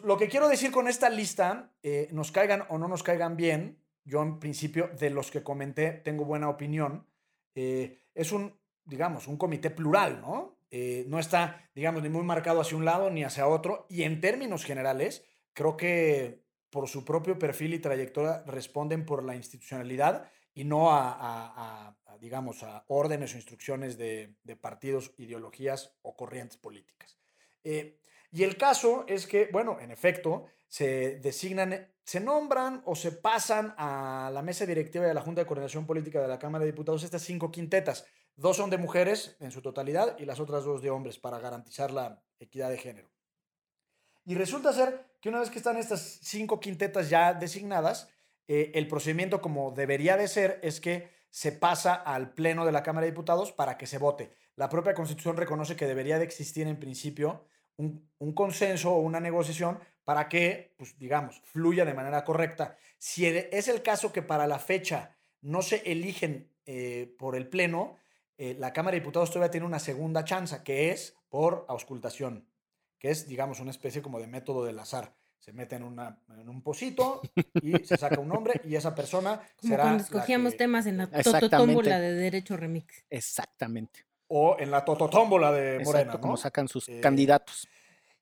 Lo 0.03 0.17
que 0.17 0.29
quiero 0.29 0.49
decir 0.49 0.73
con 0.73 0.89
esta 0.89 1.09
lista, 1.11 1.71
nos 2.11 2.33
caigan 2.33 2.65
o 2.71 2.79
no 2.79 2.89
nos 2.89 3.05
caigan 3.05 3.37
bien, 3.37 3.79
yo 4.07 4.23
en 4.23 4.39
principio 4.39 4.89
de 4.99 5.11
los 5.11 5.31
que 5.31 5.43
comenté 5.43 5.91
tengo 5.93 6.25
buena 6.25 6.49
opinión, 6.49 7.07
eh, 7.55 8.05
es 8.15 8.33
un, 8.33 8.59
digamos, 8.85 9.27
un 9.27 9.37
comité 9.37 9.71
plural, 9.71 10.21
¿no? 10.21 10.59
Eh, 10.71 11.05
no 11.09 11.19
está, 11.19 11.69
digamos, 11.75 12.03
ni 12.03 12.09
muy 12.09 12.23
marcado 12.23 12.61
hacia 12.61 12.77
un 12.77 12.85
lado 12.85 13.11
ni 13.11 13.25
hacia 13.25 13.47
otro, 13.47 13.87
y 13.91 14.05
en 14.05 14.21
términos 14.21 14.65
generales, 14.65 15.25
creo 15.53 15.77
que 15.77 16.45
por 16.71 16.89
su 16.89 17.05
propio 17.05 17.39
perfil 17.39 17.75
y 17.75 17.79
trayectoria 17.79 18.43
responden 18.47 19.05
por 19.05 19.25
la 19.25 19.35
institucionalidad 19.35 20.31
y 20.55 20.65
no 20.65 20.89
a, 20.91 21.97
digamos, 22.21 22.63
a 22.63 22.85
órdenes 22.89 23.35
o 23.35 23.37
instrucciones 23.37 23.99
de, 23.99 24.37
de 24.43 24.57
partidos, 24.57 25.13
ideologías 25.19 25.97
o 26.03 26.17
corrientes 26.17 26.57
políticas. 26.57 27.19
Eh, 27.63 28.01
y 28.31 28.43
el 28.43 28.57
caso 28.57 29.05
es 29.09 29.27
que, 29.27 29.49
bueno, 29.53 29.79
en 29.81 29.91
efecto, 29.91 30.47
se 30.69 31.19
designan, 31.21 31.93
se 32.05 32.21
nombran 32.21 32.83
o 32.85 32.95
se 32.95 33.13
pasan 33.13 33.75
a 33.79 34.31
la 34.33 34.43
mesa 34.43 34.67
directiva 34.67 35.07
de 35.07 35.15
la 35.15 35.21
Junta 35.21 35.41
de 35.41 35.47
Coordinación 35.47 35.87
Política 35.87 36.21
de 36.21 36.29
la 36.29 36.39
Cámara 36.39 36.65
de 36.65 36.73
Diputados 36.73 37.05
estas 37.05 37.23
cinco 37.23 37.51
quintetas. 37.51 38.07
Dos 38.37 38.57
son 38.57 38.71
de 38.71 38.79
mujeres 38.79 39.37
en 39.41 39.51
su 39.51 39.63
totalidad 39.63 40.19
y 40.19 40.25
las 40.25 40.41
otras 40.41 40.65
dos 40.65 40.83
de 40.83 40.91
hombres 40.91 41.19
para 41.19 41.39
garantizar 41.39 41.91
la 41.91 42.23
equidad 42.39 42.69
de 42.71 42.79
género. 42.79 43.11
Y 44.27 44.35
resulta 44.35 44.73
ser 44.73 45.07
que 45.21 45.29
una 45.29 45.41
vez 45.41 45.51
que 45.51 45.59
están 45.59 45.77
estas 45.77 46.19
cinco 46.23 46.61
quintetas 46.61 47.09
ya 47.09 47.33
designadas, 47.33 48.11
eh, 48.49 48.73
el 48.75 48.89
procedimiento 48.89 49.41
como 49.41 49.71
debería 49.71 50.17
de 50.17 50.29
ser 50.29 50.61
es 50.63 50.81
que 50.81 51.11
se 51.31 51.53
pasa 51.53 51.95
al 51.95 52.35
Pleno 52.35 52.67
de 52.67 52.73
la 52.73 52.83
Cámara 52.83 53.05
de 53.05 53.13
Diputados 53.13 53.53
para 53.53 53.79
que 53.79 53.87
se 53.87 53.99
vote. 53.99 54.33
La 54.57 54.69
propia 54.69 54.95
Constitución 54.95 55.37
reconoce 55.37 55.77
que 55.77 55.87
debería 55.87 56.19
de 56.19 56.25
existir 56.25 56.67
en 56.67 56.79
principio 56.79 57.47
un, 57.77 58.11
un 58.19 58.33
consenso 58.33 58.93
o 58.93 59.01
una 59.01 59.21
negociación 59.21 59.79
para 60.07 60.29
que, 60.29 60.73
pues, 60.79 60.97
digamos, 60.99 61.43
fluya 61.45 61.85
de 61.85 61.93
manera 61.93 62.23
correcta. 62.25 62.77
Si 62.97 63.27
e- 63.27 63.49
es 63.53 63.67
el 63.67 63.83
caso 63.83 64.13
que 64.13 64.23
para 64.23 64.47
la 64.47 64.61
fecha 64.61 65.17
no 65.43 65.63
se 65.63 65.83
eligen 65.91 66.49
eh, 66.65 67.13
por 67.19 67.35
el 67.35 67.49
Pleno, 67.49 67.99
eh, 68.39 68.55
la 68.57 68.73
Cámara 68.73 68.95
de 68.95 69.01
Diputados 69.01 69.31
todavía 69.33 69.51
tiene 69.51 69.67
una 69.67 69.81
segunda 69.81 70.25
chance, 70.25 70.63
que 70.63 70.91
es 70.93 71.17
por 71.29 71.67
auscultación, 71.69 72.47
que 73.01 73.11
es, 73.11 73.27
digamos, 73.27 73.59
una 73.59 73.73
especie 73.73 74.01
como 74.01 74.21
de 74.21 74.29
método 74.29 74.65
del 74.65 74.79
azar. 74.79 75.13
Se 75.41 75.53
mete 75.53 75.75
en, 75.75 75.83
una, 75.83 76.21
en 76.39 76.49
un 76.49 76.63
pocito 76.63 77.21
y 77.61 77.73
se 77.85 77.97
saca 77.97 78.21
un 78.21 78.29
nombre 78.29 78.61
y 78.65 78.77
esa 78.77 78.95
persona 78.95 79.41
Como 79.61 79.71
será 79.73 79.83
cuando 79.83 79.99
la 79.99 80.05
escogíamos 80.05 80.53
que- 80.53 80.59
temas 80.59 80.87
en 80.87 80.99
la 80.99 81.09
tototómbola 81.11 81.99
de 81.99 82.15
Derecho 82.15 82.57
Remix. 82.57 83.05
Exactamente. 83.11 84.07
o 84.29 84.57
en 84.59 84.71
la 84.71 84.85
tototómbola 84.85 85.51
de 85.53 85.77
Exacto, 85.79 85.91
Morena, 85.93 86.13
¿no? 86.15 86.21
como 86.21 86.37
sacan 86.37 86.69
sus 86.69 86.89
Eh, 86.89 87.01
candidatos. 87.01 87.67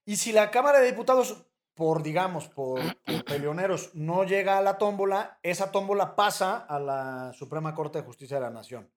Y 0.07 0.16
si 0.16 0.32
la 0.32 0.51
Cámara 0.51 0.80
de 0.80 0.87
Diputados, 0.91 1.47
por 1.74 2.02
digamos, 2.02 2.48
por, 2.48 2.80
por 3.04 3.24
peleoneros, 3.24 3.90
no 3.94 4.24
llega 4.24 4.58
a 4.58 4.62
la 4.62 4.78
tómbola, 4.78 5.38
esa 5.42 5.70
tómbola 5.70 6.16
pasa 6.16 6.56
a 6.56 6.78
la 6.78 7.32
Suprema 7.34 7.74
Corte 7.74 7.98
de 7.98 8.04
Justicia 8.04 8.36
de 8.36 8.42
la 8.42 8.50
Nación. 8.50 8.88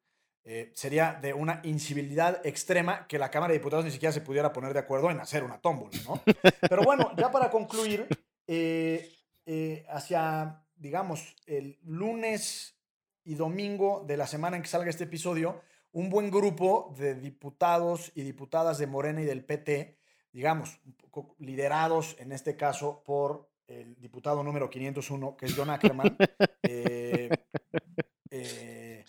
Eh, 0.50 0.72
sería 0.74 1.20
de 1.22 1.34
una 1.34 1.60
incivilidad 1.66 2.40
extrema 2.46 3.06
que 3.06 3.20
la 3.20 3.30
Cámara 3.30 3.52
de 3.52 3.60
Diputados 3.60 3.84
ni 3.84 3.92
siquiera 3.92 4.14
se 4.14 4.22
pudiera 4.22 4.54
poner 4.54 4.72
de 4.72 4.80
acuerdo 4.80 5.12
en 5.12 5.20
hacer 5.20 5.44
una 5.44 5.60
tómbola, 5.60 5.92
¿no? 6.08 6.22
Pero 6.70 6.84
bueno, 6.84 7.12
ya 7.18 7.30
para 7.30 7.52
concluir, 7.52 8.08
eh, 8.48 9.14
eh, 9.46 9.86
hacia, 9.90 10.64
digamos, 10.78 11.36
el 11.48 11.78
lunes 11.84 12.78
y 13.26 13.36
domingo 13.36 14.06
de 14.08 14.16
la 14.16 14.26
semana 14.26 14.56
en 14.56 14.64
que 14.64 14.70
salga 14.70 14.90
este 14.90 15.04
episodio, 15.04 15.60
un 15.92 16.10
buen 16.10 16.32
grupo 16.32 16.96
de 16.98 17.16
diputados 17.16 18.14
y 18.16 18.22
diputadas 18.22 18.78
de 18.78 18.88
Morena 18.88 19.22
y 19.22 19.26
del 19.26 19.44
PT, 19.44 19.98
digamos, 20.32 20.80
un 20.86 20.94
poco 20.94 21.36
liderados 21.40 22.16
en 22.20 22.32
este 22.32 22.56
caso 22.56 23.04
por 23.06 23.50
el 23.68 24.00
diputado 24.00 24.44
número 24.44 24.70
501, 24.70 25.38
que 25.38 25.46
es 25.46 25.56
John 25.56 25.70
Ackerman, 25.70 26.16
eh, 26.64 27.30
eh, 28.32 29.06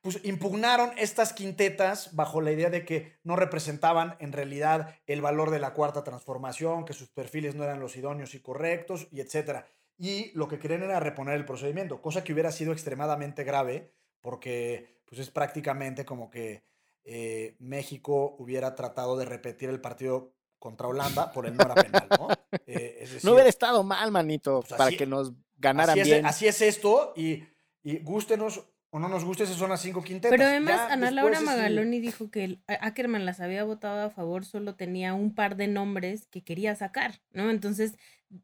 pues 0.00 0.20
impugnaron 0.24 0.92
estas 0.96 1.32
quintetas 1.32 2.14
bajo 2.14 2.40
la 2.40 2.52
idea 2.52 2.70
de 2.70 2.84
que 2.84 3.18
no 3.24 3.36
representaban 3.36 4.16
en 4.20 4.32
realidad 4.32 4.96
el 5.06 5.20
valor 5.20 5.50
de 5.50 5.58
la 5.58 5.74
cuarta 5.74 6.04
transformación, 6.04 6.84
que 6.84 6.94
sus 6.94 7.08
perfiles 7.08 7.54
no 7.54 7.64
eran 7.64 7.80
los 7.80 7.96
idóneos 7.96 8.34
y 8.34 8.40
correctos, 8.40 9.08
y 9.10 9.20
etcétera. 9.20 9.66
Y 9.98 10.30
lo 10.34 10.48
que 10.48 10.58
querían 10.58 10.84
era 10.84 11.00
reponer 11.00 11.34
el 11.34 11.44
procedimiento, 11.44 12.00
cosa 12.00 12.22
que 12.22 12.32
hubiera 12.32 12.52
sido 12.52 12.72
extremadamente 12.72 13.44
grave, 13.44 13.92
porque 14.20 15.02
pues 15.04 15.20
es 15.20 15.30
prácticamente 15.30 16.04
como 16.04 16.30
que 16.30 16.62
eh, 17.04 17.56
México 17.58 18.36
hubiera 18.38 18.74
tratado 18.74 19.16
de 19.16 19.24
repetir 19.24 19.70
el 19.70 19.80
partido 19.80 20.34
contra 20.58 20.88
Holanda 20.88 21.32
por 21.32 21.46
el 21.46 21.56
no 21.56 21.64
era 21.64 21.74
penal, 21.74 22.08
¿no? 22.18 22.28
Eh, 22.66 22.98
es 23.02 23.08
No 23.10 23.14
decir, 23.14 23.30
hubiera 23.30 23.48
estado 23.48 23.82
mal, 23.84 24.10
manito, 24.10 24.60
Pues 24.60 24.72
para 24.76 24.88
así- 24.88 24.96
que 24.96 25.06
nos 25.06 25.32
ganaran 25.56 25.90
así, 25.90 26.00
es, 26.00 26.06
bien. 26.06 26.26
así 26.26 26.46
es 26.46 26.60
esto, 26.62 27.12
y, 27.16 27.44
y 27.82 27.98
gústenos 27.98 28.64
o 28.90 28.98
no 28.98 29.08
nos 29.08 29.22
guste, 29.24 29.44
esas 29.44 29.56
son 29.56 29.68
las 29.70 29.82
cinco 29.82 30.02
quintetas. 30.02 30.30
Pero 30.30 30.48
además, 30.48 30.76
Ya 30.76 30.92
Ana 30.94 31.10
Laura 31.10 31.34
es 31.34 31.40
el- 31.40 31.44
Magaloni 31.46 32.00
dijo 32.00 32.30
que 32.30 32.44
el- 32.44 32.62
Ackerman 32.66 33.26
las 33.26 33.40
había 33.40 33.64
votado 33.64 34.06
a 34.06 34.10
favor, 34.10 34.44
solo 34.46 34.74
tenía 34.76 35.12
un 35.14 35.34
par 35.34 35.56
de 35.56 35.68
nombres 35.68 36.26
que 36.26 36.42
quería 36.42 36.74
sacar, 36.74 37.20
¿no? 37.32 37.50
Entonces, 37.50 37.94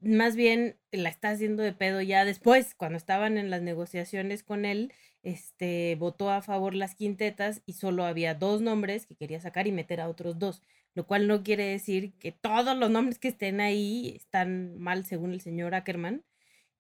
más 0.03 0.37
bien 0.37 0.79
la 0.93 1.09
está 1.09 1.31
haciendo 1.31 1.63
de 1.63 1.73
pedo 1.73 2.01
ya 2.03 2.25
después, 2.27 2.75
cuando 2.75 2.97
estaban 2.99 3.39
en 3.39 3.49
las 3.51 3.63
negociaciones 3.63 4.43
con 4.43 4.65
él, 4.67 4.93
este, 5.23 5.97
votó 5.99 6.31
a 6.31 6.43
favor 6.43 6.75
las 6.75 6.95
quintetas 6.95 7.63
y 7.65 7.73
solo 7.75 8.05
había 8.05 8.35
dos 8.35 8.61
nombres 8.61 9.07
que 9.07 9.17
quería 9.17 9.41
sacar 9.41 9.67
y 9.67 9.73
meter 9.73 10.01
a 10.03 10.09
otros 10.09 10.39
dos, 10.39 10.61
lo 10.95 11.07
cual 11.07 11.27
no 11.29 11.43
quiere 11.43 11.65
decir 11.67 12.15
que 12.19 12.33
todos 12.33 12.77
los 12.77 12.91
nombres 12.91 13.19
que 13.19 13.29
estén 13.29 13.61
ahí 13.61 14.15
están 14.17 14.79
mal 14.79 15.05
según 15.07 15.33
el 15.33 15.41
señor 15.41 15.75
Ackerman. 15.75 16.25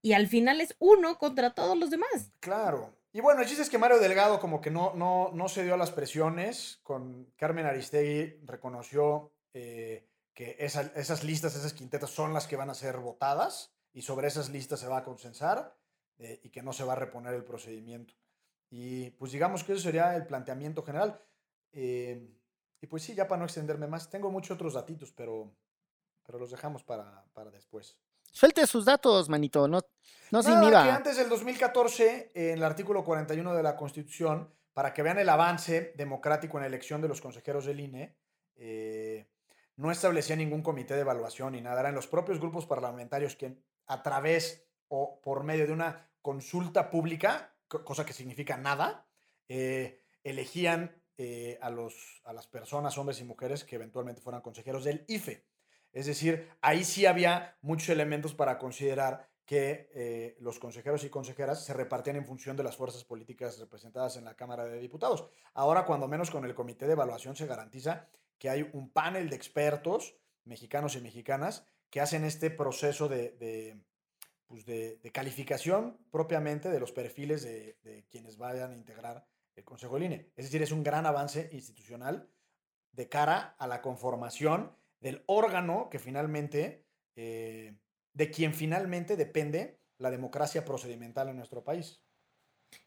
Y 0.02 0.12
al 0.12 0.28
final 0.28 0.60
es 0.60 0.76
uno 0.78 1.18
contra 1.18 1.54
todos 1.54 1.76
los 1.78 1.90
demás. 1.90 2.30
Claro. 2.40 2.94
Y 3.12 3.20
bueno, 3.20 3.40
el 3.40 3.46
chiste 3.46 3.62
es 3.62 3.70
que 3.70 3.78
Mario 3.78 3.98
Delgado 4.00 4.38
como 4.40 4.60
que 4.60 4.70
no, 4.70 4.92
no, 4.94 5.30
no 5.32 5.48
se 5.48 5.64
dio 5.64 5.74
a 5.74 5.78
las 5.78 5.90
presiones. 5.92 6.80
Con 6.82 7.32
Carmen 7.36 7.64
Aristegui 7.66 8.40
reconoció 8.44 9.32
eh, 9.54 10.06
que 10.34 10.56
esa- 10.58 10.92
esas 10.96 11.24
listas, 11.24 11.56
esas 11.56 11.72
quintetas 11.72 12.10
son 12.10 12.32
las 12.34 12.46
que 12.46 12.56
van 12.56 12.70
a 12.70 12.74
ser 12.74 12.98
votadas 12.98 13.72
y 13.92 14.02
sobre 14.02 14.26
esas 14.28 14.50
listas 14.50 14.80
se 14.80 14.88
va 14.88 14.98
a 14.98 15.04
consensar 15.04 15.76
eh, 16.18 16.40
y 16.42 16.50
que 16.50 16.62
no 16.62 16.72
se 16.72 16.84
va 16.84 16.92
a 16.94 16.96
reponer 16.96 17.32
el 17.34 17.44
procedimiento. 17.44 18.14
Y 18.68 19.10
pues 19.10 19.32
digamos 19.32 19.62
que 19.64 19.72
eso 19.72 19.82
sería 19.82 20.16
el 20.16 20.26
planteamiento 20.26 20.82
general. 20.82 21.20
Eh, 21.72 22.28
y 22.84 22.86
pues 22.86 23.02
sí, 23.02 23.14
ya 23.14 23.26
para 23.26 23.38
no 23.38 23.44
extenderme 23.46 23.86
más, 23.86 24.10
tengo 24.10 24.30
muchos 24.30 24.54
otros 24.56 24.74
datitos, 24.74 25.10
pero, 25.12 25.50
pero 26.26 26.38
los 26.38 26.50
dejamos 26.50 26.84
para, 26.84 27.24
para 27.32 27.50
después. 27.50 27.98
Suelte 28.30 28.66
sus 28.66 28.84
datos, 28.84 29.30
manito, 29.30 29.66
no, 29.66 29.80
no 30.30 30.42
se 30.42 30.50
que 30.50 30.54
inhiba. 30.56 30.94
antes 30.94 31.16
del 31.16 31.30
2014, 31.30 32.32
en 32.34 32.58
el 32.58 32.62
artículo 32.62 33.02
41 33.02 33.54
de 33.54 33.62
la 33.62 33.74
Constitución, 33.74 34.52
para 34.74 34.92
que 34.92 35.02
vean 35.02 35.18
el 35.18 35.30
avance 35.30 35.94
democrático 35.96 36.58
en 36.58 36.62
la 36.62 36.66
elección 36.66 37.00
de 37.00 37.08
los 37.08 37.22
consejeros 37.22 37.64
del 37.64 37.80
INE, 37.80 38.16
eh, 38.56 39.26
no 39.76 39.90
establecía 39.90 40.36
ningún 40.36 40.62
comité 40.62 40.94
de 40.94 41.00
evaluación 41.00 41.52
ni 41.54 41.62
nada. 41.62 41.80
Eran 41.80 41.94
los 41.94 42.06
propios 42.06 42.38
grupos 42.38 42.66
parlamentarios 42.66 43.34
quien, 43.34 43.64
a 43.86 44.02
través 44.02 44.66
o 44.88 45.20
por 45.22 45.42
medio 45.42 45.66
de 45.66 45.72
una 45.72 46.10
consulta 46.20 46.90
pública, 46.90 47.54
co- 47.66 47.82
cosa 47.82 48.04
que 48.04 48.12
significa 48.12 48.56
nada, 48.58 49.06
eh, 49.48 50.02
elegían 50.22 51.00
eh, 51.16 51.58
a, 51.60 51.70
los, 51.70 52.22
a 52.24 52.32
las 52.32 52.46
personas, 52.46 52.98
hombres 52.98 53.20
y 53.20 53.24
mujeres, 53.24 53.64
que 53.64 53.76
eventualmente 53.76 54.20
fueran 54.22 54.42
consejeros 54.42 54.84
del 54.84 55.04
IFE. 55.08 55.44
Es 55.92 56.06
decir, 56.06 56.48
ahí 56.60 56.82
sí 56.84 57.06
había 57.06 57.56
muchos 57.62 57.88
elementos 57.90 58.34
para 58.34 58.58
considerar 58.58 59.28
que 59.44 59.90
eh, 59.94 60.36
los 60.40 60.58
consejeros 60.58 61.04
y 61.04 61.10
consejeras 61.10 61.64
se 61.64 61.74
repartían 61.74 62.16
en 62.16 62.24
función 62.24 62.56
de 62.56 62.62
las 62.64 62.76
fuerzas 62.76 63.04
políticas 63.04 63.58
representadas 63.58 64.16
en 64.16 64.24
la 64.24 64.34
Cámara 64.34 64.64
de 64.64 64.80
Diputados. 64.80 65.28
Ahora, 65.52 65.84
cuando 65.84 66.08
menos 66.08 66.30
con 66.30 66.44
el 66.44 66.54
comité 66.54 66.86
de 66.86 66.92
evaluación, 66.94 67.36
se 67.36 67.46
garantiza 67.46 68.08
que 68.38 68.48
hay 68.48 68.68
un 68.72 68.90
panel 68.90 69.28
de 69.28 69.36
expertos, 69.36 70.16
mexicanos 70.44 70.96
y 70.96 71.00
mexicanas, 71.00 71.64
que 71.90 72.00
hacen 72.00 72.24
este 72.24 72.50
proceso 72.50 73.06
de, 73.06 73.32
de, 73.32 73.78
pues, 74.46 74.64
de- 74.64 74.96
de 74.96 75.12
calificación 75.12 75.98
propiamente 76.10 76.70
de 76.70 76.80
los 76.80 76.90
perfiles 76.90 77.42
de, 77.44 78.04
quienes 78.10 78.36
vayan 78.38 78.72
a 78.72 78.76
integrar 78.76 79.26
el 79.56 79.64
Consejo 79.64 79.96
del. 79.96 80.32
Es 80.36 80.46
decir, 80.46 80.62
es 80.62 80.72
un 80.72 80.82
gran 80.82 81.06
avance 81.06 81.48
institucional 81.52 82.28
de 82.92 83.08
cara 83.08 83.56
a 83.58 83.66
la 83.66 83.82
conformación 83.82 84.72
del 85.00 85.22
órgano 85.26 85.88
que 85.90 85.98
finalmente, 85.98 86.86
eh, 87.16 87.76
de 88.12 88.30
quien 88.30 88.54
finalmente 88.54 89.16
depende 89.16 89.80
la 89.98 90.10
democracia 90.10 90.64
procedimental 90.64 91.28
en 91.28 91.36
nuestro 91.36 91.64
país. 91.64 92.00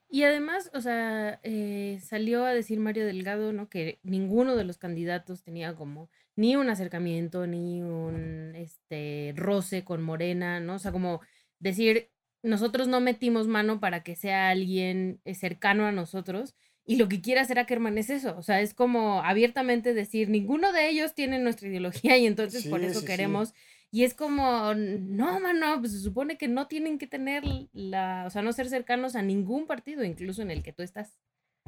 Y 0.09 0.23
además, 0.23 0.71
o 0.73 0.79
sea, 0.79 1.39
eh, 1.43 1.99
salió 2.01 2.45
a 2.45 2.53
decir 2.53 2.79
Mario 2.79 3.05
Delgado, 3.05 3.51
¿no? 3.51 3.69
Que 3.69 3.99
ninguno 4.03 4.55
de 4.55 4.63
los 4.63 4.77
candidatos 4.77 5.43
tenía 5.43 5.75
como 5.75 6.09
ni 6.35 6.55
un 6.55 6.69
acercamiento, 6.69 7.45
ni 7.45 7.81
un 7.81 8.53
este 8.55 9.33
roce 9.35 9.83
con 9.83 10.01
Morena, 10.01 10.61
¿no? 10.61 10.75
O 10.75 10.79
sea, 10.79 10.93
como 10.93 11.19
decir, 11.59 12.09
nosotros 12.43 12.87
no 12.87 12.99
metimos 12.99 13.47
mano 13.47 13.79
para 13.79 14.03
que 14.03 14.15
sea 14.15 14.49
alguien 14.49 15.21
eh, 15.25 15.35
cercano 15.35 15.85
a 15.85 15.91
nosotros. 15.91 16.55
Y 16.85 16.95
lo 16.95 17.09
que 17.09 17.21
quiere 17.21 17.41
hacer 17.41 17.59
Ackerman 17.59 17.97
es 17.97 18.09
eso. 18.09 18.37
O 18.37 18.41
sea, 18.41 18.61
es 18.61 18.73
como 18.73 19.21
abiertamente 19.21 19.93
decir, 19.93 20.29
ninguno 20.29 20.71
de 20.71 20.89
ellos 20.89 21.13
tiene 21.13 21.39
nuestra 21.39 21.67
ideología 21.67 22.17
y 22.17 22.25
entonces 22.25 22.65
por 22.67 22.81
eso 22.81 22.95
sí, 22.95 22.99
sí. 23.01 23.05
queremos 23.05 23.53
y 23.89 24.03
es 24.03 24.13
como, 24.13 24.73
no, 24.75 25.39
mano, 25.39 25.79
pues 25.79 25.93
se 25.93 25.99
supone 25.99 26.37
que 26.37 26.47
no 26.47 26.67
tienen 26.67 26.97
que 26.97 27.07
tener 27.07 27.43
la, 27.71 28.25
o 28.27 28.29
sea, 28.29 28.41
no 28.41 28.51
ser 28.51 28.69
cercanos 28.69 29.15
a 29.15 29.21
ningún 29.21 29.65
partido, 29.65 30.03
incluso 30.03 30.41
en 30.41 30.51
el 30.51 30.61
que 30.61 30.73
tú 30.73 30.83
estás. 30.83 31.17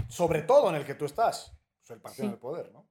Sobre 0.09 0.41
todo 0.41 0.69
en 0.69 0.75
el 0.75 0.85
que 0.85 0.95
tú 0.95 1.05
estás, 1.05 1.53
pues, 1.79 1.91
el 1.91 2.01
partido 2.01 2.23
Sí. 2.23 2.27
en 2.27 2.33
el 2.33 2.39
poder, 2.39 2.71
¿no? 2.73 2.87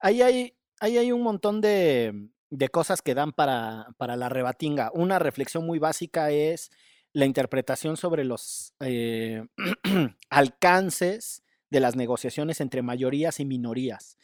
Ahí 0.00 0.22
hay, 0.22 0.56
ahí 0.80 0.96
hay 0.96 1.12
un 1.12 1.22
montón 1.22 1.60
de, 1.60 2.30
de 2.48 2.68
cosas 2.68 3.02
que 3.02 3.14
dan 3.14 3.32
para, 3.32 3.88
para 3.98 4.16
la 4.16 4.28
rebatinga. 4.30 4.90
Una 4.94 5.18
reflexión 5.18 5.66
muy 5.66 5.78
básica 5.78 6.30
es 6.30 6.70
la 7.18 7.26
interpretación 7.26 7.96
sobre 7.96 8.24
los 8.24 8.74
eh, 8.78 9.44
alcances 10.30 11.42
de 11.68 11.80
las 11.80 11.96
negociaciones 11.96 12.60
entre 12.60 12.80
mayorías 12.80 13.40
y 13.40 13.44
minorías. 13.44 14.16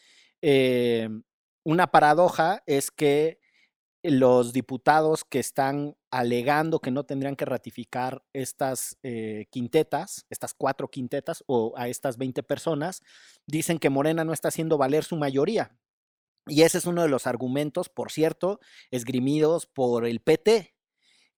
Eh, 0.43 1.09
una 1.65 1.89
paradoja 1.89 2.63
es 2.67 2.93
que 2.93 3.41
los 4.05 4.53
diputados 4.53 5.25
que 5.25 5.41
están 5.41 5.97
alegando 6.13 6.79
que 6.79 6.93
no 6.93 7.03
tendrían 7.05 7.35
que 7.35 7.47
ratificar 7.47 8.23
estas 8.33 8.97
eh, 9.03 9.47
quintetas, 9.51 10.25
estas 10.31 10.55
cuatro 10.55 10.89
quintetas 10.89 11.43
o 11.49 11.75
a 11.77 11.89
estas 11.89 12.17
20 12.17 12.45
personas, 12.45 13.03
dicen 13.45 13.81
que 13.81 13.91
Morena 13.91 14.25
no 14.25 14.33
está 14.33 14.49
haciendo 14.49 14.79
valer 14.79 15.03
su 15.03 15.17
mayoría. 15.17 15.77
Y 16.47 16.63
ese 16.63 16.79
es 16.79 16.87
uno 16.87 17.03
de 17.03 17.09
los 17.09 17.27
argumentos, 17.27 17.89
por 17.89 18.13
cierto, 18.13 18.61
esgrimidos 18.93 19.67
por 19.67 20.07
el 20.07 20.21
PT, 20.21 20.77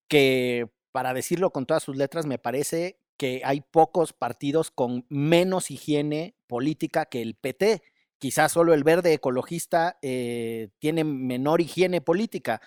que 0.06 0.75
para 0.96 1.12
decirlo 1.12 1.50
con 1.50 1.66
todas 1.66 1.82
sus 1.82 1.94
letras, 1.94 2.24
me 2.24 2.38
parece 2.38 3.02
que 3.18 3.42
hay 3.44 3.60
pocos 3.60 4.14
partidos 4.14 4.70
con 4.70 5.04
menos 5.10 5.70
higiene 5.70 6.36
política 6.46 7.04
que 7.04 7.20
el 7.20 7.34
PT. 7.34 7.82
Quizás 8.18 8.52
solo 8.52 8.72
el 8.72 8.82
verde 8.82 9.12
ecologista 9.12 9.98
eh, 10.00 10.70
tiene 10.78 11.04
menor 11.04 11.60
higiene 11.60 12.00
política. 12.00 12.62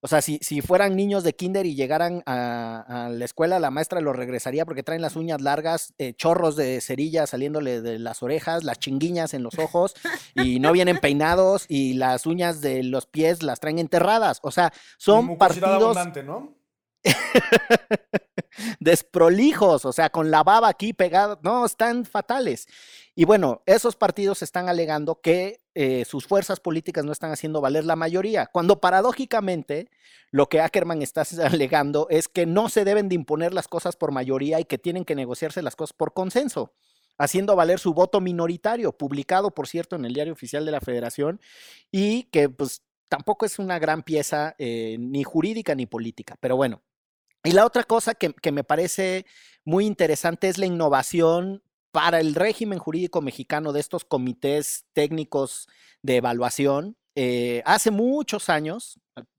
O 0.00 0.06
sea, 0.06 0.22
si, 0.22 0.38
si 0.42 0.60
fueran 0.60 0.94
niños 0.94 1.24
de 1.24 1.34
kinder 1.34 1.66
y 1.66 1.74
llegaran 1.74 2.22
a, 2.24 3.06
a 3.06 3.08
la 3.08 3.24
escuela, 3.24 3.58
la 3.58 3.72
maestra 3.72 4.00
los 4.00 4.14
regresaría 4.14 4.64
porque 4.64 4.84
traen 4.84 5.02
las 5.02 5.16
uñas 5.16 5.40
largas, 5.40 5.92
eh, 5.98 6.14
chorros 6.14 6.54
de 6.54 6.80
cerilla 6.80 7.26
saliéndole 7.26 7.80
de 7.80 7.98
las 7.98 8.22
orejas, 8.22 8.62
las 8.62 8.78
chinguiñas 8.78 9.34
en 9.34 9.42
los 9.42 9.58
ojos 9.58 9.96
y 10.36 10.60
no 10.60 10.70
vienen 10.70 10.98
peinados 10.98 11.66
y 11.68 11.94
las 11.94 12.26
uñas 12.26 12.60
de 12.60 12.84
los 12.84 13.06
pies 13.06 13.42
las 13.42 13.58
traen 13.58 13.80
enterradas. 13.80 14.38
O 14.44 14.52
sea, 14.52 14.72
son 14.98 15.36
partidos 15.36 15.82
abundante, 15.82 16.22
¿no? 16.22 16.54
desprolijos, 18.80 19.84
o 19.84 19.92
sea, 19.92 20.10
con 20.10 20.30
la 20.30 20.42
baba 20.42 20.68
aquí 20.68 20.92
pegada, 20.92 21.38
no, 21.42 21.64
están 21.64 22.04
fatales. 22.04 22.66
Y 23.14 23.24
bueno, 23.24 23.62
esos 23.66 23.96
partidos 23.96 24.42
están 24.42 24.68
alegando 24.68 25.20
que 25.20 25.60
eh, 25.74 26.04
sus 26.04 26.26
fuerzas 26.26 26.60
políticas 26.60 27.04
no 27.04 27.12
están 27.12 27.32
haciendo 27.32 27.60
valer 27.60 27.84
la 27.84 27.96
mayoría, 27.96 28.46
cuando 28.46 28.80
paradójicamente 28.80 29.90
lo 30.30 30.48
que 30.48 30.60
Ackerman 30.60 31.02
está 31.02 31.22
alegando 31.44 32.06
es 32.10 32.28
que 32.28 32.46
no 32.46 32.68
se 32.68 32.84
deben 32.84 33.08
de 33.08 33.14
imponer 33.14 33.54
las 33.54 33.68
cosas 33.68 33.96
por 33.96 34.12
mayoría 34.12 34.60
y 34.60 34.64
que 34.64 34.78
tienen 34.78 35.04
que 35.04 35.14
negociarse 35.14 35.62
las 35.62 35.76
cosas 35.76 35.94
por 35.94 36.12
consenso, 36.12 36.72
haciendo 37.18 37.56
valer 37.56 37.78
su 37.78 37.94
voto 37.94 38.20
minoritario, 38.20 38.92
publicado, 38.92 39.50
por 39.50 39.66
cierto, 39.66 39.96
en 39.96 40.04
el 40.04 40.14
diario 40.14 40.32
oficial 40.32 40.64
de 40.64 40.72
la 40.72 40.80
Federación, 40.80 41.40
y 41.90 42.24
que 42.24 42.48
pues 42.48 42.82
tampoco 43.08 43.46
es 43.46 43.58
una 43.58 43.78
gran 43.78 44.02
pieza 44.02 44.54
eh, 44.58 44.96
ni 44.98 45.24
jurídica 45.24 45.74
ni 45.74 45.86
política, 45.86 46.36
pero 46.40 46.56
bueno. 46.56 46.82
Y 47.46 47.52
la 47.52 47.64
otra 47.64 47.84
cosa 47.84 48.14
que, 48.16 48.34
me 48.50 48.64
parece 48.64 49.24
muy 49.64 49.86
interesante 49.86 50.48
es 50.48 50.58
la 50.58 50.66
innovación 50.66 51.62
para 51.92 52.18
el 52.18 52.34
régimen 52.34 52.80
jurídico 52.80 53.22
mexicano 53.22 53.72
de 53.72 53.78
estos 53.78 54.04
comités 54.04 54.84
técnicos 54.92 55.68
de 56.02 56.16
evaluación. 56.16 56.96
Eh, 57.14 57.62
hace 57.64 57.92
muchos 57.92 58.48
años, 58.48 58.98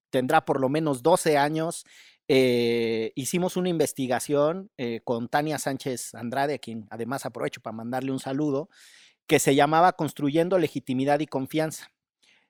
tendrá 0.10 0.46
por 0.46 0.62
lo 0.62 0.70
menos 0.70 1.04
12 1.04 1.38
años, 1.38 1.84
eh, 2.30 3.12
hicimos 3.16 3.58
una 3.58 3.68
investigación 3.68 4.72
eh, 4.78 5.02
con 5.04 5.28
Tania 5.28 5.60
Sánchez 5.60 6.16
Andrade, 6.16 6.54
a 6.54 6.60
quien 6.60 6.88
además 6.90 7.26
aprovecho 7.26 7.60
para 7.60 7.76
mandarle 7.76 8.14
un 8.14 8.20
saludo, 8.20 8.70
que 9.28 9.40
se 9.40 9.54
llamaba 9.54 9.92
Construyendo 9.94 10.58
Legitimidad 10.58 11.20
y 11.20 11.28
Confianza. 11.28 11.92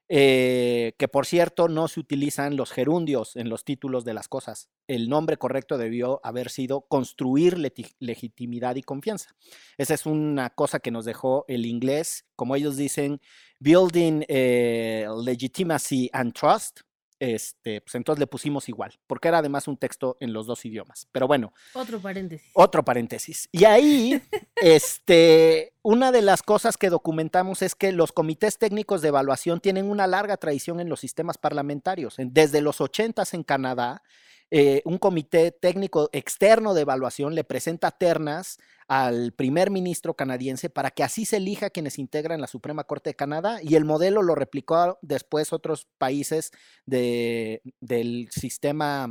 Eh, 0.10 0.94
que 0.98 1.10
por 1.10 1.26
cierto 1.26 1.68
no 1.68 1.90
se 1.90 2.00
utilizan 2.00 2.56
los 2.56 2.72
gerundios 2.72 3.36
en 3.36 3.50
los 3.50 3.66
títulos 3.66 4.06
de 4.06 4.14
las 4.14 4.30
cosas. 4.30 4.70
El 4.88 5.10
nombre 5.10 5.36
correcto 5.38 5.78
debió 5.78 6.22
haber 6.24 6.50
sido 6.50 6.82
construir 6.88 7.58
legitimidad 8.00 8.78
y 8.78 8.84
confianza. 8.84 9.36
Esa 9.78 9.94
es 9.94 10.06
una 10.06 10.50
cosa 10.50 10.80
que 10.80 10.92
nos 10.92 11.04
dejó 11.04 11.44
el 11.50 11.66
inglés, 11.66 12.26
como 12.38 12.56
ellos 12.56 12.78
dicen, 12.78 13.20
building 13.60 14.24
eh, 14.30 15.08
legitimacy 15.26 16.10
and 16.14 16.34
trust. 16.34 16.82
Este, 17.20 17.82
pues 17.82 17.96
entonces 17.96 18.20
le 18.20 18.28
pusimos 18.28 18.70
igual, 18.70 19.00
porque 19.08 19.28
era 19.28 19.40
además 19.40 19.68
un 19.68 19.76
texto 19.78 20.18
en 20.20 20.34
los 20.34 20.46
dos 20.46 20.64
idiomas. 20.66 21.08
Pero 21.12 21.26
bueno, 21.28 21.52
Otro 21.74 22.00
paréntesis. 22.00 22.52
otro 22.54 22.86
paréntesis. 22.86 23.50
Y 23.52 23.66
ahí, 23.66 24.22
este, 24.58 25.74
una 25.82 26.12
de 26.12 26.22
las 26.22 26.44
cosas 26.44 26.78
que 26.78 26.90
documentamos 26.90 27.62
es 27.64 27.74
que 27.74 27.92
los 27.92 28.12
comités 28.12 28.58
técnicos 28.60 29.02
de 29.02 29.08
evaluación 29.08 29.60
tienen 29.60 29.90
una 29.90 30.06
larga 30.06 30.38
tradición 30.38 30.80
en 30.80 30.90
los 30.90 31.00
sistemas 31.00 31.38
parlamentarios. 31.40 32.20
En- 32.20 32.34
Desde 32.34 32.62
los 32.62 32.82
80 32.82 33.24
en 33.32 33.44
Canadá, 33.44 34.04
eh, 34.52 34.82
un 34.86 34.98
comité 34.98 35.52
técnico 35.52 36.10
externo 36.14 36.74
de 36.74 36.82
evaluación 36.82 37.36
le 37.36 37.44
presenta 37.44 37.92
ternas 37.92 38.58
al 38.88 39.34
primer 39.34 39.70
ministro 39.72 40.14
canadiense 40.16 40.70
para 40.70 40.92
que 40.92 41.04
así 41.04 41.26
se 41.26 41.38
elija 41.38 41.70
quienes 41.70 42.00
integran 42.00 42.40
la 42.40 42.48
Suprema 42.48 42.86
Corte 42.86 43.10
de 43.10 43.16
Canadá 43.16 43.60
y 43.62 43.76
el 43.76 43.84
modelo 43.84 44.22
lo 44.24 44.36
replicó 44.36 44.98
después 45.02 45.52
otros 45.52 45.88
países 45.98 46.52
de- 46.86 47.62
del 47.82 48.30
sistema 48.32 49.10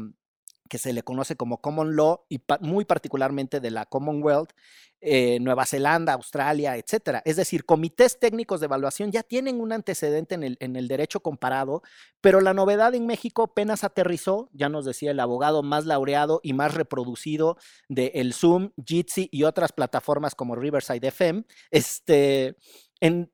que 0.69 0.79
se 0.79 0.93
le 0.93 1.03
conoce 1.03 1.37
como 1.37 1.61
Common 1.61 1.97
Law 1.97 2.25
y 2.29 2.41
muy 2.61 2.85
particularmente 2.85 3.61
de 3.61 3.71
la 3.71 3.87
Commonwealth, 3.87 4.53
eh, 5.01 5.39
Nueva 5.41 5.67
Zelanda, 5.67 6.15
Australia, 6.15 6.77
etcétera. 6.77 7.23
Es 7.25 7.37
decir, 7.37 7.65
comités 7.65 8.19
técnicos 8.19 8.61
de 8.61 8.67
evaluación 8.67 9.13
ya 9.13 9.23
tienen 9.23 9.61
un 9.61 9.73
antecedente 9.73 10.35
en 10.35 10.43
el, 10.43 10.57
en 10.61 10.75
el 10.75 10.89
derecho 10.89 11.21
comparado, 11.21 11.83
pero 12.21 12.41
la 12.41 12.55
novedad 12.55 12.95
en 12.95 13.07
México 13.07 13.43
apenas 13.43 13.85
aterrizó, 13.85 14.49
ya 14.53 14.69
nos 14.69 14.85
decía 14.85 15.11
el 15.11 15.21
abogado 15.21 15.63
más 15.63 15.85
laureado 15.85 16.41
y 16.43 16.55
más 16.55 16.75
reproducido 16.75 17.59
de 17.89 18.13
el 18.15 18.33
Zoom, 18.33 18.71
Jitsi 18.85 19.29
y 19.31 19.45
otras 19.45 19.73
plataformas 19.73 20.35
como 20.35 20.57
Riverside 20.57 21.09
FM, 21.09 21.45
este, 21.71 22.57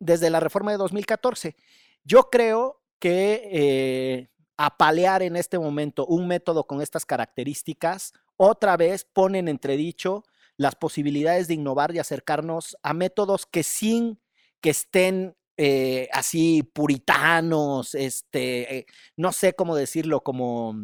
desde 0.01 0.31
la 0.31 0.41
reforma 0.41 0.73
de 0.73 0.79
2014. 0.79 1.57
Yo 2.05 2.29
creo 2.29 2.83
que 2.99 3.49
eh, 3.51 4.32
apalear 4.57 5.23
en 5.23 5.37
este 5.37 5.59
momento 5.59 6.07
un 6.07 6.29
método 6.29 6.67
con 6.67 6.81
estas 6.83 7.07
características, 7.07 8.13
otra 8.37 8.77
vez 8.77 9.05
pone 9.05 9.39
en 9.39 9.49
entredicho 9.49 10.25
las 10.57 10.75
posibilidades 10.75 11.49
de 11.49 11.55
innovar 11.55 11.95
y 11.95 11.99
acercarnos 11.99 12.77
a 12.83 12.95
métodos 12.95 13.47
que 13.47 13.63
sin 13.63 14.21
que 14.61 14.71
estén 14.71 15.37
eh, 15.57 16.09
así 16.13 16.63
puritanos, 16.63 17.95
este, 17.95 18.79
eh, 18.79 18.87
no 19.17 19.33
sé 19.33 19.55
cómo 19.55 19.77
decirlo, 19.77 20.23
como, 20.23 20.75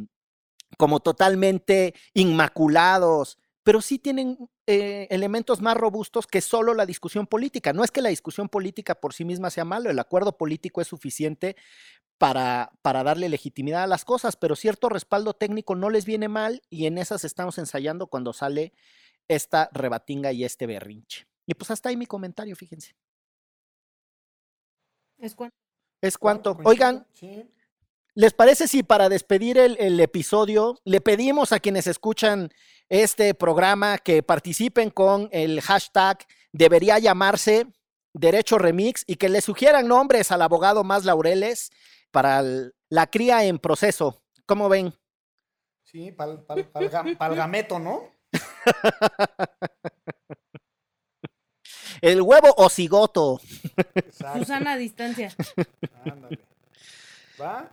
como 0.76 1.00
totalmente 1.00 1.94
inmaculados, 2.14 3.38
pero 3.62 3.80
sí 3.80 3.98
tienen 3.98 4.48
eh, 4.66 5.06
elementos 5.10 5.60
más 5.60 5.76
robustos 5.76 6.26
que 6.26 6.40
solo 6.40 6.74
la 6.74 6.86
discusión 6.86 7.26
política. 7.26 7.72
No 7.72 7.84
es 7.84 7.90
que 7.90 8.02
la 8.02 8.08
discusión 8.10 8.48
política 8.48 8.94
por 8.94 9.14
sí 9.14 9.24
misma 9.24 9.50
sea 9.50 9.64
malo, 9.64 9.90
el 9.90 9.98
acuerdo 9.98 10.36
político 10.36 10.80
es 10.80 10.88
suficiente 10.88 11.56
para, 12.18 12.72
para 12.82 13.04
darle 13.04 13.28
legitimidad 13.28 13.84
a 13.84 13.86
las 13.86 14.04
cosas, 14.04 14.36
pero 14.36 14.56
cierto 14.56 14.88
respaldo 14.88 15.34
técnico 15.34 15.74
no 15.76 15.88
les 15.90 16.04
viene 16.04 16.28
mal 16.28 16.62
y 16.68 16.86
en 16.86 16.98
esas 16.98 17.24
estamos 17.24 17.58
ensayando 17.58 18.08
cuando 18.08 18.32
sale 18.32 18.72
esta 19.28 19.68
rebatinga 19.72 20.32
y 20.32 20.44
este 20.44 20.66
berrinche. 20.66 21.26
Y 21.46 21.54
pues 21.54 21.70
hasta 21.70 21.88
ahí 21.88 21.96
mi 21.96 22.06
comentario, 22.06 22.56
fíjense. 22.56 22.94
Es 25.18 25.34
cuan- 25.34 25.52
Es 26.00 26.16
cuanto. 26.18 26.54
Coincido, 26.54 26.70
Oigan, 26.70 27.06
Sí. 27.14 27.44
¿les 28.14 28.32
parece 28.32 28.68
si 28.68 28.82
para 28.82 29.08
despedir 29.08 29.58
el, 29.58 29.76
el 29.80 29.98
episodio 30.00 30.78
le 30.84 31.00
pedimos 31.00 31.52
a 31.52 31.58
quienes 31.60 31.86
escuchan 31.86 32.50
este 32.88 33.34
programa 33.34 33.98
que 33.98 34.22
participen 34.22 34.90
con 34.90 35.28
el 35.32 35.60
hashtag 35.60 36.18
debería 36.52 36.98
llamarse 36.98 37.66
Derecho 38.14 38.58
Remix 38.58 39.04
y 39.06 39.16
que 39.16 39.28
le 39.28 39.40
sugieran 39.40 39.86
nombres 39.88 40.32
al 40.32 40.42
abogado 40.42 40.82
más 40.84 41.04
laureles 41.04 41.70
para 42.10 42.40
el- 42.40 42.74
la 42.88 43.06
cría 43.08 43.44
en 43.44 43.58
proceso? 43.58 44.22
¿Cómo 44.46 44.68
ven? 44.68 44.92
Sí, 45.84 46.12
pal, 46.12 46.44
pal, 46.44 46.70
palga- 46.72 47.16
palgameto, 47.16 47.78
¿no? 47.78 48.02
El 52.00 52.22
huevo 52.22 52.54
o 52.56 52.68
cigoto. 52.68 53.40
Susana 54.36 54.72
a 54.72 54.76
distancia. 54.76 55.34
Ándale. 56.04 56.38
¿Va? 57.40 57.72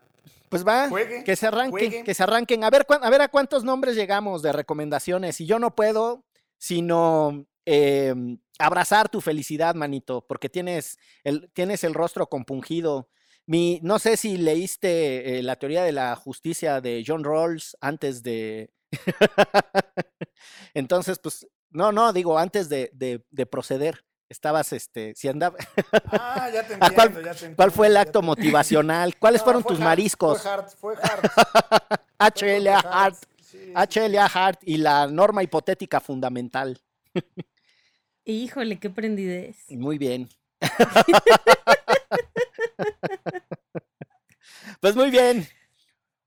Pues 0.49 0.65
va, 0.65 0.89
Juegue, 0.89 1.23
que 1.23 1.36
se 1.36 1.47
arranquen, 1.47 1.71
juegue. 1.71 2.03
que 2.03 2.13
se 2.13 2.23
arranquen. 2.23 2.63
A 2.63 2.69
ver, 2.69 2.86
a 3.01 3.09
ver 3.09 3.21
a 3.21 3.27
cuántos 3.27 3.63
nombres 3.63 3.95
llegamos 3.95 4.41
de 4.41 4.51
recomendaciones. 4.51 5.41
Y 5.41 5.45
yo 5.45 5.59
no 5.59 5.75
puedo, 5.75 6.23
sino 6.57 7.45
em, 7.65 8.39
abrazar 8.57 9.09
tu 9.09 9.21
felicidad, 9.21 9.75
manito, 9.75 10.25
porque 10.25 10.49
tienes 10.49 10.97
el, 11.23 11.51
tienes 11.53 11.83
el 11.83 11.93
rostro 11.93 12.27
compungido. 12.27 13.09
Mi, 13.48 13.80
no 13.84 14.00
sé 14.00 14.18
si 14.18 14.38
leíste 14.38 15.38
eh, 15.39 15.43
la 15.43 15.56
teoría 15.58 15.84
de 15.84 15.91
la 15.91 16.16
justicia 16.16 16.82
de 16.82 17.04
John 17.06 17.24
Rawls 17.24 17.78
antes 17.80 18.24
de. 18.24 18.72
Entonces, 20.74 21.20
pues, 21.20 21.48
no, 21.70 21.91
no, 21.91 22.12
digo, 22.14 22.38
antes 22.39 22.70
de, 22.70 22.89
de- 22.93 23.24
de 23.30 23.46
proceder. 23.46 24.04
Estabas, 24.28 24.74
este, 24.74 25.14
si 25.16 25.28
andaba. 25.28 25.56
Ah, 26.12 26.50
ya 26.52 26.66
te 26.66 26.74
¿A 26.82 26.88
entiendo, 26.88 26.96
cuál- 26.96 27.10
ya 27.14 27.22
te 27.22 27.30
entiendo. 27.30 27.56
¿Cuál 27.58 27.72
fue 27.72 27.88
el 27.88 27.98
acto 27.98 28.22
te- 28.22 28.26
motivacional? 28.26 29.16
¿Cuáles 29.20 29.41
No, 29.41 29.46
fueron 29.46 29.62
fue 29.62 29.70
tus 29.74 29.80
hard, 29.80 29.86
mariscos? 29.86 30.41
Fue 30.41 30.52
hard, 30.52 30.70
fue 30.80 30.96
hard. 30.96 31.30
H.L.A. 32.18 32.80
Hart. 32.80 33.16
Sí, 33.39 33.60
sí, 33.60 33.72
H.L.A. 33.76 34.26
Hart 34.26 34.60
y 34.64 34.78
la 34.78 35.06
norma 35.08 35.43
hipotética 35.43 36.00
fundamental. 36.02 36.80
Híjole, 38.26 38.80
qué 38.80 38.89
prendidez. 38.89 39.58
Muy 39.70 40.00
bien. 40.00 40.28
pues 44.82 44.95
muy 44.95 45.11
bien. 45.11 45.47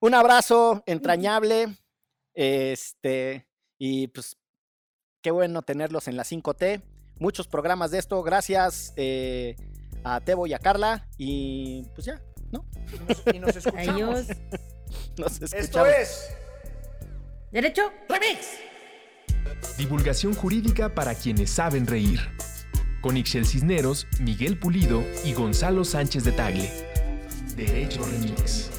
Un 0.01 0.14
abrazo 0.14 0.82
entrañable. 0.86 1.76
Este, 2.34 3.49
y 3.78 4.09
pues 4.09 4.36
qué 5.22 5.30
bueno 5.30 5.62
tenerlos 5.62 6.09
en 6.09 6.16
la 6.16 6.24
5T. 6.24 6.82
Muchos 7.18 7.49
programas 7.49 7.90
de 7.90 7.99
esto. 7.99 8.22
Gracias 8.22 8.92
eh, 8.96 9.57
a 10.05 10.20
Tebo 10.20 10.46
y 10.46 10.55
a 10.55 10.59
Carla. 10.59 11.09
Y 11.16 11.84
pues 11.94 12.07
ya, 12.07 12.22
¿no? 12.53 12.64
Y 12.92 12.99
nos, 12.99 13.34
y 13.34 13.38
nos 13.38 13.57
escuchamos. 13.57 13.88
Adiós. 13.88 14.26
Nos 15.18 15.42
Esto 15.42 15.84
es 15.84 16.30
Derecho. 17.51 17.90
Remix. 18.09 18.59
Divulgación 19.76 20.34
jurídica 20.34 20.94
para 20.94 21.14
quienes 21.14 21.51
saben 21.51 21.86
reír. 21.86 22.20
Con 23.01 23.16
Ixel 23.16 23.46
Cisneros, 23.46 24.07
Miguel 24.20 24.59
Pulido 24.59 25.05
y 25.24 25.32
Gonzalo 25.32 25.84
Sánchez 25.84 26.24
de 26.24 26.32
Tagle. 26.32 26.70
Derecho 27.57 28.05
Remix. 28.05 28.78